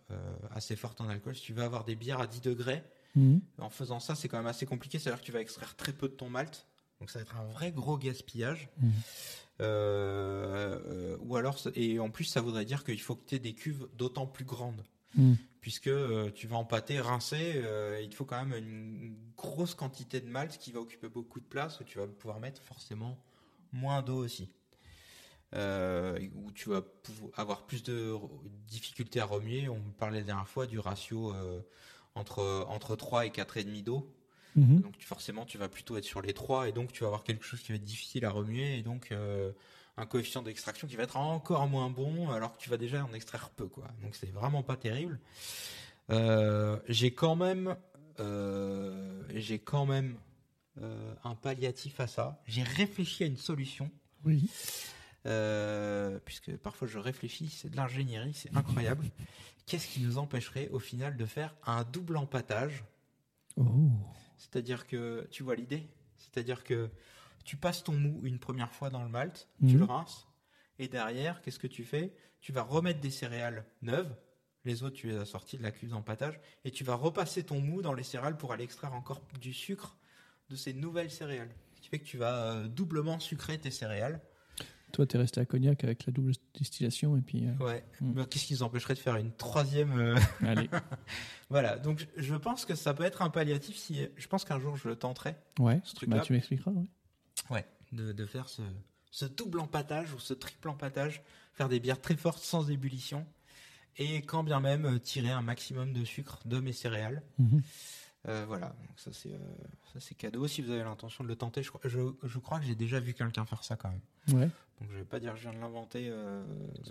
[0.51, 1.37] assez fortes en alcool.
[1.37, 2.83] Si tu veux avoir des bières à 10 degrés,
[3.15, 3.41] Mhm.
[3.59, 4.99] en faisant ça, c'est quand même assez compliqué.
[4.99, 6.67] C'est-à-dire que tu vas extraire très peu de ton malt.
[7.01, 8.69] Donc ça va être un vrai gros gaspillage.
[8.81, 8.91] Mhm.
[9.61, 13.37] Euh, euh, ou alors, ça- et en plus, ça voudrait dire qu'il faut que tu
[13.37, 14.83] aies des cuves d'autant plus grandes.
[15.17, 15.37] Mhm.
[15.61, 20.21] Puisque euh, tu vas empâter, rincer, euh, il te faut quand même une grosse quantité
[20.21, 23.19] de malt qui va occuper beaucoup de place, où tu vas pouvoir mettre forcément
[23.73, 24.51] moins d'eau aussi.
[25.55, 26.83] euh, où tu vas
[27.37, 28.15] avoir plus de
[28.69, 29.69] difficultés à remuer.
[29.69, 31.33] On parlait la dernière fois du ratio
[32.15, 34.13] entre entre 3 et 4,5 d'eau.
[34.57, 34.81] Mhm.
[34.81, 37.25] Donc tu- forcément, tu vas plutôt être sur les 3 et donc tu vas avoir
[37.25, 39.13] quelque chose qui va être difficile à remuer et donc
[39.97, 43.13] un coefficient d'extraction qui va être encore moins bon alors que tu vas déjà en
[43.15, 43.89] extraire peu quoi.
[44.03, 45.19] Donc c'est vraiment pas terrible.
[46.11, 47.77] Euh, j'ai quand même
[48.21, 50.17] euh, j'ai quand même
[50.81, 52.41] euh, un palliatif à ça.
[52.47, 53.91] J'ai réfléchi à une solution
[54.25, 54.51] Oui.
[56.25, 59.07] puisque parfois je réfléchis, c'est de l'ingénierie, c'est incroyable.
[59.67, 62.85] Qu'est-ce qui nous empêcherait au final de faire un double empâtage
[63.59, 63.89] Oh.
[64.37, 65.89] c'est-à-dire que, tu vois l'idée?
[66.19, 66.91] C'est-à-dire que
[67.47, 69.79] tu passes ton mou une première fois dans le malt, tu Mhm.
[69.79, 70.27] le rinces,
[70.79, 72.13] et derrière, qu'est-ce que tu fais?
[72.41, 74.15] Tu vas remettre des céréales neuves,
[74.65, 77.61] les autres tu les as sorties de la cuve d'empâtage, et tu vas repasser ton
[77.61, 79.97] mou dans les céréales pour aller extraire encore du sucre
[80.51, 81.51] de ces nouvelles céréales.
[81.77, 84.21] Ce qui fait que tu vas euh, doublement sucrer tes céréales.
[84.93, 87.47] Toi, t'es resté à Cognac avec la double distillation et puis.
[87.49, 87.85] euh, Ouais.
[88.01, 88.13] Mhm.
[88.17, 90.69] Mais Qu'est-ce qui nous empêcherait de faire une troisième euh, Allez.
[91.51, 91.77] Voilà.
[91.79, 94.77] Donc je- je pense que ça peut être un palliatif si je pense qu'un jour
[94.77, 95.37] je le tenterai.
[95.59, 95.81] Ouais.
[95.85, 96.17] Ce truc-là.
[96.19, 96.71] Bah, tu m'expliqueras.
[96.71, 96.87] Ouais.
[97.51, 98.63] Ouais, de, de faire ce,
[99.11, 101.23] ce double empâtage ou ce triple empâtage,
[101.55, 103.27] faire des bières très fortes sans ébullition,
[103.99, 107.23] et quand bien même euh, tirer un maximum de sucre de mes céréales.
[107.39, 107.63] Mhm.
[108.29, 109.39] Euh, voilà, donc ça c'est euh,
[109.93, 110.49] ça c'est cadeau.
[110.49, 112.99] Si vous avez l'intention de le tenter, je, crois- je, je crois que j'ai déjà
[112.99, 114.01] vu quelqu'un faire ça quand même.
[114.41, 114.49] Ouais.
[114.81, 116.45] Donc je vais pas dire que je viens de l'inventer euh,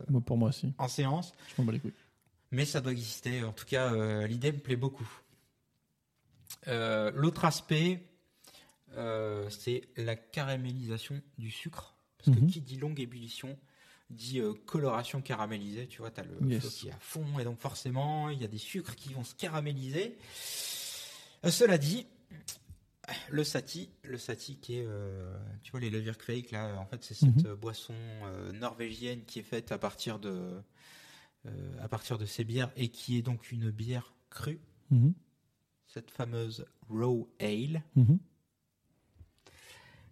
[0.08, 0.74] Moi, pour moi aussi.
[0.78, 1.92] en séance, Je m'en bats les couilles.
[2.52, 3.44] mais ça doit exister.
[3.44, 5.08] En tout cas, euh, l'idée me plaît beaucoup.
[6.68, 8.02] Euh, L'autre aspect,
[8.96, 11.96] euh, c'est la caramélisation du sucre.
[12.18, 12.48] Parce que Mhm.
[12.50, 13.58] qui dit longue ébullition
[14.10, 15.88] dit euh, coloration caramélisée.
[15.88, 16.62] Tu vois, tu as le Yes.
[16.64, 19.24] feu qui est à fond et donc forcément, il y a des sucres qui vont
[19.24, 20.18] se caraméliser.
[21.44, 22.08] Euh, cela dit,
[23.30, 24.88] le sati, le sati qui est,
[25.64, 27.54] tu vois, les Leverkveik, là, en fait, c'est cette Mhm.
[27.56, 27.94] boisson
[28.54, 30.60] norvégienne qui est faite à partir de,
[31.80, 34.60] à partir de ces bières et qui est donc une bière crue,
[34.90, 35.14] Mhm.
[35.88, 37.84] cette fameuse raw ale.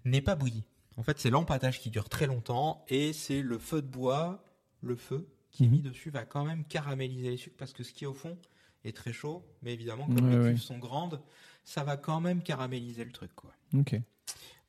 [0.05, 0.63] N'est pas bouillie.
[0.97, 4.43] En fait, c'est l'empâtage qui dure très longtemps et c'est le feu de bois,
[4.81, 5.73] le feu qui est Mhm.
[5.73, 8.37] mis dessus va quand même caraméliser les sucres parce que ce qui est au fond
[8.83, 10.53] est très chaud, mais évidemment, comme Ouais, les ouais.
[10.53, 11.21] cuves sont grandes,
[11.63, 13.51] ça va quand même caraméliser le truc, quoi.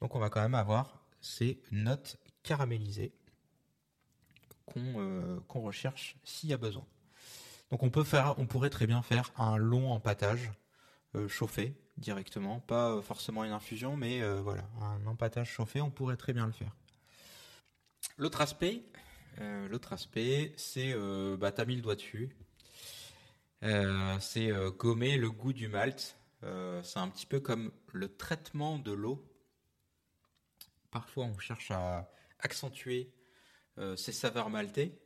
[0.00, 3.12] Donc on va quand même avoir ces notes caramélisées
[4.66, 6.86] qu'on euh, qu'on recherche s'il y a besoin.
[7.70, 10.52] Donc on peut faire, on pourrait très bien faire un long empâtage
[11.16, 15.90] euh, chauffé directement, pas euh, forcément une infusion, mais euh, voilà, un empâtage chauffé, on
[15.90, 16.74] pourrait très bien le faire.
[18.18, 18.82] L'autre aspect,
[19.40, 22.36] euh, l'autre aspect, c'est euh, bah t'as mis le doigt dessus.
[24.20, 26.16] C'est gommer le goût du malt.
[26.42, 29.24] C'est un petit peu comme le traitement de l'eau.
[30.90, 32.10] Parfois, on cherche à
[32.40, 33.10] accentuer
[33.96, 35.00] ses saveurs maltées.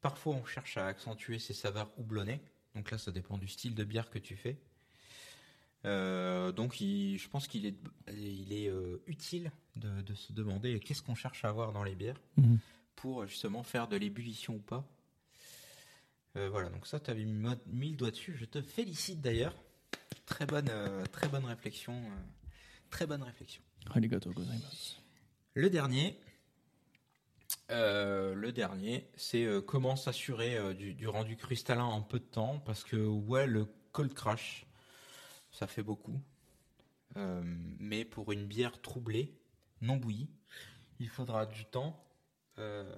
[0.00, 2.40] Parfois, on cherche à accentuer ses saveurs houblonnées.
[2.74, 4.58] Donc là, ça dépend du style de bière que tu fais.
[5.84, 7.74] Euh, donc, il- je pense qu'il est,
[8.12, 11.94] il est euh, utile de, de se demander qu'est-ce qu'on cherche à avoir dans les
[11.96, 12.58] bières Mhm.
[12.94, 14.84] pour justement faire de l'ébullition ou pas.
[16.36, 18.34] Euh, voilà, donc ça, tu avais mis, le doigt dessus.
[18.36, 19.54] Je te félicite d'ailleurs.
[20.24, 21.92] Très bonne, euh, très bonne réflexion.
[21.94, 22.16] euh,
[22.90, 23.62] très bonne réflexion.
[25.54, 26.18] Le dernier,
[27.70, 32.24] euh, le dernier, c'est euh, comment s'assurer euh, du, du rendu cristallin en peu de
[32.24, 34.64] temps, parce que ouais, le cold crash,
[35.52, 36.20] ça fait beaucoup,
[37.18, 37.42] Euh,
[37.78, 39.34] mais pour une bière troublée,
[39.82, 40.30] non bouillie,
[40.98, 42.02] il faudra du temps.
[42.58, 42.90] euh,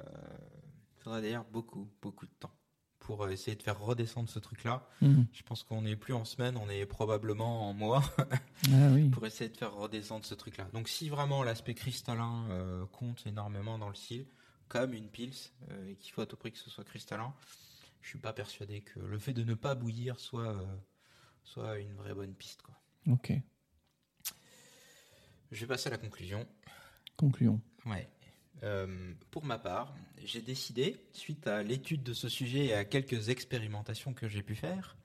[0.97, 2.55] il faudra d'ailleurs beaucoup, beaucoup de temps
[3.01, 4.89] pour euh, essayer de faire redescendre ce truc-là.
[5.03, 5.27] Mhm.
[5.33, 8.03] Je pense qu'on n'est plus en semaine, on est probablement en mois
[8.73, 9.11] Ah oui.
[9.11, 10.67] pour essayer de faire redescendre ce truc-là.
[10.73, 14.27] Donc si vraiment l'aspect cristallin euh, compte énormément dans le style,
[14.69, 15.35] comme une pils,
[15.89, 17.35] et qu'il faut à tout prix que ce soit cristallin,
[18.01, 20.57] je suis pas persuadé que le fait de ne pas bouillir soit,
[21.45, 22.63] soit une vraie bonne piste.
[22.63, 22.75] Quoi.
[23.13, 23.33] Ok.
[25.51, 26.47] Je vais passer à la conclusion.
[27.17, 27.61] Concluons.
[27.87, 28.09] Ouais.
[28.63, 29.95] Euh, pour ma part,
[30.25, 34.55] j'ai décidé, suite à l'étude de ce sujet et à quelques expérimentations que j'ai pu
[34.55, 34.97] faire,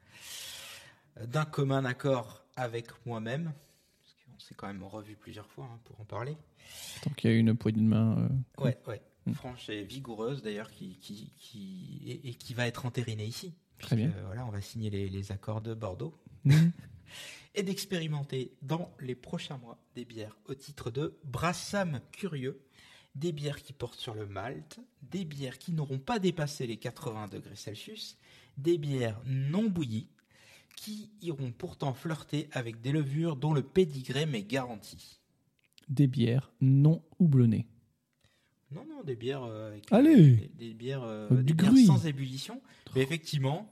[1.21, 3.51] d'un commun accord avec moi-même,
[4.01, 6.35] parce qu'on s'est quand même revu plusieurs fois hein, pour en parler,
[7.01, 8.17] Tant qu'il y a une poignée de main.
[8.59, 9.01] euh, Ouais, ouais.
[9.25, 9.33] Mm.
[9.33, 13.53] Franche et vigoureuse d'ailleurs, qui, qui, qui, et, et qui va être entérinée ici.
[13.79, 14.11] Très bien.
[14.25, 16.13] Voilà, on va signer les, les accords de Bordeaux.
[16.45, 16.71] Mhm.
[17.55, 22.61] Et d'expérimenter dans les prochains mois des bières au titre de Brassam Curieux,
[23.15, 27.27] des bières qui portent sur le malt, des bières qui n'auront pas dépassé les 80
[27.27, 28.17] degrés Celsius,
[28.57, 30.07] des bières non bouillies,
[30.75, 35.19] qui iront pourtant flirter avec des levures dont le pédigré m'est garanti.
[35.89, 37.67] Des bières non houblonnées.
[38.71, 41.73] Non, non, des bières euh, avec, Allez euh, des, des bières, euh, Avec des bières
[41.87, 42.61] sans ébullition.
[42.95, 43.71] Mais effectivement,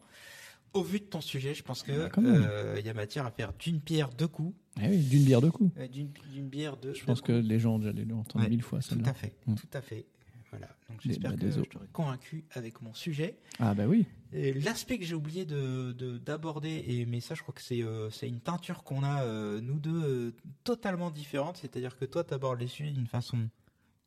[0.74, 3.53] au vu de ton sujet, je pense que euh, il y a matière à faire
[3.53, 5.72] d'une pierre deux coups, Eh oui, d'une bière deux coups.
[5.78, 6.94] euh, d'une bière deux.
[6.94, 9.56] Je pense que les gens ont déjà l'entendre Ouais, mille fois tout à fait, Mm.
[9.56, 10.06] tout à fait.
[10.49, 10.68] Voilà.
[10.90, 13.38] Donc j'espère que je t'aurai convaincu avec mon sujet.
[13.60, 14.06] Ah bah oui.
[14.32, 18.10] L'aspect que j'ai oublié de de- d'aborder, et mais ça je crois que c'est euh,
[18.11, 19.26] c'est une teinture qu'on a
[19.60, 20.34] nous deux
[20.64, 23.49] totalement différente, c'est-à-dire que toi tu abordes les sujets d'une façon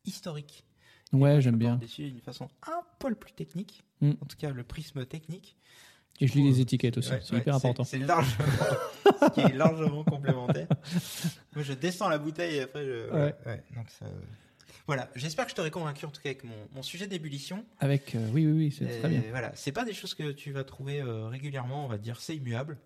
[0.06, 0.64] historique.
[1.12, 1.78] Ouais, j'aime bien.
[1.80, 4.12] les sujets d'une façon un poil plus technique, Mm.
[4.20, 5.56] en tout cas le prisme technique.
[6.22, 7.10] Et je lis les étiquettes aussi.
[7.12, 7.82] Ouais, c'est ouais, hyper important.
[7.84, 8.44] C'est largement,
[9.22, 10.66] ce qui est largement complémentaire.
[11.54, 13.10] Moi, je descends la bouteille et après, je.
[13.10, 13.34] Ouais.
[13.46, 14.06] ouais, donc ça.
[14.86, 15.08] Voilà.
[15.14, 17.64] J'espère que je t'aurai convaincu en tout cas avec mon, mon sujet d'ébullition.
[17.78, 19.22] Avec, euh, oui, oui, oui, c'est très bien.
[19.30, 19.52] Voilà.
[19.54, 21.84] C'est pas des choses que tu vas trouver euh, régulièrement.
[21.86, 22.76] On va dire c'est immuable.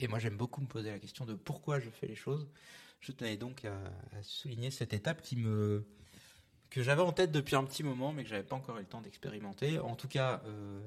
[0.00, 2.48] Et moi, j'aime beaucoup me poser la question de pourquoi je fais les choses.
[3.00, 3.70] Je tenais donc à,
[4.18, 5.86] à souligner cette étape qui me
[6.72, 8.86] que j'avais en tête depuis un petit moment, mais que j'avais pas encore eu le
[8.86, 9.78] temps d'expérimenter.
[9.78, 10.80] En tout cas, euh,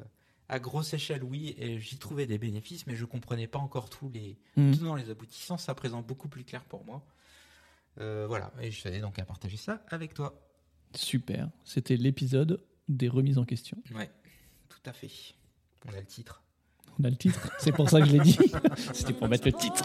[0.50, 4.10] à grosse échelle, oui, et j'y trouvais des bénéfices, mais je comprenais pas encore tous
[4.10, 4.72] les Mm.
[4.76, 5.58] tenants, les aboutissants.
[5.60, 7.06] Ça présente beaucoup plus clair pour moi.
[8.02, 10.42] Euh, voilà, et je tenais donc à partager ça avec toi.
[10.96, 11.50] Super.
[11.64, 13.78] C'était l'épisode des remises en question.
[13.94, 14.10] Ouais,
[14.70, 15.10] tout à fait.
[15.88, 16.42] On a le titre.
[17.00, 17.52] On a le titre.
[17.60, 18.38] C'est pour ça que je l'ai dit.
[18.94, 19.84] C'était pour mettre le titre.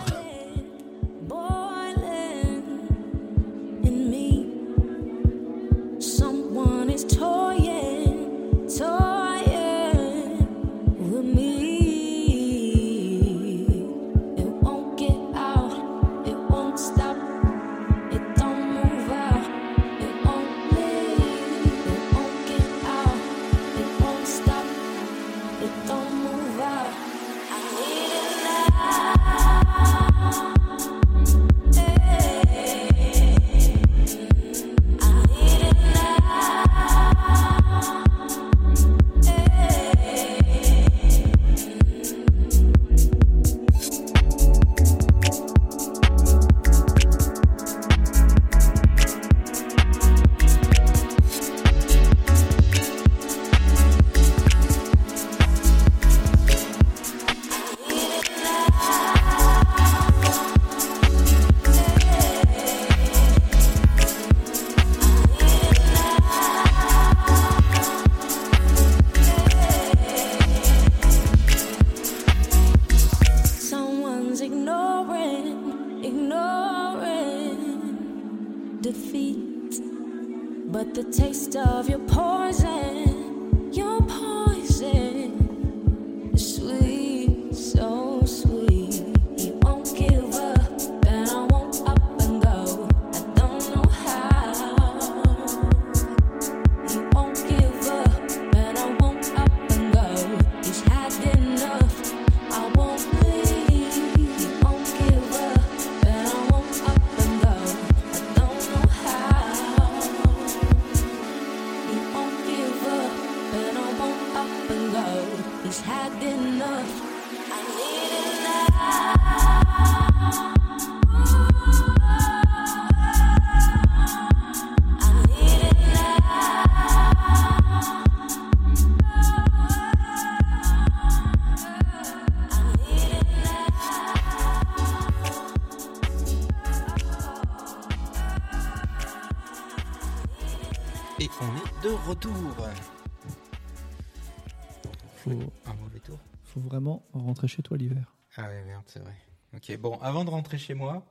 [147.51, 148.17] Chez toi l'hiver.
[148.37, 149.15] Ah ouais, merde, c'est vrai.
[149.55, 151.05] Ok, bon, avant de rentrer chez moi,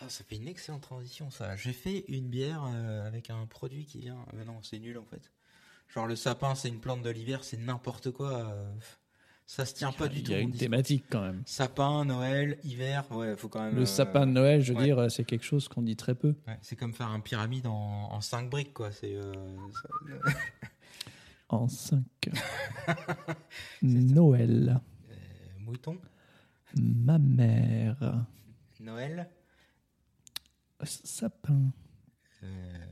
[0.00, 1.56] ah, ça fait une excellente transition, ça.
[1.56, 4.18] J'ai fait une bière euh, avec un produit qui vient.
[4.34, 5.30] euh, non, c'est nul en fait.
[5.94, 8.32] Genre le sapin, c'est une plante de l'hiver, c'est n'importe quoi.
[8.50, 8.74] euh,
[9.46, 10.32] Ça se tient pas du Il tout.
[10.32, 11.42] y a une thématique quand même.
[11.46, 13.76] Sapin, Noël, hiver, ouais, faut quand même.
[13.76, 14.84] Le euh, sapin de Noël, je veux ouais.
[14.86, 16.34] dire, c'est quelque chose qu'on dit très peu.
[16.48, 17.72] ouais, c'est comme faire un pyramide en,
[18.12, 18.90] en 5 briques, quoi.
[18.90, 19.16] C'est.
[21.48, 22.02] En 5.
[23.82, 24.80] Noël.
[25.66, 25.98] Euh, mouton,
[26.76, 28.26] Ma mère.
[28.80, 29.28] Noël,
[30.84, 31.72] Sapin.
[32.42, 32.86] euh,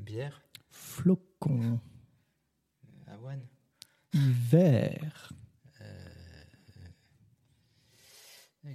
[0.00, 0.40] bière,
[0.70, 1.80] Flocon.
[3.06, 3.42] avoine.
[4.14, 5.32] Hiver.
[5.82, 6.08] euh,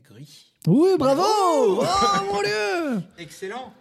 [0.04, 0.54] Gris.
[0.68, 1.86] Oui, bravo Oh
[2.32, 3.74] mon dieu Excellent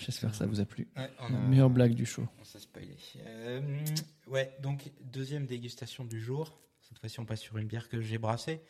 [0.00, 0.88] J'espère que ça vous a plu.
[0.96, 2.26] Ouais, on La a- meilleure blague du show.
[2.40, 2.96] On s'est spoilé.
[3.26, 3.84] Euh,
[4.26, 6.58] ouais, donc deuxième dégustation du jour.
[6.88, 8.62] Cette fois-ci, on passe sur une bière que j'ai brassée.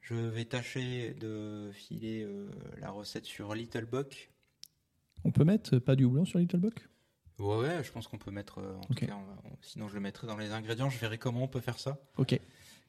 [0.00, 2.48] Je vais tâcher de filer euh,
[2.78, 4.30] la recette sur Little Buck.
[5.24, 6.88] On peut mettre pas du houblon sur Little Buck?
[7.38, 8.58] Ouais, ouais, je pense qu'on peut mettre.
[8.58, 10.88] euh, En tout cas, on va- on- sinon je le mettrai dans les ingrédients.
[10.90, 11.98] Je verrai comment on peut faire ça.
[12.16, 12.38] Ok.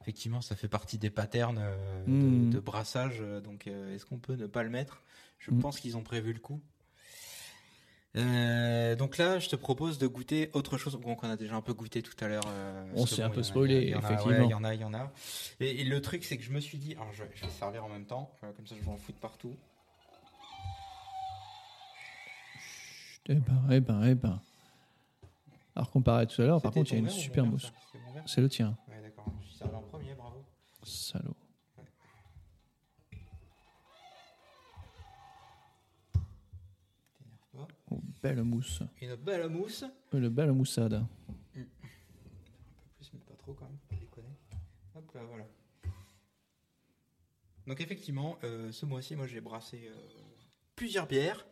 [0.01, 2.49] Effectivement, ça fait partie des patterns euh, Mm.
[2.49, 3.17] de, de brassage.
[3.21, 5.03] euh, Donc, euh, est-ce qu'on peut ne pas le mettre?
[5.39, 5.59] Je Mm.
[5.61, 6.61] pense qu'ils ont prévu le coup.
[8.15, 10.99] Euh, donc là, je te propose de goûter autre chose.
[11.01, 12.43] Qu'on a déjà un peu goûté tout à l'heure.
[12.47, 14.45] euh, On s'est un peu spoilé, il ouais, effectivement.
[14.45, 15.11] Il y en a, il y en a.
[15.59, 17.85] Et, et le truc, c'est que je me suis dit, alors je, je vais servir
[17.85, 19.55] en même temps, euh, comme ça je vais en foutre partout.
[23.27, 24.41] Eh ben, eh ben, eh ben.
[25.75, 27.71] Alors comparé à tout à l'heure, par contre, il y a une super mousse.
[28.25, 28.75] C'est le tien.
[28.87, 29.31] Ouais, d'accord.
[29.43, 30.43] Je suis servi en premier, bravo.
[30.83, 31.35] Salaud.
[37.17, 37.67] T'énerve pas.
[37.91, 38.83] Oh, belle mousse.
[39.01, 39.85] Une belle mousse.
[40.13, 40.93] Une belle moussade.
[40.93, 41.07] Un
[41.53, 43.79] peu plus, mais pas trop quand même.
[44.95, 45.45] Hop là, voilà.
[47.67, 49.95] Donc effectivement, euh, ce mois-ci, moi j'ai brassé euh,
[50.75, 51.45] plusieurs bières.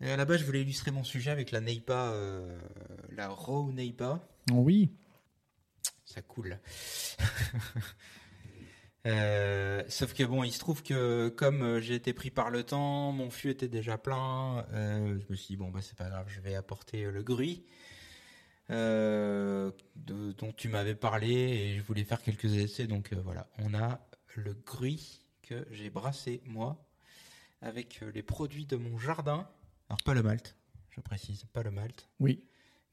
[0.00, 2.60] Et à la base, je voulais illustrer mon sujet avec la Neipa, euh,
[3.10, 4.20] la Raw Neipa.
[4.52, 4.92] Oh oui.
[6.04, 6.58] Ça coule.
[9.06, 12.62] Euh, sauf que bon, il se trouve que comme euh, j'ai été pris par le
[12.62, 14.64] temps, mon fût était déjà plein.
[14.72, 17.64] euh, je me suis dit bon bah c'est pas grave, je vais apporter le gruy
[18.70, 22.86] de- dont tu m'avais parlé et je voulais faire quelques essais.
[22.86, 24.00] Donc voilà, on a
[24.36, 26.82] le gruy que j'ai brassé moi
[27.60, 29.46] avec les produits de mon jardin.
[29.90, 30.56] Alors pas le malt,
[30.90, 32.08] je précise, pas le malt.
[32.20, 32.42] Oui.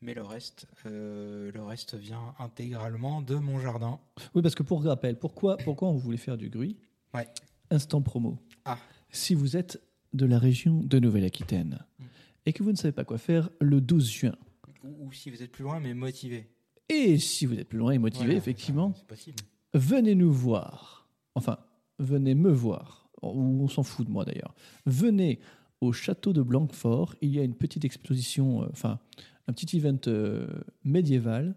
[0.02, 4.00] Mais le reste, euh, le reste vient intégralement de mon jardin.
[4.34, 6.78] Oui, parce que pour rappel, pourquoi, pourquoi on voulait faire du gruy?
[7.14, 7.28] Ouais.
[7.70, 8.40] Instant promo.
[8.66, 8.78] Ah.
[9.12, 9.82] Si vous êtes
[10.14, 12.04] de la région de Nouvelle-Aquitaine Mm.
[12.48, 14.36] et que vous ne savez pas quoi faire le 12 juin,
[14.84, 16.50] Ou, ou si vous êtes plus loin, mais motivé.
[16.90, 19.38] et si vous êtes plus loin et motivé, Voilà, effectivement, possible.
[19.76, 21.08] venez nous voir.
[21.36, 21.60] Enfin,
[22.00, 23.10] venez me voir.
[23.22, 24.56] Ou on s'en fout de moi d'ailleurs.
[24.88, 25.40] Venez
[25.80, 27.16] au château de Blanquefort.
[27.22, 29.00] Il y a une petite exposition, euh, enfin,
[29.48, 30.48] un petit event euh,
[30.84, 31.56] médiéval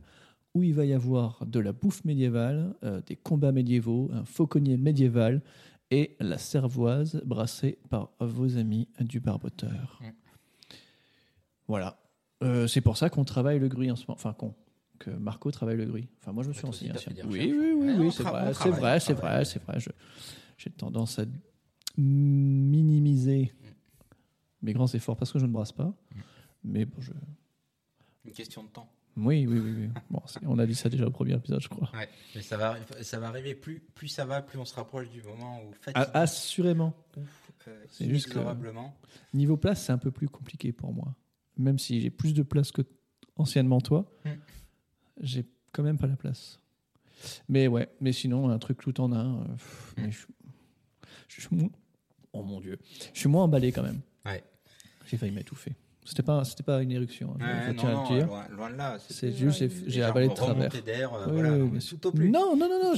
[0.55, 4.77] où il va y avoir de la bouffe médiévale, euh, des combats médiévaux, un fauconnier
[4.77, 5.43] médiéval
[5.91, 10.01] et la cervoise brassée par vos amis du barboteur.
[10.01, 10.07] Mm.
[11.67, 11.99] Voilà.
[12.43, 14.17] Euh, c'est pour ça qu'on travaille le gruy en ce moment.
[14.17, 14.55] Enfin, qu'on.
[15.01, 16.09] Que Marco travaille le gruy.
[16.21, 17.23] Enfin, moi, je me suis toi aussi, renseigné.
[17.25, 19.79] Oui, oui, oui, oui, c'est vrai, c'est vrai, c'est vrai, c'est vrai.
[20.57, 21.25] J'ai tendance à
[21.97, 23.53] minimiser
[24.63, 25.93] mes grands efforts parce que je ne brasse pas.
[26.63, 27.13] Mais bon, je.
[28.25, 28.89] Une question de temps.
[29.17, 29.75] Oui, oui, oui.
[29.79, 29.89] oui.
[30.11, 31.89] Bon, c'est- on a dit ça déjà au premier épisode, je crois.
[31.95, 32.09] Ouais.
[32.35, 33.55] Mais ça va, ça va arriver.
[33.55, 36.93] Plus, plus ça va, plus on se rapproche du moment où Ah, assurément.
[37.69, 38.39] euh, c'est juste que-.
[39.33, 41.15] Niveau place, c'est un peu plus compliqué pour moi.
[41.57, 42.83] Même si j'ai plus de place que
[43.37, 44.31] anciennement toi, Mm.
[45.21, 46.59] j'ai quand même pas la place.
[47.49, 49.43] Mais ouais, mais sinon, un truc tout en un.
[49.43, 50.27] euh, pff, mais je,
[51.29, 51.71] je suis moins-
[52.33, 52.79] Oh mon dieu.
[53.13, 54.01] Je suis moins emballé quand même.
[54.27, 54.43] Ouais.
[55.07, 55.77] J'ai failli m'étouffer.
[56.05, 57.37] C'était pas, c'était pas une éruption.
[57.41, 58.27] hein, je non, dire.
[58.27, 58.99] loin, loin de là.
[59.09, 60.71] C'est juste, j'ai- avalé de travers.
[61.15, 61.99] euh, Oui, voilà, oui, non, bien mais sûr.
[61.99, 62.31] tout au plus.
[62.31, 62.93] Non, non, non,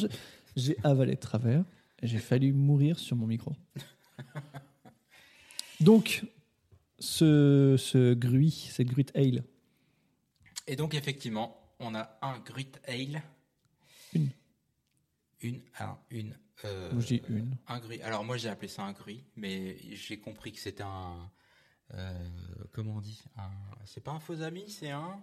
[0.56, 1.64] J'ai avalé de travers.
[2.02, 3.52] et J'ai failli mourir sur mon micro.
[5.80, 6.24] Donc,
[6.98, 9.44] ce, ce gruy, cette gruite ale,
[10.66, 13.22] Et donc, effectivement, on a un Grit Ale.
[14.14, 14.30] Une.
[15.42, 15.60] Une.
[15.74, 16.34] Alors, une.
[16.64, 17.56] euh, Moi, je dis une.
[17.68, 18.00] Un gris.
[18.02, 21.30] Alors, moi, j'ai appelé ça un gris, mais j'ai compris que c'était un.
[21.94, 22.28] Euh,
[22.72, 23.50] comment on dit un,
[23.84, 25.22] C'est pas un faux ami, c'est un.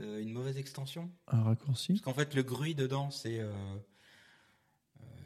[0.00, 1.10] euh, une mauvaise extension.
[1.28, 1.92] un raccourci.
[1.94, 3.38] Parce qu'en fait, le gruy dedans, c'est.
[3.40, 3.52] euh,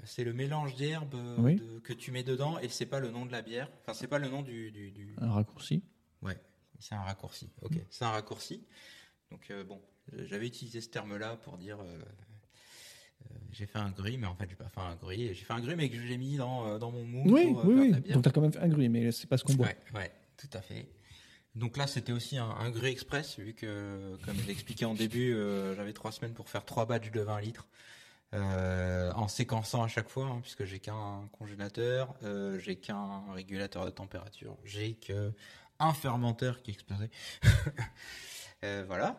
[0.05, 1.61] c'est le mélange d'herbes Oui.
[1.85, 3.71] que tu mets dedans et c'est pas le nom de la bière.
[3.83, 4.71] Enfin, c'est pas le nom du.
[4.73, 5.83] du, du- Un raccourci.
[6.23, 6.39] Ouais,
[6.79, 7.51] c'est un raccourci.
[7.63, 8.67] Ok, c'est un raccourci.
[9.31, 9.81] Donc euh, bon,
[10.25, 11.85] j'avais utilisé ce terme-là pour dire euh,
[13.31, 15.29] euh, j'ai fait un gris, mais en fait j'ai pas fait un gris.
[15.29, 17.93] J'ai fait un gris, mais que j'ai mis dans, dans mon moule Oui, pour oui,
[18.05, 18.13] oui.
[18.13, 19.67] Donc, tu as quand même fait un gruy, mais c'est pas ce qu'on boit.
[19.67, 20.89] Ouais, ouais, tout à fait.
[21.55, 25.35] Donc là, c'était aussi un, un gris express, vu que, comme je l'expliquais en début,
[25.35, 27.67] euh, j'avais trois semaines pour faire trois batchs de 20 litres,
[28.35, 33.85] euh, en séquençant à chaque fois, hein, puisque j'ai qu'un congélateur, euh, j'ai qu'un régulateur
[33.85, 35.33] de température, j'ai que
[35.81, 37.11] un fermenteur qui explosait.
[38.87, 39.19] Voilà.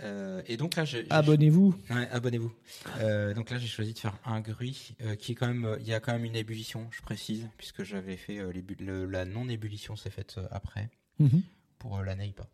[0.00, 1.74] Euh, et donc là, j'ai j'ai- Abonnez-vous.
[1.90, 2.52] Ouais, abonnez-vous.
[2.98, 5.76] Euh, donc là, j'ai choisi de faire un gruy euh, qui est quand même.
[5.80, 8.38] Il y a quand même une ébullition, je précise, puisque j'avais fait
[8.80, 10.90] le- la non-ébullition s'est faite après
[11.20, 11.42] Mhm.
[11.78, 12.48] pour la Neipa.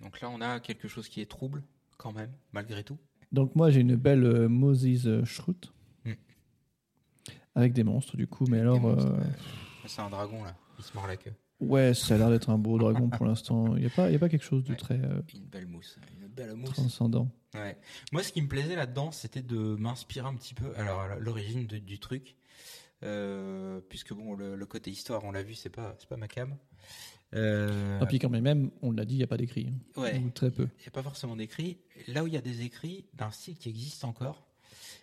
[0.00, 1.62] Donc là, on a quelque chose qui est trouble
[1.98, 2.98] quand même, malgré tout.
[3.32, 5.72] Donc, moi, j'ai une belle Moses Schrute.
[6.04, 6.12] Mm.
[7.54, 8.46] Avec des monstres, du coup.
[8.48, 8.98] Mais alors.
[9.86, 11.32] C'est un dragon là, il se mord la queue.
[11.60, 13.76] Ouais, ça a l'air d'être un beau dragon pour l'instant.
[13.76, 14.76] Il n'y a, pas- il y a pas quelque chose de Ouais.
[14.76, 16.70] très euh, Une belle mousse, une belle mousse.
[16.74, 17.30] transcendant.
[17.54, 17.78] Ouais.
[18.12, 20.74] Moi, ce qui me plaisait là-dedans, c'était de m'inspirer un petit peu.
[20.76, 22.36] Alors, l'origine du truc,
[23.02, 26.28] euh, puisque bon, le, le côté histoire, on l'a vu, c'est pas, c'est pas ma
[26.28, 26.54] cam.
[27.34, 29.68] Euh, Et puis quand même, on l'a dit, il n'y a pas d'écrit.
[29.96, 30.00] hein.
[30.00, 30.18] ouais.
[30.18, 30.68] Ou très peu.
[30.78, 31.78] Il n'y a pas forcément d'écrit.
[32.08, 34.46] Là où il y a des écrits d'un style qui existe encore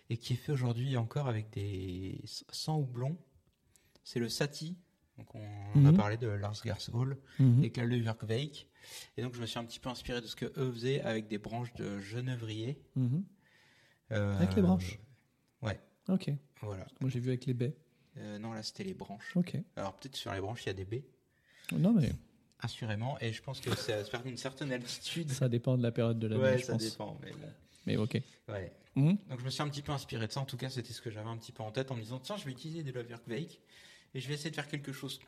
[0.08, 2.20] et qui est fait aujourd'hui encore avec des
[2.50, 3.16] sans houblon,
[4.04, 4.76] c'est le Sati.
[5.18, 5.40] Donc on,
[5.86, 5.96] a Mhm.
[5.96, 7.62] parlé de Lars Gershol Mhm.
[7.64, 8.66] et Klaus.
[9.16, 11.28] Et donc je me suis un petit peu inspiré de ce que eux faisaient avec
[11.28, 12.82] des branches de genevrier.
[12.96, 13.24] Mhm.
[14.12, 14.98] Euh, Avec les branches
[15.62, 16.30] Ouais, Ok.
[16.60, 16.86] voilà.
[17.00, 17.74] Moi, j'ai vu avec les baies.
[18.18, 19.32] Euh, non, là c'était les branches.
[19.36, 19.56] Ok.
[19.76, 21.04] Alors peut-être sur les branches il y a des baies,
[21.72, 22.12] Non, mais
[22.60, 23.18] assurément.
[23.20, 25.30] Et je pense que à se faire d'une certaine altitude.
[25.30, 26.82] ça dépend de la période de l'année, ouais, je ça pense.
[26.82, 27.18] dépend.
[27.22, 27.48] Mais bon.
[27.86, 28.20] Mais ok.
[28.48, 28.72] Ouais.
[28.96, 29.16] Mhm.
[29.28, 30.40] Donc je me suis un petit peu inspiré de ça.
[30.40, 32.18] En tout cas, c'était ce que j'avais un petit peu en tête en me disant
[32.20, 33.60] tiens, je vais utiliser des Lovewerkweik
[34.14, 35.20] et je vais essayer de faire quelque chose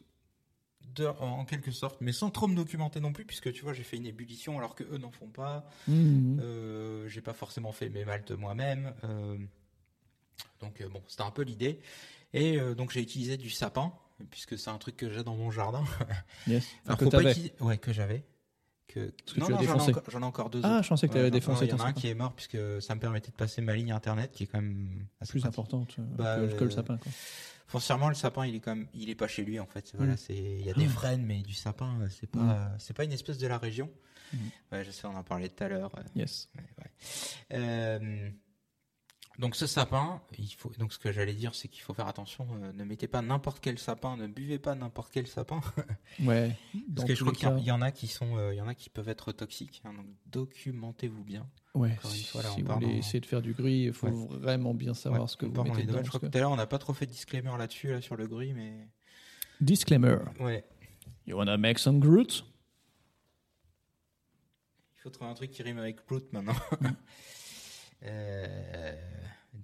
[0.94, 3.82] de, en quelque sorte, mais sans trop me documenter non plus, puisque tu vois, j'ai
[3.82, 5.68] fait une ébullition alors que eux n'en font pas.
[5.88, 6.38] Mhm.
[6.40, 8.94] Euh, j'ai pas forcément fait mes maltes moi-même.
[9.04, 9.36] Euh,
[10.60, 11.80] donc euh, bon, c'était un peu l'idée.
[12.32, 13.92] Et euh, donc j'ai utilisé du sapin,
[14.30, 15.84] puisque c'est un truc que j'ai dans mon jardin.
[16.46, 16.66] Yes.
[16.86, 17.32] Alors que faut pas t'avais.
[17.32, 18.24] utiliser- Ouais, que j'avais.
[18.88, 19.00] Que...
[19.00, 19.90] que non, tu as non, j'en ai, défoncé.
[19.90, 20.84] encore, j'en ai encore deux Ah, autres.
[20.84, 22.56] je pensais que tu avais défoncé Il y en a un qui est mort puisque
[22.80, 25.58] ça me permettait de passer ma ligne internet qui est quand même assez plus pratique.
[25.58, 26.96] importante euh, Bah, que, que le euh, sapin.
[26.96, 27.12] Quoi.
[27.68, 29.92] Foncièrement, le sapin, il est quand même, il est pas chez lui en fait.
[29.96, 30.16] Voilà, Mm.
[30.18, 32.50] c'est, il y a des frênes, mais du sapin, euh, c'est pas, Mm.
[32.50, 33.90] euh, c'est pas une espèce de la région.
[34.32, 34.36] Mm.
[34.72, 35.92] Ouais, je sais, on en parlait tout à l'heure.
[35.98, 36.48] euh, Yes.
[36.56, 36.90] ouais, ouais.
[37.58, 38.30] Euh,
[39.38, 42.46] donc ce sapin, il faut, donc ce que j'allais dire, c'est qu'il faut faire attention.
[42.62, 45.60] euh, ne mettez pas n'importe quel sapin, ne buvez pas n'importe quel sapin.
[46.24, 46.56] Ouais.
[46.94, 48.68] Parce que je crois qu'il y en- y, a qui sont, euh, il y en
[48.68, 49.82] a qui peuvent être toxiques.
[49.84, 51.46] hein, donc documentez-vous bien.
[51.74, 53.84] Ouais, Encore une fois, là, si on vous voulez dans- essayer de faire du gris,
[53.84, 54.38] il faut Ouais.
[54.38, 56.00] vraiment bien savoir Ouais, ce que vous mettez dedans.
[56.02, 58.00] Je crois que tout à l'heure, on n'a pas trop fait de disclaimer là-dessus, là,
[58.00, 58.88] sur le gris, mais.
[59.60, 60.18] Disclaimer.
[60.40, 60.64] Ouais.
[61.26, 62.44] You wanna make some Groot?
[64.96, 66.54] Il faut trouver un truc qui rime avec brute maintenant.
[68.04, 68.92] euh,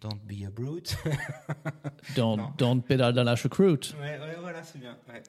[0.01, 0.97] don't be a brute.
[2.17, 2.53] Don't, Non.
[2.59, 3.95] don't pedal dans la choucroute.
[4.01, 4.97] ouais, ouais, voilà, c'est bien.
[5.09, 5.23] Ouais.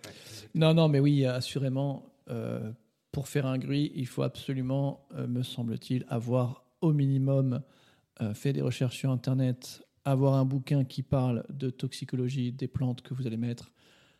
[0.55, 2.71] Non, non, mais oui, assurément, euh,
[3.11, 7.61] pour faire un gris, il faut absolument, euh, me semble-t-il, avoir au minimum
[8.21, 13.01] euh, fait des recherches sur Internet, avoir un bouquin qui parle de toxicologie des plantes
[13.01, 13.71] que vous allez mettre.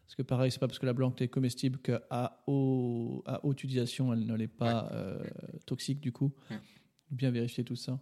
[0.06, 3.64] Parce que pareil, c'est pas parce que la plante est comestible qu'à haut, à haute
[3.64, 4.92] utilisation, elle ne l'est pas
[5.66, 6.32] toxique du coup.
[7.10, 8.00] Bien vérifier tout ça.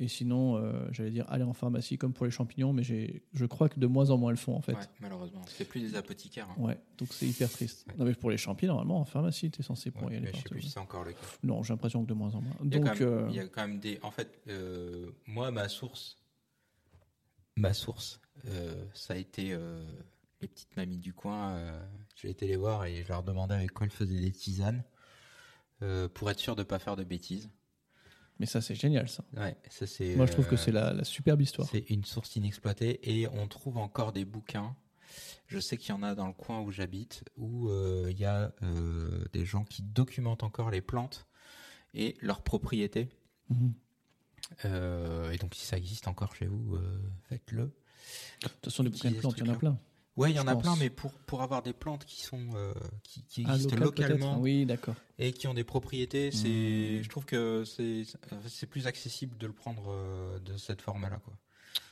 [0.00, 3.68] Et sinon, euh, j'allais dire aller en pharmacie comme pour les champignons, mais je crois
[3.68, 4.74] que de moins en moins elles font en fait.
[4.74, 5.42] Ouais, malheureusement.
[5.48, 6.48] C'est plus des apothicaires.
[6.50, 6.60] hein.
[6.62, 7.84] Ouais, donc c'est hyper triste.
[7.88, 7.94] Ouais.
[7.98, 10.30] Non, mais pour les champignons, normalement, en pharmacie, tu es censé pour Ouais, y aller
[10.32, 11.18] je sais plus si c'est encore le cas.
[11.42, 12.54] Non, j'ai l'impression que de moins en moins.
[12.62, 13.98] Il y, a Donc, quand même, euh, il y a quand même des.
[14.02, 16.18] En fait, euh, moi, ma source,
[17.56, 18.20] ma source,
[18.94, 19.56] ça a été
[20.40, 21.60] les petites mamies du coin.
[22.14, 24.84] J'ai été les voir et je leur demandais avec quoi elles faisaient des tisanes
[26.14, 27.50] pour être sûr de pas faire de bêtises.
[28.38, 29.24] Mais ça, c'est génial, ça.
[29.36, 30.14] Ouais, ça c'est.
[30.14, 31.68] Moi, je trouve que euh, c'est la, la superbe histoire.
[31.68, 34.76] C'est une source inexploitée et on trouve encore des bouquins.
[35.46, 38.24] Je sais qu'il y en a dans le coin où j'habite où euh, il y
[38.24, 41.26] a euh, des gens qui documentent encore les plantes
[41.94, 43.08] et leurs propriétés.
[43.48, 43.74] Mhm.
[44.66, 46.78] Euh, et donc si ça existe encore chez vous,
[47.28, 47.64] faites-le.
[48.42, 49.70] De toute façon, des bouquins de plantes, il y en a truc-là.
[49.70, 49.80] plein.
[50.18, 50.62] Ouais, il y en a pense.
[50.62, 52.72] plein, mais pour pour avoir des plantes qui sont euh,
[53.02, 54.96] qui, qui Ah, existent local, localement Oui, d'accord.
[55.18, 57.02] et qui ont des propriétés, c'est Mhm.
[57.02, 58.02] je trouve que c'est
[58.48, 61.34] c'est plus accessible de le prendre euh, de cette forme-là quoi.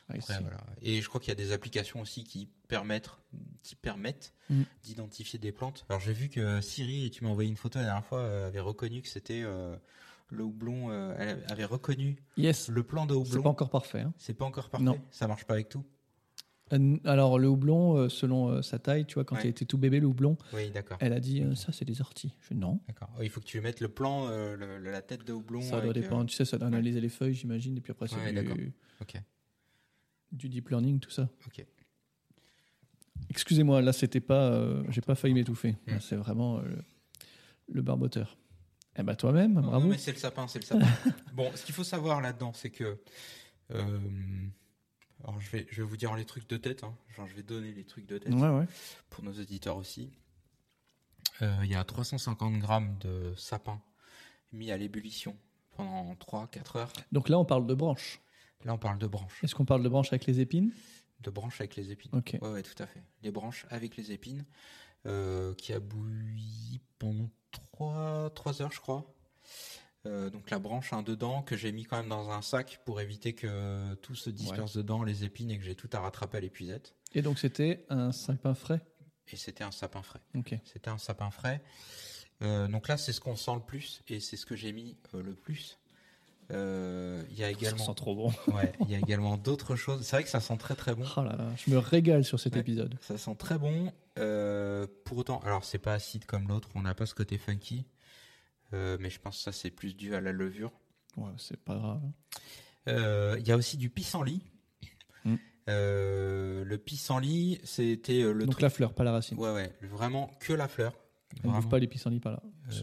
[0.09, 0.59] Après, voilà.
[0.83, 3.11] Et je crois qu'il y a des applications aussi qui permettent,
[3.65, 4.63] qui permettent Mm.
[4.85, 5.85] d'identifier des plantes.
[5.89, 8.47] Alors j'ai vu que Siri, et tu m'as envoyé une photo la dernière fois, euh,
[8.47, 9.77] avait reconnu que c'était euh,
[10.29, 10.91] le houblon.
[10.91, 13.43] euh, elle avait reconnu Yes, le plan de c'est houblon.
[13.43, 14.01] pas encore parfait.
[14.03, 14.15] hein.
[14.17, 14.85] C'est pas encore parfait?
[14.85, 15.01] Non.
[15.11, 15.85] Ça marche pas avec tout?
[16.73, 19.43] Euh, Alors, le houblon, euh, selon euh, sa taille, tu vois, quand Ouais.
[19.45, 22.35] il était tout bébé, le houblon, Oui, elle a dit ça, c'est des orties.
[22.41, 22.81] Je dis, non.
[22.89, 23.09] D'accord.
[23.19, 25.61] Oh, il faut que tu mettes le plan, euh, le- la tête de houblon.
[25.61, 26.27] Ça doit euh, dépendre.
[26.29, 26.75] Tu sais, ça doit ouais.
[26.75, 28.73] analyser les feuilles, j'imagine, et puis après, c'est Ouais, du,
[30.33, 31.29] du deep learning, tout ça.
[31.47, 31.65] Ok.
[33.31, 34.51] Excusez-moi, là, c'était pas.
[34.51, 35.77] euh, J'ai pas failli m'étouffer.
[36.01, 36.61] C'est vraiment
[37.69, 38.37] le, barboteur.
[38.99, 39.85] Eh ben, toi-même, bravo.
[39.85, 40.87] non, mais c'est le sapin, c'est le sapin.
[41.35, 42.99] bon, ce qu'il faut savoir là-dedans, c'est que.
[45.25, 46.85] Alors, je vais, je vais vous dire les trucs de tête.
[46.85, 46.95] hein.
[47.17, 48.33] Genre, je vais donner les trucs de tête.
[48.33, 48.67] Ouais, ouais.
[49.11, 50.11] pour nos auditeurs aussi.
[51.43, 53.81] Euh, Il y a 350 grammes de sapin
[54.53, 55.37] mis à l'ébullition
[55.77, 56.93] pendant 3-4 heures.
[57.13, 58.21] Donc là, on parle de branches.
[58.65, 59.43] Là, on parle de branches.
[59.45, 60.73] Est-ce qu'on parle de branches avec les épines?
[61.21, 62.11] De branches avec les épines.
[62.15, 62.37] Ok.
[62.41, 63.03] Ouais, ouais, tout à fait.
[63.23, 64.45] Les branches avec les épines
[65.07, 67.31] euh, qui a bouilli pendant
[67.73, 69.05] 3, 3 heures, je crois.
[70.07, 73.01] Euh, donc la branche un dedans que j'ai mis quand même dans un sac pour
[73.01, 76.41] éviter que tout se disperse dedans, les épines, et que j'ai tout à rattraper à
[76.41, 76.95] l'épuisette.
[77.15, 78.81] Et donc, c'était un sapin frais?
[79.33, 80.21] Et c'était un sapin frais.
[80.37, 80.55] Ok.
[80.65, 81.61] C'était un sapin frais.
[82.43, 84.97] Euh, donc là, c'est ce qu'on sent le plus et c'est ce que j'ai mis
[85.15, 85.79] euh, le plus
[86.51, 88.33] Il y a Ça également, sent trop bon.
[88.55, 90.03] ouais, il y a également d'autres choses.
[90.03, 91.05] C'est vrai que ça sent très très bon.
[91.17, 92.61] Oh là là, je me régale sur cet Ouais.
[92.61, 92.97] épisode.
[93.01, 93.93] Ça sent très bon.
[95.05, 97.85] Pour autant, alors c'est pas acide comme l'autre, on n'a pas ce côté funky.
[98.73, 100.73] Euh, mais je pense que ça c'est plus dû à la levure.
[101.17, 102.03] Ouais, c'est pas grave.
[102.89, 104.43] Euh, Il y a aussi du pissenlit.
[105.25, 105.37] Mm.
[105.69, 108.63] Euh, le pissenlit, c'était euh, le Donc truc.
[108.63, 109.39] la fleur, pas la racine.
[109.39, 110.93] Ouais, ouais, vraiment que la fleur.
[110.93, 111.69] On bouffe Vraiment.
[111.69, 112.43] pas les pissenlits par là.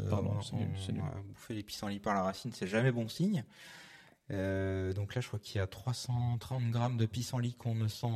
[0.10, 1.02] Pardon, on- c'est nul.
[1.28, 3.44] bouffer les pissenlits par la racine, c'est jamais bon signe.
[4.30, 8.08] Donc là, je crois qu'il y a 330 grammes de pissenlit qu'on ne sent,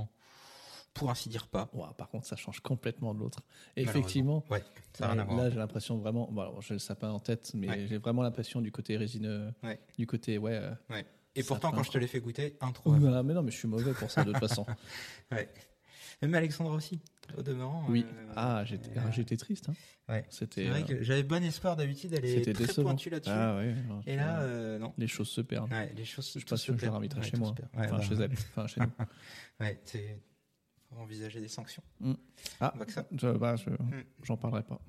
[0.97, 1.69] pour ainsi dire, pas.
[1.97, 3.39] Par contre, ça change complètement de l'autre.
[3.75, 4.63] Effectivement, Ouais,
[4.93, 6.27] ça là, j'ai l'impression vraiment.
[6.31, 7.87] Bon, alors, j'ai le sapin en tête, mais Ouais.
[7.87, 9.79] j'ai vraiment l'impression du côté résineux, Ouais.
[9.97, 10.55] du côté ouais.
[10.55, 11.01] euh.
[11.35, 13.03] Et pourtant, quand je te l'ai fait goûter, introuvable.
[13.03, 14.65] voilà, mais non, mais je suis mauvais pour ça de toute façon.
[15.31, 15.47] Ouais.
[16.23, 16.99] Même Alexandra aussi,
[17.37, 17.85] au demeurant.
[17.89, 18.03] Oui.
[18.11, 19.69] euh, Ah, j'étais, euh, ah, j'étais triste.
[19.69, 19.73] Hein.
[20.09, 20.25] Ouais.
[20.31, 22.89] C'était, C'est vrai euh, que j'avais bon espoir d'habitude, c'était très décevant.
[22.89, 23.29] pointue là-dessus.
[23.31, 23.75] Ah ouais.
[24.07, 24.95] Et là, euh, non.
[24.97, 25.71] les choses se perdent.
[25.71, 26.25] Ouais, les choses.
[26.33, 27.53] je suis pas sûr que je la chez moi.
[27.75, 28.31] enfin, bah, chez elle.
[28.33, 28.91] Enfin, chez nous.
[29.59, 30.19] Ouais, c'est.
[30.89, 31.83] Faut envisager des sanctions.
[32.61, 33.05] Ah, On voit que ça.
[33.11, 33.69] je- bah, je-
[34.23, 34.79] j'en parlerai pas.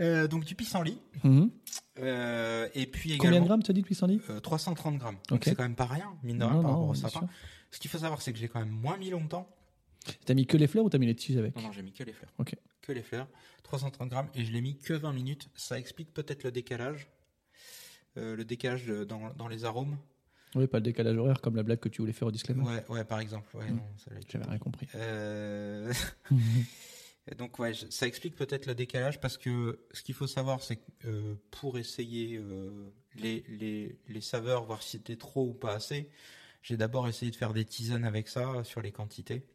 [0.00, 0.98] Euh, donc du pissenlit.
[1.24, 1.50] Mhm.
[1.98, 3.24] Euh, et puis également.
[3.24, 4.20] Combien de grammes, tu as dit de pissenlit?
[4.30, 5.18] Euh, 330 grammes.
[5.28, 7.28] Donc c'est quand même pas rien, mine de rien, Non, par non, rapport au sapin.
[7.70, 9.46] Ce qu'il faut savoir, c'est que j'ai quand même moins mis longtemps.
[10.24, 11.54] T'as mis que les fleurs ou t'as mis les tiges avec?
[11.54, 12.32] Non, non, j'ai mis que les fleurs.
[12.38, 12.54] Ok.
[12.80, 13.28] Que les fleurs.
[13.62, 15.48] 330 grammes et je l'ai mis que 20 minutes.
[15.54, 17.08] Ça explique peut-être le décalage.
[18.16, 19.96] Euh, le décalage de- dans, dans les arômes.
[20.54, 22.62] Oui, pas le décalage horaire comme la blague que tu voulais faire au disclaimer.
[22.62, 23.54] Ouais, ouais, par exemple.
[23.56, 23.76] Ouais, Mm.
[23.76, 23.82] non,
[24.16, 24.88] été J'avais rien compris.
[24.94, 25.92] Euh,
[27.38, 30.82] Donc ouais, ça explique peut-être le décalage parce que ce qu'il faut savoir, c'est que
[31.06, 36.10] euh, pour essayer euh, les, les, les saveurs, voir si c'était trop ou pas assez,
[36.62, 39.46] j'ai d'abord essayé de faire des tisanes avec ça sur les quantités.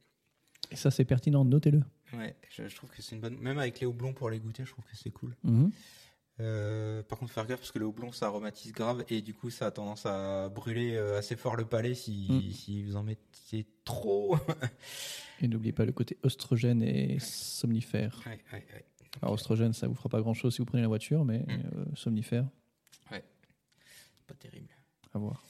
[0.71, 1.81] Et ça, c'est pertinent, notez-le.
[2.13, 3.37] Ouais, je, je trouve que c'est une bonne.
[3.39, 5.35] Même avec les houblons pour les goûter, je trouve que c'est cool.
[5.43, 5.71] Mhm.
[6.41, 9.49] Euh, par contre, faire gaffe parce que le houblon ça aromatise grave et du coup
[9.49, 12.51] ça a tendance à brûler euh, assez fort le palais si, Mm.
[12.51, 14.37] si vous en mettez trop.
[15.41, 18.21] Et n'oubliez pas le côté oestrogène et somnifère.
[18.25, 18.85] ouais, ouais, ouais.
[19.21, 21.61] Alors, oestrogène, ça vous fera pas grand-chose si vous prenez la voiture, mais Mm.
[21.75, 22.45] euh, somnifère,
[23.09, 24.69] Pas terrible.
[25.13, 25.43] à voir.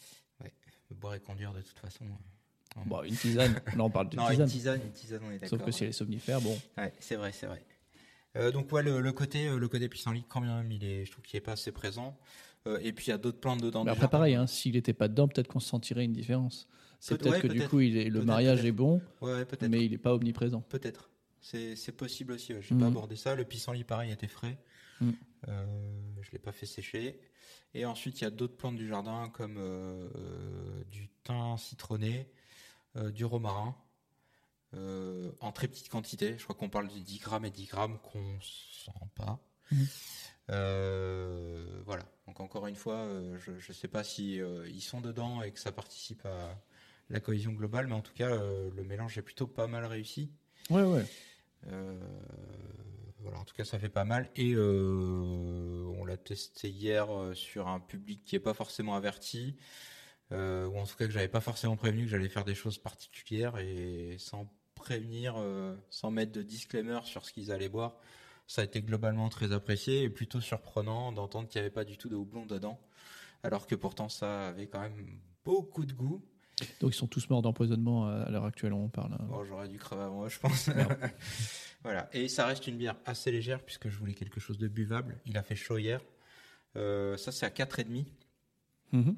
[0.91, 2.05] Boire et conduire de toute façon.
[2.05, 3.53] euh, Bon, une tisane.
[3.75, 4.41] Là, on parle de Non, tisane.
[4.47, 5.49] une tisane, une tisane, on est d'accord.
[5.59, 6.57] Sauf que si elle est somnifère, bon.
[6.77, 7.63] Ouais, c'est vrai, c'est vrai.
[8.35, 11.11] Euh, donc ouais, le, le côté, euh, le côté pissenlit, quand même, il est, je
[11.11, 12.17] trouve qu'il est pas assez présent.
[12.67, 13.83] Euh, et puis il y a d'autres plantes dedans.
[13.83, 16.67] Mais après, pareil, hein, s'il n'était pas dedans, peut-être qu'on sentirait une différence.
[16.99, 19.85] C'est Peut- peut-être ouais, que du coup, il est, le mariage est bon, Ouais, mais
[19.85, 20.61] il n'est pas omniprésent.
[20.61, 21.09] Peut-être.
[21.41, 22.53] C'est, possible aussi.
[22.53, 22.61] Ouais.
[22.63, 22.81] J'ai Mhm.
[22.81, 23.35] pas abordé ça.
[23.35, 24.57] Le pissenlit, pareil, était frais.
[24.99, 25.13] Mhm.
[25.47, 25.65] Euh,
[26.21, 27.19] je l'ai pas fait sécher.
[27.75, 32.27] Et ensuite, il y a d'autres plantes du jardin comme euh, euh, du thym citronné,
[32.95, 33.75] euh, du romarin,
[34.75, 36.35] euh, en très petite quantité.
[36.37, 39.39] Je crois qu'on parle de 10 grammes et 10 grammes qu'on sent pas.
[39.71, 39.87] Mhm.
[40.51, 42.03] Euh, voilà.
[42.27, 45.59] Donc encore une fois, euh, je ne sais pas si ils sont dedans et que
[45.59, 46.61] ça participe à
[47.09, 50.31] la cohésion globale, mais en tout cas, le mélange est plutôt pas mal réussi.
[50.69, 51.05] Ouais, ouais.
[53.19, 54.29] Voilà, en tout cas, ça fait pas mal.
[54.35, 59.55] Et on l'a testé hier sur un public qui est pas forcément averti,
[60.31, 62.79] euh, ou en tout cas que j'avais pas forcément prévenu que j'allais faire des choses
[62.79, 64.51] particulières et sans
[64.85, 67.95] prévenir, euh, sans mettre de disclaimer sur ce qu'ils allaient boire.
[68.47, 71.97] Ça a été globalement très apprécié et plutôt surprenant d'entendre qu'il n'y avait pas du
[71.97, 72.79] tout de houblon dedans,
[73.43, 76.23] alors que pourtant ça avait quand même beaucoup de goût.
[76.79, 79.13] Donc, ils sont tous morts d'empoisonnement à l'heure actuelle, on parle.
[79.13, 79.25] hein.
[79.27, 80.69] Bon, j'aurais dû crever avant, je pense.
[81.83, 82.07] voilà.
[82.13, 85.17] Et ça reste une bière assez légère puisque je voulais quelque chose de buvable.
[85.25, 85.99] Il a fait chaud hier.
[86.77, 88.05] Euh, ça, c'est à 4,5.
[88.93, 89.03] Mhm.
[89.05, 89.17] Donc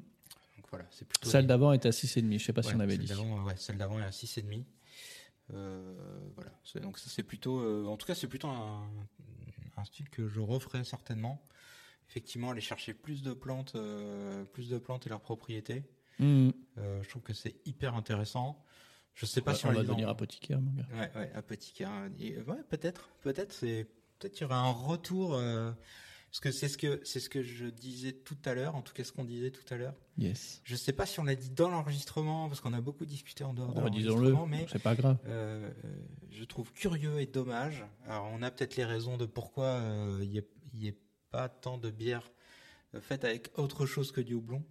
[0.70, 1.28] voilà, c'est plutôt.
[1.28, 3.12] Celle d'avant était à 6,5, je sais pas si on avait celle dit.
[3.14, 4.64] ouais, celle d'avant est à 6,5.
[5.54, 5.94] Euh,
[6.34, 6.50] voilà.
[6.82, 7.60] Donc ça, c'est plutôt.
[7.60, 8.88] euh, en tout cas, c'est plutôt un,
[9.76, 11.42] un style que je referai certainement.
[12.08, 15.84] Effectivement, aller chercher plus de plantes, euh, plus de plantes et leurs propriétés.
[16.20, 16.50] Euh,
[17.02, 18.64] je trouve que c'est hyper intéressant.
[19.14, 20.86] Je sais pas Ouais, si on on, va devenir apothicaire, mon gars.
[20.94, 21.90] Ouais, ouais, apothicaire.
[22.18, 23.86] Et, ouais, peut-être, peut-être, c'est,
[24.18, 25.72] peut-être qu'il y aura un retour, euh,
[26.30, 28.92] parce que c'est ce que, c'est ce que je disais tout à l'heure, en tout
[28.92, 29.94] cas ce qu'on disait tout à l'heure.
[30.18, 30.60] Yes.
[30.64, 33.54] Je sais pas si on l'a dit dans l'enregistrement, parce qu'on a beaucoup discuté en
[33.54, 35.16] dehors de Oh, l'enregistrement, mais c'est pas grave.
[35.26, 35.70] euh,
[36.30, 37.84] je trouve curieux et dommage.
[38.06, 40.42] Alors, on a peut-être les raisons de pourquoi euh, il
[40.78, 40.98] n'y ait
[41.30, 42.30] pas tant de bières
[43.00, 44.62] faites avec autre chose que du houblon.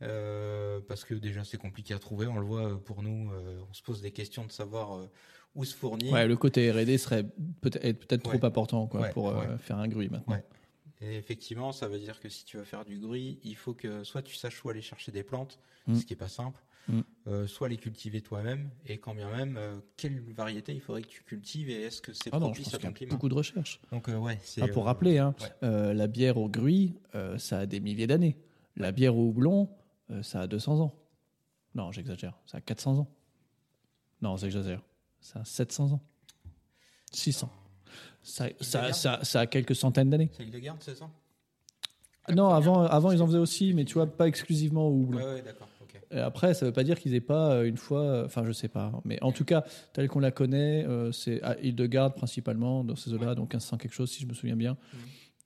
[0.00, 3.74] Euh, parce que déjà c'est compliqué à trouver, on le voit pour nous, euh, on
[3.74, 5.10] se pose des questions de savoir euh,
[5.56, 6.12] où se fournir.
[6.12, 7.24] Ouais, le côté R&D serait
[7.60, 8.38] peut-être Ouais.
[8.38, 10.40] trop important quoi, Ouais, pour faire un gruy maintenant.
[11.00, 14.02] Et effectivement, ça veut dire que si tu veux faire du gruy, il faut que
[14.04, 15.94] soit tu saches où aller chercher des plantes, Mm.
[15.96, 17.00] ce qui est pas simple, Mm.
[17.28, 21.08] euh, soit les cultiver toi-même, et quand bien même, euh, quelle variété il faudrait que
[21.08, 23.28] tu cultives et est-ce que c'est Ah non, je propice pense à ton climat beaucoup
[23.28, 23.80] de recherches.
[23.92, 25.94] Donc euh, ouais, Ah, pour rappeler, hein, ouais.
[25.94, 26.94] la bière au gruy,
[27.38, 28.36] ça a des milliers d'années.
[28.76, 29.68] La bière au houblon,
[30.22, 30.94] ça a 200 ans.
[31.74, 32.38] Non, j'exagère.
[32.46, 33.08] Ça a 400 ans.
[34.22, 34.82] Non, j'exagère.
[35.20, 36.02] Ça a 700 ans.
[37.12, 37.50] 600.
[38.22, 40.30] Ça, ça, ça, ça a quelques centaines d'années.
[40.36, 41.08] C'est Hildegarde, c'est ça?
[42.34, 45.18] Non, avant, avant, ils en faisaient aussi, mais tu vois, pas exclusivement au houblon.
[45.18, 45.68] Ouais, ouais, d'accord.
[46.10, 48.68] Après, ça veut pas dire qu'ils aient pas euh, une fois, euh, enfin je sais
[48.68, 52.96] pas, mais en tout cas, tel qu'on la connaît, euh, c'est à Hildegarde principalement dans
[52.96, 54.76] ces eaux-là, donc 1500 quelque chose si je me souviens bien.
[54.92, 55.00] Mhm.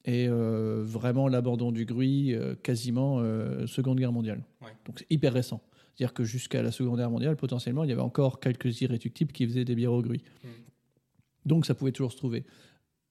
[0.05, 3.19] Et euh, vraiment l'abandon du gruy, euh, quasiment
[3.67, 4.45] Seconde Guerre mondiale.
[4.87, 5.61] Donc c'est hyper récent.
[5.95, 9.47] C'est-à-dire que jusqu'à la Seconde Guerre mondiale, potentiellement, il y avait encore quelques irréductibles qui
[9.47, 10.23] faisaient des bières au gruy.
[10.45, 10.51] Mhm.
[11.47, 12.45] Donc ça pouvait toujours se trouver.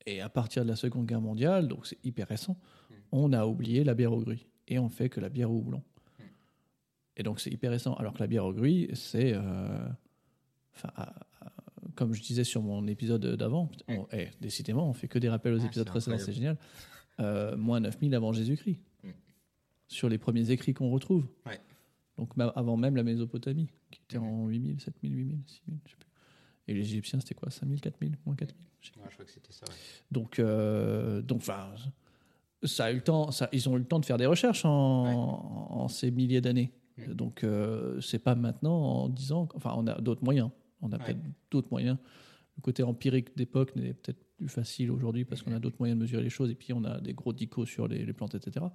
[0.05, 2.57] Et à partir de la Seconde Guerre mondiale, donc c'est hyper récent,
[2.89, 2.95] Mhm.
[3.11, 4.47] on a oublié la bière au gruy.
[4.67, 5.83] Et on fait que la bière au houblon.
[6.19, 6.25] Mhm.
[7.17, 7.93] Et donc c'est hyper récent.
[7.95, 9.33] Alors que la bière au gruy, c'est.
[9.35, 9.87] euh,
[11.95, 15.53] comme je disais sur mon épisode d'avant, on- eh, décidément, on fait que des rappels
[15.53, 16.57] aux Ah, épisodes précédents, c'est génial.
[17.19, 18.79] Euh, moins 9000 avant Jésus-Christ.
[19.87, 21.27] Sur les premiers écrits qu'on retrouve.
[21.45, 21.59] Ouais.
[22.17, 26.07] Donc avant même la Mésopotamie, qui était en 8000, 7000, 8000, 6000, je sais plus.
[26.71, 28.89] Et les Égyptiens, c'était quoi 5000, 4000, moins 4000 je.
[28.99, 29.65] Ouais, crois que c'était ça.
[29.67, 29.75] ouais.
[30.11, 31.69] Donc, euh, donc, enfin,
[32.63, 33.31] ça a eu le temps.
[33.31, 35.13] Ça, ils ont eu le temps de faire des recherches en, Ouais.
[35.15, 36.71] en ces milliers d'années.
[37.07, 39.47] Donc, euh, c'est pas maintenant en 10 ans.
[39.55, 40.49] Enfin, on a d'autres moyens.
[40.81, 41.19] On a peut-être
[41.49, 41.97] d'autres moyens.
[42.57, 46.03] Le côté empirique d'époque n'est peut-être plus facile aujourd'hui parce qu'on a d'autres moyens de
[46.03, 48.65] mesurer les choses et puis on a des gros dicos sur les, les plantes, etc.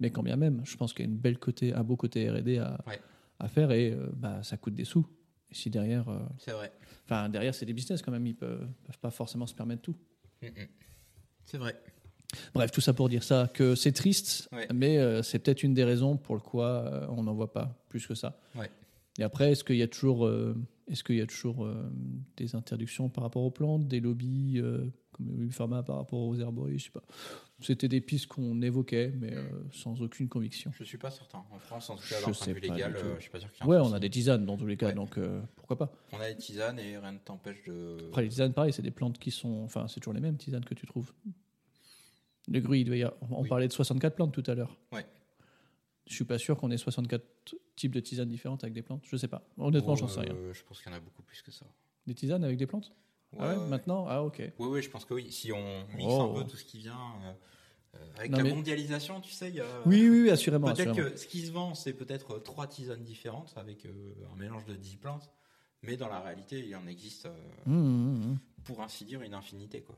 [0.00, 2.30] Mais quand bien même, je pense qu'il y a une belle côté, un beau côté
[2.30, 2.58] R&D
[3.38, 5.06] à faire et euh, bah, ça coûte des sous.
[5.56, 6.70] Si derrière, euh, C'est vrai.
[7.04, 9.96] enfin derrière c'est des business quand même, ils peuvent, peuvent pas forcément se permettre tout.
[10.42, 10.50] Mhm.
[11.44, 11.80] C'est vrai.
[12.54, 14.66] Bref, tout ça pour dire ça, que c'est triste, Ouais.
[14.74, 17.82] mais euh, c'est peut-être une des raisons pour le quoi euh, on n'en voit pas
[17.88, 18.38] plus que ça.
[18.56, 18.70] Ouais.
[19.18, 20.54] Et après, est-ce qu'il y a toujours, euh,
[20.88, 21.66] est-ce qu'il y a toujours
[22.36, 24.60] des interdictions par rapport aux plantes, des lobbies
[25.12, 27.02] comme le pharma par rapport aux herboristes, je sais pas.
[27.60, 30.70] C'était des pistes qu'on évoquait, mais euh, sans aucune conviction.
[30.74, 31.42] Je suis pas certain.
[31.50, 33.50] En France, en tout cas, d'un point de vue légal, euh, je suis pas sûr
[33.50, 34.94] qu'il y ait Ouais, on a des tisanes dans tous les cas, Ouais.
[34.94, 35.90] donc euh, pourquoi pas.
[36.12, 37.96] On a des tisanes et rien ne t'empêche de.
[38.08, 39.62] Après, les tisanes, pareil, c'est des plantes qui sont.
[39.64, 41.14] Enfin, c'est toujours les mêmes tisanes que tu trouves.
[42.48, 43.48] Le gruy, il devait y avoir- on Oui.
[43.48, 44.76] parlait de 64 plantes tout à l'heure.
[44.92, 45.06] Ouais.
[46.06, 47.24] Je suis pas sûr qu'on ait 64
[47.74, 49.02] types de tisanes différentes avec des plantes.
[49.06, 49.48] Je sais pas.
[49.56, 50.34] Honnêtement, j'en sais rien.
[50.34, 51.66] euh, Je pense qu'il y en a beaucoup plus que ça.
[52.06, 52.92] Des tisanes avec des plantes?
[53.38, 53.66] Ouais, ouais.
[53.68, 54.06] maintenant?
[54.08, 54.38] Ah, ok.
[54.58, 55.30] Oui, oui, je pense que oui.
[55.32, 56.32] Si on mixe Oh.
[56.36, 56.98] un peu tout ce qui vient.
[57.24, 57.32] euh,
[57.96, 59.66] euh, avec Non, la mais- mondialisation, tu sais, il y a.
[59.86, 60.72] Oui, oui, oui, assurément.
[60.72, 64.36] Peut-être que ce qui se vend, c'est peut-être euh, trois tisanes différentes avec euh, un
[64.36, 65.30] mélange de 10 plantes.
[65.82, 67.34] Mais dans la réalité, il en existe, euh,
[67.66, 68.38] Hum, hum, hum.
[68.64, 69.82] pour ainsi dire, une infinité.
[69.82, 69.94] Quoi.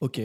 [0.00, 0.20] Ok.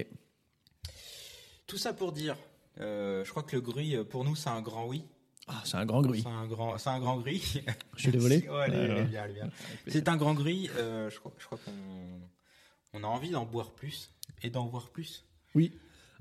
[1.65, 2.38] Tout ça pour dire,
[2.77, 5.03] je crois que le gruy, pour nous, c'est un grand oui.
[5.48, 6.22] Ah, c'est un grand gruy.
[6.22, 7.61] C'est un grand, c'est un grand gris.
[7.98, 9.49] Je l'ai volé Ouais, elle est- elle est Alors, bien, elle est bien.
[9.88, 10.69] C'est un grand gris.
[10.78, 11.72] euh, je crois, je crois qu'on
[12.99, 14.11] on a envie d'en boire plus
[14.44, 15.26] et d'en voir plus.
[15.56, 15.72] Oui.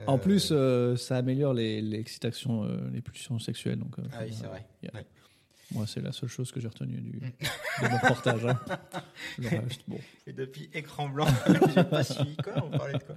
[0.07, 3.79] En Euh, plus, euh, ça améliore les- l'excitation, euh, les pulsions sexuelles.
[3.79, 4.65] Donc, euh, ah oui, c'est vrai.
[4.83, 4.93] Yeah.
[4.95, 5.07] Ouais.
[5.73, 8.47] Moi, c'est la seule chose que j'ai retenue du, de mon reportage.
[8.47, 8.61] hein.
[9.39, 9.99] Le reste, bon.
[10.29, 11.27] Et depuis écran blanc,
[11.75, 12.53] j'ai pas suivi quoi.
[12.65, 13.17] On parlait de quoi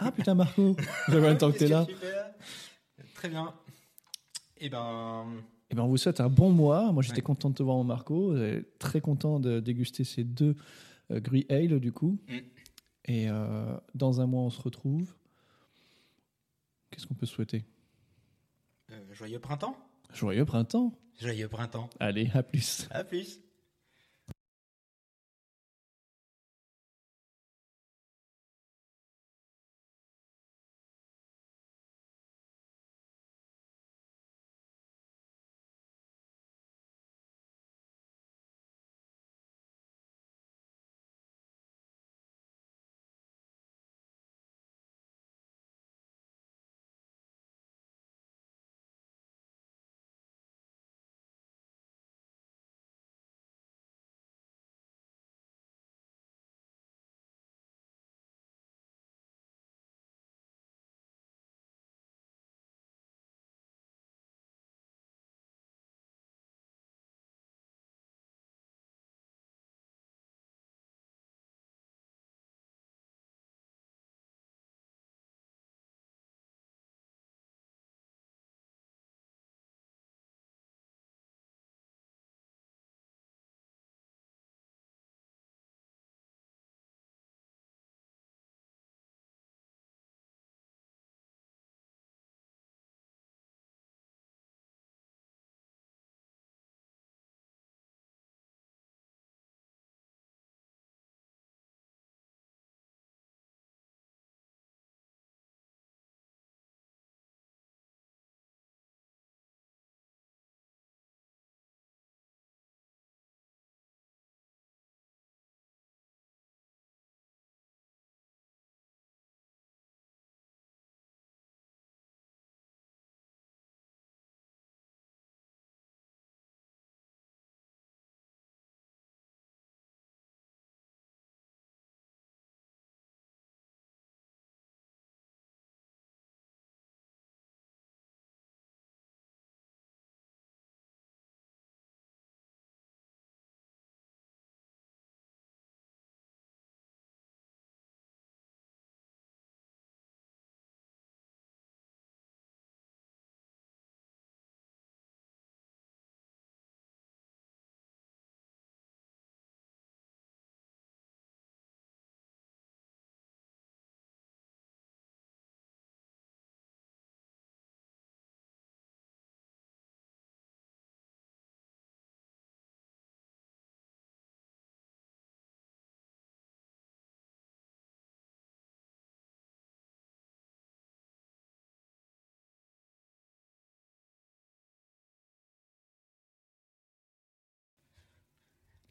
[0.00, 0.76] Ah putain, Marco
[1.06, 1.86] Ça fait longtemps que t'es là
[3.14, 3.54] Très bien.
[4.60, 5.26] Et ben,
[5.70, 6.92] Eh ben, on vous souhaite un bon mois.
[6.92, 7.22] Moi, j'étais Ouais.
[7.22, 8.34] content de te voir en Marco.
[8.78, 10.56] Très content de déguster ces deux
[11.10, 12.18] euh, Gruy Ale, du coup.
[12.28, 12.36] Mm.
[13.06, 15.14] Et euh, dans un mois, on se retrouve.
[16.90, 17.64] Qu'est-ce qu'on peut souhaiter?
[18.90, 19.76] Euh, joyeux printemps.
[20.14, 21.90] Joyeux printemps Joyeux printemps.
[22.00, 23.40] Allez, à plus À plus.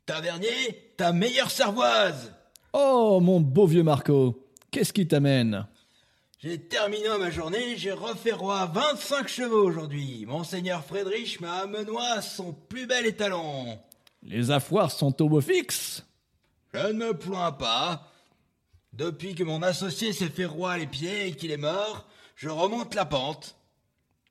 [0.08, 2.34] Tavernier, ta meilleure cervoise
[2.72, 5.68] Oh, mon beau vieux Marco, qu'est-ce qui t'amène?
[6.40, 10.26] J'ai terminé ma journée, j'ai refait roi 25 chevaux aujourd'hui.
[10.26, 13.78] Monseigneur Friedrich m'a amenois son plus bel étalon.
[14.24, 16.06] Les affoirs sont au beau fixe
[16.74, 18.10] Je ne me plains pas.
[18.94, 22.08] Depuis que mon associé s'est fait roi les pieds et qu'il est mort,
[22.38, 23.58] je remonte la pente.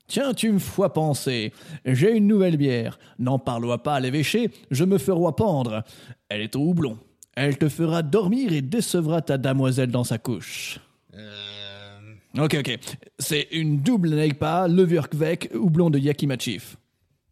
[0.07, 1.51] Tiens, tu me fois penser.
[1.85, 2.97] J'ai une nouvelle bière.
[3.19, 5.83] N'en parle pas à l'évêché, je me ferai pendre.
[6.29, 6.97] Elle est au houblon.
[7.35, 10.79] Elle te fera dormir et décevra ta damoiselle dans sa couche.
[11.13, 12.13] Euh...
[12.39, 12.79] Ok, ok.
[13.19, 16.77] C'est une double Neipa, levure kvek, houblon de Yakimachif.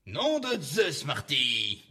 [0.05, 1.83] Nom de Zeus, Marty